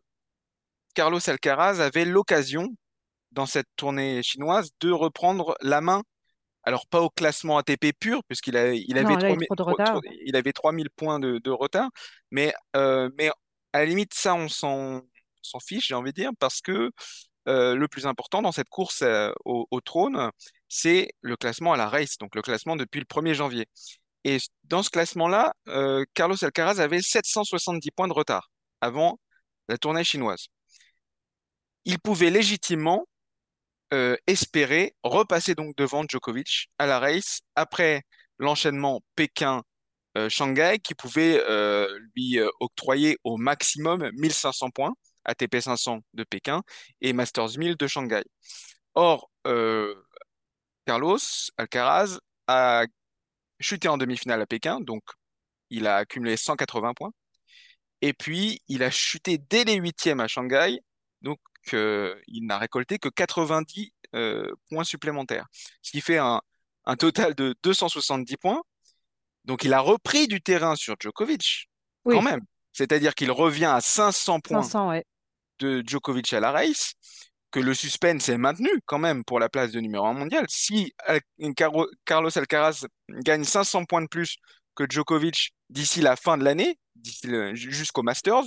Carlos 0.98 1.20
Alcaraz 1.30 1.80
avait 1.80 2.06
l'occasion, 2.06 2.70
dans 3.32 3.46
cette 3.46 3.68
tournée 3.76 4.24
chinoise, 4.24 4.72
de 4.80 4.90
reprendre 4.92 5.56
la 5.62 5.80
main 5.80 6.02
alors, 6.64 6.86
pas 6.88 7.02
au 7.02 7.10
classement 7.10 7.58
ATP 7.60 7.94
pur, 7.98 8.24
puisqu'il 8.28 8.56
il 8.56 8.98
avait 8.98 9.04
Non, 9.04 9.20
il 9.20 9.22
y 9.22 9.26
a 9.26 9.30
3000 9.30 9.48
trop 9.48 9.56
de 9.56 9.62
trois- 9.64 9.74
trois- 9.74 9.94
retard. 9.94 10.02
il 10.26 10.36
avait 10.36 10.52
3000 10.52 10.90
points 10.90 11.18
de, 11.18 11.38
de 11.42 11.50
retard. 11.50 11.90
Mais, 12.30 12.54
euh, 12.76 13.10
mais 13.18 13.30
à 13.72 13.80
la 13.80 13.86
limite, 13.86 14.14
ça, 14.14 14.36
on 14.36 14.50
s'en 14.50 15.02
s'en 15.42 15.60
fiche, 15.62 15.88
j'ai 15.88 15.94
envie 15.96 16.12
de 16.12 16.22
dire, 16.22 16.32
parce 16.40 16.60
que 16.60 16.92
euh, 17.48 17.74
le 17.76 17.88
plus 17.88 18.06
important 18.06 18.42
dans 18.42 18.52
cette 18.52 18.68
course 18.68 19.02
euh, 19.04 19.32
au, 19.46 19.66
au 19.72 19.80
trône, 19.80 20.30
c'est 20.68 21.08
le 21.22 21.38
classement 21.38 21.72
à 21.72 21.78
la 21.78 21.88
race, 21.88 22.18
donc 22.18 22.36
le 22.36 22.42
classement 22.42 22.76
depuis 22.76 23.00
le 23.00 23.06
1er 23.06 23.34
janvier. 23.34 23.66
Et 24.26 24.38
dans 24.66 24.84
ce 24.84 24.90
classement-là, 24.90 25.54
euh, 25.70 26.04
Carlos 26.16 26.44
Alcaraz 26.44 26.82
avait 26.82 27.02
770 27.02 27.92
points 27.92 28.10
de 28.10 28.14
retard 28.14 28.50
avant 28.82 29.20
la 29.70 29.78
tournée 29.78 30.04
chinoise. 30.04 30.48
Il 31.88 32.00
pouvait 32.00 32.30
légitimement 32.30 33.08
euh, 33.93 34.17
espérer 34.28 34.93
repasser 35.04 35.56
donc 35.56 35.73
devant 35.78 36.04
Djokovic 36.06 36.69
à 36.78 36.86
la 36.86 37.00
race 37.00 37.39
après 37.56 38.04
l'enchaînement 38.39 39.00
Pékin-Shanghai 39.15 40.80
qui 40.84 40.95
pouvait 40.95 41.41
euh, 41.47 41.88
lui 42.13 42.39
euh, 42.39 42.50
octroyer 42.60 43.17
au 43.23 43.38
maximum 43.38 44.12
1500 44.15 44.71
points, 44.71 44.93
ATP 45.23 45.62
500 45.62 46.02
de 46.13 46.26
Pékin 46.26 46.62
et 47.00 47.13
Masters 47.13 47.58
1000 47.58 47.78
de 47.78 47.88
Shanghai. 47.88 48.23
Or, 48.93 49.30
Carlos 50.86 51.19
Alcaraz 51.58 52.19
a 52.47 52.84
chuté 53.62 53.88
en 53.88 53.97
demi-finale 53.97 54.41
à 54.41 54.45
Pékin, 54.45 54.82
donc 54.82 55.04
il 55.69 55.88
a 55.88 55.97
accumulé 55.97 56.36
180 56.36 56.93
points. 56.95 57.12
Et 58.02 58.12
puis, 58.13 58.62
il 58.67 58.84
a 58.84 58.91
chuté 58.91 59.38
dès 59.38 59.63
les 59.63 59.76
huitièmes 59.76 60.19
à 60.19 60.28
Shanghai, 60.28 60.80
donc 61.21 61.39
il 61.73 62.45
n'a 62.45 62.58
récolté 62.58 62.99
que 62.99 63.10
90 63.10 63.91
euh, 64.15 64.51
points 64.69 64.84
supplémentaires, 64.84 65.45
ce 65.82 65.91
qui 65.91 66.01
fait 66.01 66.17
un, 66.17 66.41
un 66.86 66.95
total 66.95 67.36
de 67.36 67.56
270 67.63 68.38
points. 68.38 68.62
Donc, 69.45 69.63
il 69.63 69.73
a 69.73 69.80
repris 69.80 70.27
du 70.27 70.41
terrain 70.41 70.75
sur 70.75 70.95
Djokovic, 70.99 71.69
quand 72.06 72.21
même. 72.21 72.41
C'est-à-dire 72.73 73.15
qu'il 73.15 73.32
revient 73.32 73.65
à 73.65 73.82
500 73.82 74.39
points 74.39 74.63
500, 74.63 74.89
ouais. 74.89 75.06
de 75.60 75.84
Djokovic 75.86 76.32
à 76.34 76.39
la 76.39 76.51
race, 76.51 76.93
que 77.51 77.60
le 77.60 77.73
suspense 77.73 78.30
est 78.30 78.38
maintenu 78.38 78.69
quand 78.86 78.99
même 78.99 79.23
pour 79.23 79.39
la 79.39 79.49
place 79.49 79.71
de 79.71 79.80
numéro 79.80 80.06
un 80.06 80.13
mondial. 80.13 80.45
Si 80.49 80.93
Caro- 81.56 81.89
Carlos 82.06 82.38
Alcaraz 82.38 82.86
gagne 83.10 83.43
500 83.45 83.86
points 83.86 84.01
de 84.01 84.08
plus 84.08 84.36
que 84.75 84.84
Djokovic 84.88 85.53
d'ici 85.69 86.01
la 86.01 86.15
fin 86.15 86.38
de 86.38 86.43
l'année, 86.43 86.77
jusqu'au 87.53 88.03
Masters, 88.03 88.43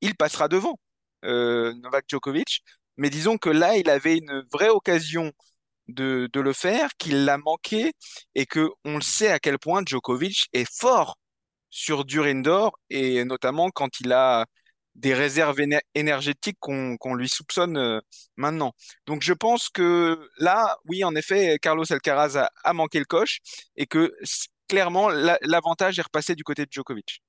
il 0.00 0.14
passera 0.16 0.48
devant 0.48 0.72
euh, 0.72 0.89
Novak 1.22 2.04
Djokovic. 2.08 2.62
Mais 2.96 3.10
disons 3.10 3.38
que 3.38 3.50
là, 3.50 3.76
il 3.76 3.88
avait 3.90 4.18
une 4.18 4.44
vraie 4.52 4.68
occasion 4.68 5.32
de, 5.88 6.28
le 6.34 6.52
faire, 6.52 6.90
qu'il 6.98 7.24
l'a 7.24 7.38
manqué 7.38 7.92
et 8.34 8.46
que 8.46 8.68
on 8.84 8.96
le 8.96 9.02
sait 9.02 9.30
à 9.30 9.38
quel 9.38 9.58
point 9.58 9.82
Djokovic 9.86 10.48
est 10.52 10.70
fort 10.70 11.18
sur 11.70 12.04
dur 12.04 12.26
et 12.90 13.24
notamment 13.24 13.70
quand 13.70 14.00
il 14.00 14.12
a 14.12 14.46
des 14.96 15.14
réserves 15.14 15.60
éner- 15.60 15.80
énergétiques 15.94 16.58
qu'on 16.60 17.14
lui 17.14 17.28
soupçonne 17.28 17.76
euh, 17.78 18.00
maintenant. 18.36 18.72
Donc 19.06 19.22
je 19.22 19.32
pense 19.32 19.68
que 19.68 20.18
là, 20.38 20.76
oui, 20.86 21.04
en 21.04 21.14
effet, 21.14 21.58
Carlos 21.60 21.90
Alcaraz 21.92 22.36
a, 22.36 22.50
a 22.64 22.72
manqué 22.72 22.98
le 22.98 23.04
coche 23.04 23.38
et 23.76 23.86
que 23.86 24.12
clairement 24.68 25.08
la- 25.08 25.38
l'avantage 25.42 25.98
est 25.98 26.02
repassé 26.02 26.34
du 26.34 26.44
côté 26.44 26.64
de 26.66 26.72
Djokovic. 26.72 27.22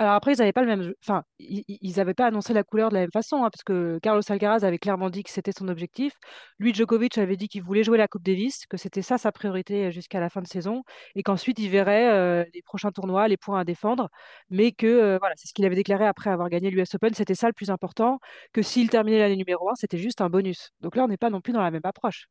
Alors 0.00 0.14
après, 0.14 0.32
ils 0.32 0.38
n'avaient 0.38 0.54
pas 0.54 0.62
le 0.62 0.66
même. 0.66 0.94
Enfin, 1.02 1.24
ils 1.38 1.96
n'avaient 1.98 2.14
pas 2.14 2.28
annoncé 2.28 2.54
la 2.54 2.64
couleur 2.64 2.88
de 2.88 2.94
la 2.94 3.00
même 3.02 3.10
façon, 3.12 3.44
hein, 3.44 3.50
parce 3.50 3.62
que 3.62 3.98
Carlos 3.98 4.22
Alcaraz 4.26 4.64
avait 4.64 4.78
clairement 4.78 5.10
dit 5.10 5.22
que 5.22 5.28
c'était 5.28 5.52
son 5.52 5.68
objectif. 5.68 6.14
Lui, 6.58 6.72
Djokovic 6.72 7.18
avait 7.18 7.36
dit 7.36 7.48
qu'il 7.48 7.62
voulait 7.62 7.84
jouer 7.84 7.98
la 7.98 8.08
Coupe 8.08 8.22
Davis, 8.22 8.64
que 8.66 8.78
c'était 8.78 9.02
ça 9.02 9.18
sa 9.18 9.30
priorité 9.30 9.88
euh, 9.88 9.90
jusqu'à 9.90 10.18
la 10.18 10.30
fin 10.30 10.40
de 10.40 10.46
saison, 10.46 10.84
et 11.16 11.22
qu'ensuite 11.22 11.58
il 11.58 11.68
verrait 11.68 12.08
euh, 12.14 12.44
les 12.54 12.62
prochains 12.62 12.90
tournois, 12.92 13.28
les 13.28 13.36
points 13.36 13.60
à 13.60 13.64
défendre, 13.64 14.08
mais 14.48 14.72
que 14.72 14.86
euh, 14.86 15.18
voilà, 15.18 15.34
c'est 15.36 15.48
ce 15.48 15.52
qu'il 15.52 15.66
avait 15.66 15.76
déclaré 15.76 16.06
après 16.06 16.30
avoir 16.30 16.48
gagné 16.48 16.70
l'US 16.70 16.94
Open, 16.94 17.12
c'était 17.12 17.34
ça 17.34 17.48
le 17.48 17.52
plus 17.52 17.68
important, 17.68 18.20
que 18.54 18.62
s'il 18.62 18.88
terminait 18.88 19.18
l'année 19.18 19.36
numéro 19.36 19.68
un, 19.68 19.74
c'était 19.74 19.98
juste 19.98 20.22
un 20.22 20.30
bonus. 20.30 20.70
Donc 20.80 20.96
là, 20.96 21.04
on 21.04 21.08
n'est 21.08 21.18
pas 21.18 21.28
non 21.28 21.42
plus 21.42 21.52
dans 21.52 21.60
la 21.60 21.70
même 21.70 21.84
approche. 21.84 22.26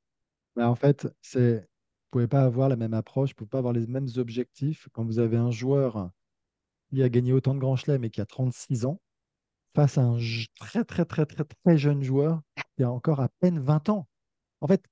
Mais 0.55 0.63
en 0.63 0.73
fait, 0.73 1.07
c'est, 1.21 1.57
vous 1.59 2.09
pouvez 2.09 2.27
pas 2.27 2.41
avoir 2.41 2.67
la 2.67 2.77
même 2.77 2.95
approche, 2.95 3.29
vous 3.29 3.35
pouvez 3.35 3.49
pas 3.49 3.59
avoir 3.59 3.73
les 3.73 3.85
mêmes 3.85 4.09
objectifs 4.17 4.87
quand 4.91 5.05
vous 5.05 5.19
avez 5.19 5.37
un 5.37 5.51
joueur 5.51 6.09
qui 6.89 7.03
a 7.03 7.09
gagné 7.09 7.33
autant 7.33 7.53
de 7.55 7.59
grands 7.59 7.75
chelems 7.75 8.03
et 8.05 8.09
qui 8.09 8.21
a 8.21 8.25
36 8.25 8.85
ans 8.85 8.99
face 9.75 9.97
à 9.97 10.01
un 10.03 10.17
très 10.59 10.83
très 10.85 11.05
très 11.05 11.25
très 11.25 11.45
très 11.45 11.77
jeune 11.77 12.03
joueur 12.03 12.41
qui 12.77 12.83
a 12.83 12.91
encore 12.91 13.21
à 13.21 13.29
peine 13.41 13.59
20 13.59 13.89
ans. 13.89 14.07
En 14.61 14.67
fait, 14.67 14.83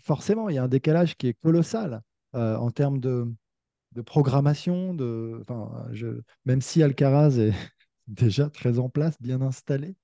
forcément, 0.00 0.48
il 0.48 0.56
y 0.56 0.58
a 0.58 0.64
un 0.64 0.68
décalage 0.68 1.16
qui 1.16 1.28
est 1.28 1.34
colossal 1.34 2.02
euh, 2.34 2.56
en 2.56 2.70
termes 2.70 3.00
de, 3.00 3.32
de 3.92 4.02
programmation, 4.02 4.94
de, 4.94 5.42
même 6.44 6.60
si 6.62 6.82
Alcaraz 6.82 7.38
est 7.38 7.52
déjà 8.08 8.50
très 8.50 8.78
en 8.78 8.88
place, 8.88 9.20
bien 9.20 9.40
installé, 9.42 9.96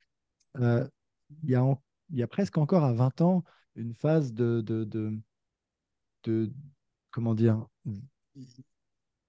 euh, 0.58 0.86
il 1.44 1.50
y 1.50 1.54
a, 1.56 1.64
il 2.10 2.18
y 2.18 2.24
a 2.24 2.28
presque 2.28 2.58
encore 2.58 2.84
à 2.84 2.92
20 2.92 3.20
ans 3.22 3.44
une 3.76 3.94
phase 3.94 4.34
de, 4.34 4.62
de, 4.62 4.84
de- 4.84 6.52
comment 7.10 7.34
dire, 7.34 7.66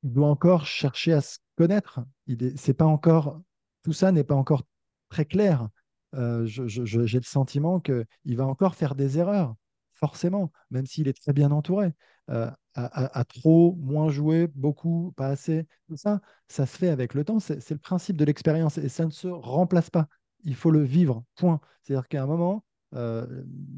il 0.03 0.13
doit 0.13 0.27
encore 0.27 0.65
chercher 0.65 1.13
à 1.13 1.21
se 1.21 1.37
connaître. 1.55 2.01
C'est 2.55 2.73
pas 2.73 2.85
encore, 2.85 3.41
tout 3.83 3.93
ça 3.93 4.11
n'est 4.11 4.23
pas 4.23 4.35
encore 4.35 4.63
très 5.09 5.25
clair. 5.25 5.69
Euh, 6.15 6.45
j'ai 6.45 7.19
le 7.19 7.23
sentiment 7.23 7.79
qu'il 7.79 8.37
va 8.37 8.45
encore 8.45 8.75
faire 8.75 8.95
des 8.95 9.17
erreurs, 9.17 9.55
forcément, 9.93 10.51
même 10.71 10.85
s'il 10.85 11.07
est 11.07 11.19
très 11.19 11.33
bien 11.33 11.51
entouré. 11.51 11.93
Euh, 12.29 12.49
à, 12.75 13.25
trop, 13.25 13.75
moins 13.81 14.09
jouer, 14.09 14.47
beaucoup, 14.55 15.13
pas 15.17 15.27
assez, 15.27 15.67
tout 15.87 15.97
ça, 15.97 16.21
ça 16.47 16.65
se 16.65 16.77
fait 16.77 16.87
avec 16.87 17.13
le 17.13 17.25
temps. 17.25 17.39
C'est 17.39 17.71
le 17.71 17.77
principe 17.77 18.15
de 18.15 18.23
l'expérience 18.23 18.77
et 18.77 18.87
ça 18.87 19.05
ne 19.05 19.11
se 19.11 19.27
remplace 19.27 19.89
pas. 19.89 20.07
Il 20.45 20.55
faut 20.55 20.71
le 20.71 20.81
vivre, 20.81 21.25
point. 21.35 21.59
C'est-à-dire 21.81 22.07
qu'à 22.07 22.23
un 22.23 22.25
moment, 22.25 22.63
euh, 22.95 23.25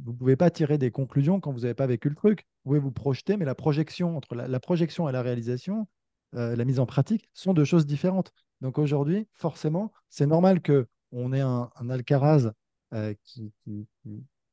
vous 0.03 0.11
ne 0.11 0.17
pouvez 0.17 0.35
pas 0.35 0.51
tirer 0.51 0.77
des 0.77 0.91
conclusions 0.91 1.39
quand 1.39 1.51
vous 1.51 1.61
n'avez 1.61 1.73
pas 1.73 1.87
vécu 1.87 2.09
le 2.09 2.15
truc. 2.15 2.45
Vous 2.63 2.69
pouvez 2.69 2.79
vous 2.79 2.91
projeter, 2.91 3.37
mais 3.37 3.45
la 3.45 3.55
projection, 3.55 4.15
entre 4.15 4.35
la 4.35 4.59
projection 4.59 5.09
et 5.09 5.11
la 5.11 5.23
réalisation, 5.23 5.87
euh, 6.35 6.55
la 6.55 6.65
mise 6.65 6.79
en 6.79 6.85
pratique 6.85 7.29
sont 7.33 7.53
deux 7.53 7.65
choses 7.65 7.85
différentes. 7.85 8.31
Donc 8.61 8.77
aujourd'hui, 8.77 9.27
forcément, 9.33 9.91
c'est 10.09 10.25
normal 10.25 10.61
qu'on 10.61 11.33
ait 11.33 11.41
un, 11.41 11.69
Alcaraz 11.89 12.51
euh, 12.93 13.13
qui, 13.23 13.51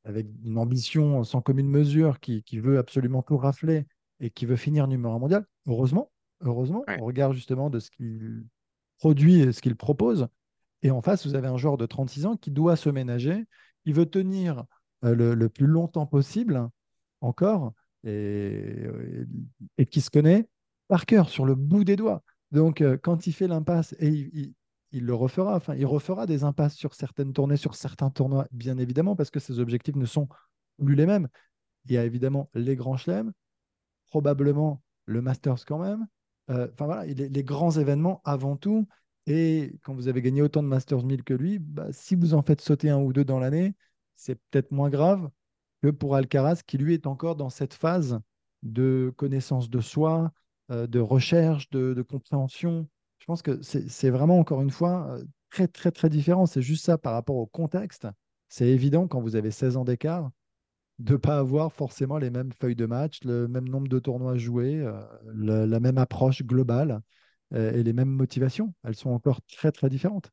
avec 0.05 0.27
une 0.45 0.59
ambition 0.59 1.23
sans 1.25 1.41
commune 1.41 1.69
mesure, 1.69 2.19
qui, 2.21 2.43
veut 2.59 2.79
absolument 2.79 3.23
tout 3.23 3.37
rafler 3.37 3.87
et 4.21 4.31
qui 4.31 4.47
veut 4.47 4.57
finir 4.57 4.89
numéro 4.89 5.15
un 5.15 5.19
mondial. 5.19 5.47
Heureusement, 5.67 6.11
heureusement, 6.41 6.85
on 7.01 7.05
regarde 7.05 7.35
justement 7.35 7.71
de 7.71 7.79
ce 7.79 7.91
qu'il 7.91 8.45
produit 8.99 9.41
et 9.41 9.53
ce 9.53 9.61
qu'il 9.61 9.77
propose. 9.77 10.29
Et 10.83 10.91
en 10.91 11.03
face, 11.03 11.27
vous 11.27 11.35
avez 11.35 11.49
un 11.49 11.57
joueur 11.57 11.77
de 11.77 11.87
36 11.87 12.27
ans 12.27 12.37
qui 12.37 12.51
doit 12.51 12.77
se 12.77 12.89
ménager, 12.89 13.45
qui 13.85 13.93
veut 13.93 14.07
tenir 14.07 14.65
euh, 15.05 15.15
le, 15.15 15.49
plus 15.49 15.67
longtemps 15.67 16.07
possible 16.07 16.69
encore 17.21 17.73
et, 18.05 18.87
et, 19.77 19.87
qui 19.87 20.01
se 20.01 20.11
connaît 20.11 20.49
par 20.89 21.07
cœur, 21.07 21.29
sur 21.29 21.45
le 21.45 21.55
bout 21.55 21.85
des 21.85 21.97
doigts. 21.97 22.23
Donc, 22.51 22.81
euh, 22.81 22.97
quand 22.97 23.27
il 23.27 23.33
fait 23.33 23.47
l'impasse, 23.47 23.95
et 24.01 24.55
il, 24.93 25.05
le 25.05 25.15
refera, 25.15 25.55
enfin, 25.55 25.75
il 25.75 25.87
refera 25.87 26.27
des 26.27 26.45
impasses 26.45 26.75
sur 26.75 26.95
certaines 26.95 27.33
tournées, 27.33 27.57
sur 27.57 27.75
certains 27.75 28.11
tournois, 28.11 28.47
bien 28.51 28.79
évidemment, 28.79 29.15
parce 29.15 29.31
que 29.31 29.41
ses 29.41 29.61
objectifs 29.61 29.97
ne 29.97 30.07
sont 30.07 30.29
plus 30.79 30.95
les 30.95 31.07
mêmes. 31.07 31.29
Il 31.85 31.93
y 31.93 31.99
a 31.99 32.05
évidemment 32.05 32.51
les 32.55 32.75
grands 32.75 32.97
chelems, 32.97 33.33
probablement 34.07 34.83
le 35.05 35.21
Masters 35.23 35.65
quand 35.67 35.79
même. 35.79 36.07
Euh, 36.51 36.69
voilà, 36.79 37.05
les, 37.05 37.45
grands 37.45 37.73
événements 37.73 38.23
avant 38.25 38.57
tout. 38.57 38.89
Et 39.27 39.79
quand 39.83 39.95
vous 39.95 40.09
avez 40.09 40.23
gagné 40.23 40.41
autant 40.41 40.63
de 40.63 40.69
Masters 40.69 41.05
1000 41.05 41.23
que 41.23 41.35
lui, 41.35 41.59
bah, 41.59 41.89
si 41.93 42.15
vous 42.15 42.33
en 42.33 42.43
faites 42.43 42.63
sauter 42.63 42.89
un 42.89 42.99
ou 42.99 43.13
deux 43.13 43.25
dans 43.25 43.39
l'année, 43.39 43.75
c'est 44.17 44.37
peut-être 44.37 44.73
moins 44.73 44.89
grave 44.89 45.29
que 45.83 45.89
pour 45.89 46.17
Alcaraz, 46.17 46.63
qui 46.67 46.79
lui 46.79 46.95
est 46.95 47.07
encore 47.07 47.37
dans 47.37 47.51
cette 47.51 47.75
phase 47.75 48.19
de 48.63 49.13
connaissance 49.17 49.69
de 49.69 49.81
soi, 49.81 50.33
de 50.71 51.01
recherche, 51.01 51.71
de, 51.71 52.03
compréhension. 52.03 52.87
Je 53.19 53.27
pense 53.27 53.43
que 53.43 53.61
c'est 53.63 54.11
vraiment, 54.11 54.39
encore 54.39 54.63
une 54.63 54.71
fois, 54.71 55.09
euh, 55.11 55.25
très, 55.51 55.69
très, 55.69 55.91
très 55.91 56.09
différent. 56.09 56.47
C'est 56.47 56.63
juste 56.63 56.85
ça 56.85 56.99
par 56.99 57.13
rapport 57.13 57.37
au 57.37 57.47
contexte. 57.47 58.07
C'est 58.49 58.69
évident 58.69 59.07
quand 59.07 59.21
vous 59.21 59.37
avez 59.37 59.51
16 59.51 59.77
ans 59.77 59.85
d'écart 59.85 60.31
de 60.99 61.13
ne 61.13 61.17
pas 61.19 61.39
avoir 61.39 61.73
forcément 61.73 62.19
les 62.19 62.31
mêmes 62.31 62.53
feuilles 62.53 62.75
de 62.75 62.87
match, 62.87 63.21
le 63.25 63.47
même 63.47 63.69
nombre 63.69 63.87
de 63.87 63.99
tournois 64.01 64.37
joués, 64.37 64.81
euh, 64.81 65.01
la 65.35 65.79
même 65.79 65.99
approche 65.99 66.43
globale 66.43 67.03
et 67.55 67.83
les 67.83 67.93
mêmes 67.93 68.11
motivations. 68.11 68.75
Elles 68.85 68.97
sont 68.97 69.11
encore 69.11 69.41
très, 69.43 69.71
très 69.71 69.89
différentes. 69.89 70.31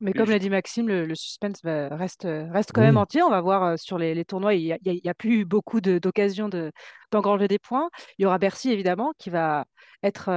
Mais 0.00 0.12
comme 0.12 0.28
l'a 0.28 0.38
dit 0.38 0.50
Maxime, 0.50 0.88
le, 0.88 1.14
suspense 1.14 1.60
reste, 1.62 2.24
reste 2.24 2.72
quand 2.72 2.82
même 2.82 2.96
entier. 2.96 3.22
On 3.22 3.30
va 3.30 3.40
voir 3.40 3.78
sur 3.78 3.96
les, 3.96 4.24
tournois, 4.24 4.54
il 4.54 4.76
n'y 4.84 5.08
a, 5.08 5.14
plus 5.14 5.44
beaucoup 5.44 5.80
d'occasions 5.80 6.50
d'engranger 7.14 7.48
des 7.48 7.58
points. 7.58 7.88
Il 8.18 8.22
y 8.22 8.26
aura 8.26 8.38
Bercy, 8.38 8.70
évidemment, 8.70 9.12
qui 9.18 9.30
va 9.30 9.64
être 10.02 10.28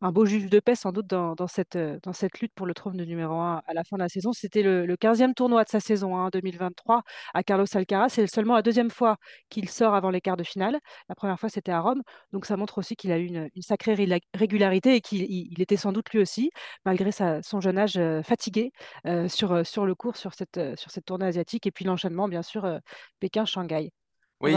un 0.00 0.12
beau 0.12 0.26
juge 0.26 0.48
de 0.48 0.60
paix, 0.60 0.76
sans 0.76 0.92
doute, 0.92 1.06
dans, 1.08 1.34
cette, 1.48 1.76
dans 1.76 2.12
cette 2.12 2.38
lutte 2.40 2.52
pour 2.54 2.66
le 2.66 2.74
trône 2.74 2.96
de 2.96 3.04
numéro 3.04 3.34
1 3.34 3.62
à 3.66 3.74
la 3.74 3.82
fin 3.82 3.96
de 3.96 4.02
la 4.02 4.08
saison. 4.08 4.32
C'était 4.32 4.62
le, 4.62 4.86
15e 4.96 5.34
tournoi 5.34 5.64
de 5.64 5.68
sa 5.68 5.80
saison 5.80 6.16
hein, 6.16 6.28
2023 6.32 7.02
à 7.34 7.42
Carlos 7.42 7.66
Alcaraz. 7.74 8.10
C'est 8.10 8.26
seulement 8.28 8.54
la 8.54 8.62
deuxième 8.62 8.90
fois 8.90 9.16
qu'il 9.48 9.68
sort 9.68 9.94
avant 9.94 10.10
les 10.10 10.20
quarts 10.20 10.36
de 10.36 10.44
finale. 10.44 10.78
La 11.08 11.16
première 11.16 11.38
fois, 11.40 11.48
c'était 11.48 11.72
à 11.72 11.80
Rome. 11.80 12.02
Donc, 12.32 12.46
ça 12.46 12.56
montre 12.56 12.78
aussi 12.78 12.94
qu'il 12.94 13.10
a 13.10 13.18
eu 13.18 13.26
une, 13.26 13.48
sacrée 13.60 13.96
régularité 14.34 14.94
et 14.94 15.00
qu'il 15.00 15.60
était 15.60 15.76
sans 15.76 15.92
doute 15.92 16.10
lui 16.10 16.20
aussi, 16.20 16.50
malgré 16.84 17.10
son 17.12 17.60
jeune 17.60 17.78
âge, 17.78 17.98
fatigué. 18.22 18.70
Euh, 19.06 19.28
sur, 19.28 19.52
euh, 19.52 19.64
sur 19.64 19.86
le 19.86 19.94
cours, 19.94 20.16
sur 20.16 20.34
cette, 20.34 20.58
euh, 20.58 20.76
sur 20.76 20.90
cette 20.90 21.04
tournée 21.04 21.26
asiatique. 21.26 21.66
Et 21.66 21.70
puis 21.70 21.84
l'enchaînement, 21.84 22.28
bien 22.28 22.42
sûr, 22.42 22.80
Pékin-Shanghai. 23.20 23.92
Oui, 24.40 24.54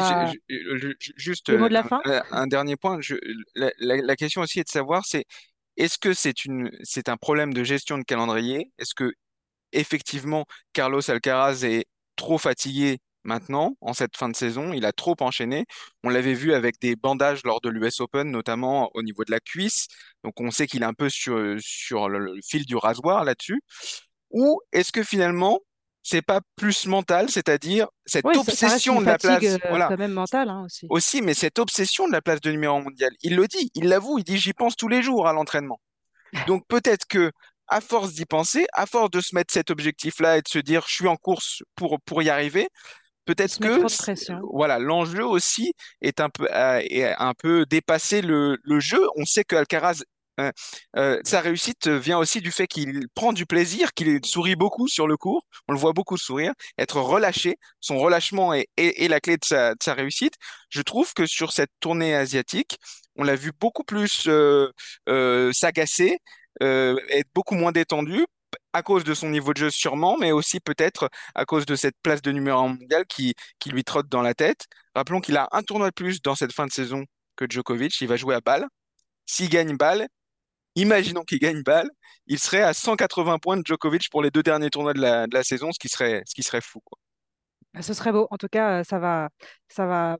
juste 1.18 1.50
un, 1.50 2.48
dernier 2.48 2.76
point. 2.76 3.00
la, 3.56 4.16
question 4.16 4.42
aussi 4.42 4.60
est 4.60 4.64
de 4.64 4.70
savoir, 4.70 5.06
c'est 5.06 5.26
est-ce 5.78 5.98
que 5.98 6.14
c'est 6.14 6.46
une, 6.46 6.70
c'est 6.84 7.10
un 7.10 7.18
problème 7.18 7.54
de 7.54 7.64
gestion 7.64 7.98
de 7.98 8.04
calendrier? 8.04 8.72
Est-ce 8.78 8.94
que 8.94 9.12
effectivement 9.72 10.46
Carlos 10.74 11.10
Alcaraz 11.10 11.64
est 11.64 11.86
trop 12.16 12.38
fatigué 12.38 13.00
maintenant 13.24 13.76
en 13.82 13.94
cette 13.94 14.18
fin 14.18 14.30
de 14.30 14.36
saison? 14.36 14.74
Il 14.74 14.86
a 14.86 14.92
trop 14.92 15.16
enchaîné. 15.22 15.66
On 16.04 16.10
l'avait 16.10 16.36
vu 16.36 16.54
avec 16.54 16.80
des 16.80 16.96
bandages 16.96 17.42
lors 17.44 17.62
de 17.62 17.70
l'US 17.70 18.02
Open, 18.02 18.30
notamment 18.30 18.92
au 18.94 19.02
niveau 19.02 19.24
de 19.24 19.32
la 19.32 19.40
cuisse. 19.40 19.88
Donc 20.24 20.40
on 20.40 20.52
sait 20.52 20.68
qu'il 20.68 20.84
est 20.84 20.86
un 20.86 20.94
peu 20.94 21.10
sur, 21.10 21.56
sur 21.60 22.08
le 22.10 22.36
fil 22.44 22.66
du 22.66 22.76
rasoir 22.76 23.24
là-dessus. 23.24 23.62
Ou 24.32 24.62
est-ce 24.72 24.92
que 24.92 25.04
finalement, 25.04 25.60
c'est 26.04 26.22
pas 26.22 26.42
plus 26.56 26.88
mental, 26.88 27.30
c'est-à-dire 27.30 27.88
cette 28.06 28.26
obsession 28.26 29.02
de 29.02 29.06
la 29.06 29.18
place, 29.18 29.44
euh, 29.44 29.58
voilà, 29.70 29.88
quand 29.88 29.98
même 29.98 30.14
mentale 30.14 30.50
hein, 30.50 30.64
aussi. 30.66 30.88
Aussi, 30.90 31.22
mais 31.22 31.34
cette 31.34 31.60
obsession 31.60 32.08
de 32.08 32.12
la 32.12 32.22
place 32.22 32.42
de 32.42 32.52
numéro 32.52 32.82
mondial. 32.82 33.12
Il 33.22 33.36
le 33.36 33.48
dit, 33.48 33.72
il 33.76 33.88
l'avoue, 33.88 34.18
il 34.18 34.24
dit 34.24 34.38
j'y 34.38 34.54
pense 34.54 34.76
tous 34.76 34.88
les 34.88 35.04
jours 35.04 35.28
à 35.28 35.34
l'entraînement. 35.34 35.80
Donc 36.48 36.64
peut-être 36.68 37.06
que 37.08 37.32
à 37.68 37.82
force 37.82 38.14
d'y 38.14 38.26
penser, 38.26 38.66
à 38.74 38.86
force 38.86 39.12
de 39.12 39.22
se 39.22 39.36
mettre 39.36 39.54
cet 39.54 39.70
objectif-là 39.70 40.38
et 40.38 40.42
de 40.42 40.48
se 40.48 40.60
dire 40.60 40.84
je 40.88 40.94
suis 40.94 41.08
en 41.08 41.18
course 41.18 41.62
pour 41.76 42.00
pour 42.02 42.24
y 42.24 42.30
arriver, 42.30 42.68
peut-être 43.26 43.60
que 43.60 43.86
voilà 44.54 44.80
l'enjeu 44.80 45.26
aussi 45.26 45.74
est 46.02 46.20
un 46.20 46.30
peu 46.30 46.48
est 46.52 47.14
un 47.18 47.34
peu 47.34 47.66
dépasser 47.66 48.22
le, 48.22 48.58
le 48.64 48.80
jeu. 48.80 49.02
On 49.18 49.26
sait 49.26 49.44
que 49.44 49.56
Alcaraz 49.56 50.04
euh, 50.42 50.52
euh, 50.98 51.20
sa 51.24 51.42
réussite 51.42 51.88
vient 51.88 52.18
aussi 52.18 52.42
du 52.42 52.52
fait 52.52 52.68
qu'il 52.68 53.08
prend 53.16 53.34
du 53.34 53.46
plaisir, 53.46 53.94
qu'il 53.94 54.24
sourit 54.26 54.56
beaucoup 54.56 54.88
sur 54.88 55.08
le 55.08 55.18
cours. 55.18 55.46
On 55.68 55.74
le 55.74 55.80
voit 55.80 55.94
beaucoup 55.94 56.18
sourire, 56.18 56.54
être 56.78 57.00
relâché. 57.00 57.58
Son 57.80 57.98
relâchement 57.98 58.54
est, 58.54 58.68
la 58.78 59.20
clé 59.20 59.38
de 59.38 59.46
sa, 59.46 59.76
réussite. 59.94 60.34
Je 60.70 60.82
trouve 60.82 61.14
que 61.14 61.26
sur 61.26 61.52
cette 61.54 61.72
tournée 61.80 62.16
asiatique, 62.16 62.78
on 63.16 63.24
l'a 63.24 63.36
vu 63.36 63.52
beaucoup 63.60 63.84
plus 63.84 64.28
euh, 64.28 64.72
s'agacer, 65.54 66.20
être 66.62 67.30
beaucoup 67.34 67.56
moins 67.56 67.72
détendu 67.72 68.26
à 68.74 68.84
cause 68.84 69.04
de 69.04 69.14
son 69.14 69.30
niveau 69.30 69.54
de 69.54 69.60
jeu 69.60 69.70
sûrement, 69.70 70.18
mais 70.18 70.32
aussi 70.32 70.60
peut-être 70.60 71.10
à 71.36 71.46
cause 71.46 71.66
de 71.66 71.76
cette 71.76 71.96
place 72.04 72.22
de 72.22 72.32
numéro 72.32 72.60
1 72.60 72.68
mondial 72.70 73.06
qui, 73.06 73.34
qui 73.60 73.70
lui 73.70 73.84
trotte 73.84 74.10
dans 74.10 74.22
la 74.22 74.34
tête. 74.34 74.66
Rappelons 74.96 75.22
qu'il 75.22 75.38
a 75.38 75.48
un 75.52 75.64
tournoi 75.64 75.90
de 75.90 75.94
plus 75.94 76.22
dans 76.22 76.36
cette 76.36 76.54
fin 76.54 76.66
de 76.68 76.72
saison 76.72 77.06
que 77.36 77.46
Djokovic. 77.50 78.00
Il 78.02 78.08
va 78.08 78.18
jouer 78.18 78.36
à 78.36 78.42
Bâle. 78.42 78.68
S'il 79.26 79.50
gagne 79.50 79.76
Bâle, 79.78 80.08
imaginons 80.76 81.24
qu'il 81.24 81.40
gagne 81.40 81.64
balle, 81.64 81.90
il 82.28 82.40
serait 82.40 82.62
à 82.62 82.74
180 82.74 83.40
points 83.40 83.58
de 83.58 83.64
Djokovic 83.66 84.10
pour 84.10 84.22
les 84.22 84.32
deux 84.32 84.44
derniers 84.44 84.70
tournois 84.70 84.94
de 84.94 85.02
la, 85.02 85.44
saison, 85.44 85.72
ce 85.72 85.80
qui 85.80 85.90
serait, 85.90 86.24
ce 86.26 86.36
qui 86.36 86.44
serait 86.44 86.62
fou. 86.62 86.80
Quoi. 86.84 86.98
Bah, 87.74 87.82
ce 87.82 87.94
serait 87.94 88.12
beau. 88.12 88.28
En 88.32 88.38
tout 88.38 88.50
cas, 88.50 88.84
ça 88.84 89.00
va, 89.00 89.30
ça 89.70 89.86
va 89.86 90.18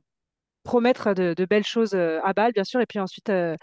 promettre 0.62 1.12
de, 1.14 1.44
belles 1.44 1.64
choses 1.64 1.92
euh, 1.94 2.20
à 2.22 2.32
Bâle, 2.32 2.52
bien 2.52 2.64
sûr, 2.64 2.80
et 2.80 2.86
puis 2.86 3.00
ensuite 3.00 3.30
euh, 3.30 3.56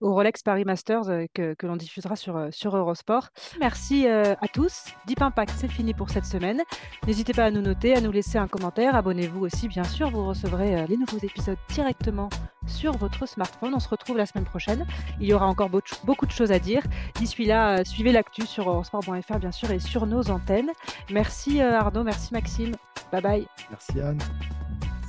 au 0.00 0.14
Rolex 0.14 0.42
Paris 0.42 0.64
Masters 0.64 1.08
euh, 1.08 1.26
que, 1.34 1.54
l'on 1.66 1.76
diffusera 1.76 2.16
sur, 2.16 2.48
sur 2.50 2.76
Eurosport. 2.76 3.28
Merci 3.60 4.06
à 4.08 4.48
tous. 4.52 4.84
Deep 5.06 5.22
Impact, 5.22 5.52
c'est 5.56 5.68
fini 5.68 5.94
pour 5.94 6.10
cette 6.10 6.24
semaine. 6.24 6.62
N'hésitez 7.06 7.32
pas 7.32 7.44
à 7.44 7.50
nous 7.50 7.60
noter, 7.60 7.94
à 7.94 8.00
nous 8.00 8.12
laisser 8.12 8.38
un 8.38 8.48
commentaire. 8.48 8.94
Abonnez-vous 8.94 9.44
aussi, 9.44 9.68
bien 9.68 9.84
sûr. 9.84 10.10
Vous 10.10 10.26
recevrez 10.26 10.86
les 10.86 10.96
nouveaux 10.96 11.18
épisodes 11.18 11.58
directement 11.68 12.28
sur 12.66 12.96
votre 12.96 13.26
smartphone. 13.26 13.74
On 13.74 13.80
se 13.80 13.88
retrouve 13.88 14.16
la 14.16 14.26
semaine 14.26 14.44
prochaine. 14.44 14.86
Il 15.20 15.26
y 15.26 15.32
aura 15.32 15.46
encore 15.46 15.70
beaucoup 16.04 16.26
de 16.26 16.32
choses 16.32 16.52
à 16.52 16.58
dire. 16.58 16.82
D'ici 17.16 17.44
là, 17.44 17.84
suivez 17.84 18.12
l'actu 18.12 18.46
sur 18.46 18.68
eurosport.fr, 18.68 19.38
bien 19.38 19.52
sûr, 19.52 19.70
et 19.70 19.78
sur 19.78 20.06
nos 20.06 20.30
antennes. 20.30 20.70
Merci 21.10 21.60
Arnaud, 21.60 22.04
merci 22.04 22.32
Maxime. 22.32 22.74
Bye 23.12 23.22
bye. 23.22 23.46
Merci 23.70 24.00
Anne. 24.00 24.18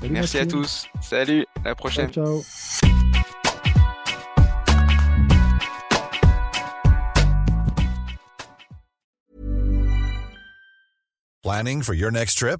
Merci 0.09 0.37
à 0.37 0.45
tous. 0.45 0.87
Salut, 1.01 1.45
à 1.63 1.69
la 1.69 1.75
prochaine. 1.75 2.11
ciao. 2.11 2.43
Planning 11.43 11.81
for 11.81 11.93
your 11.93 12.11
next 12.11 12.37
trip? 12.37 12.59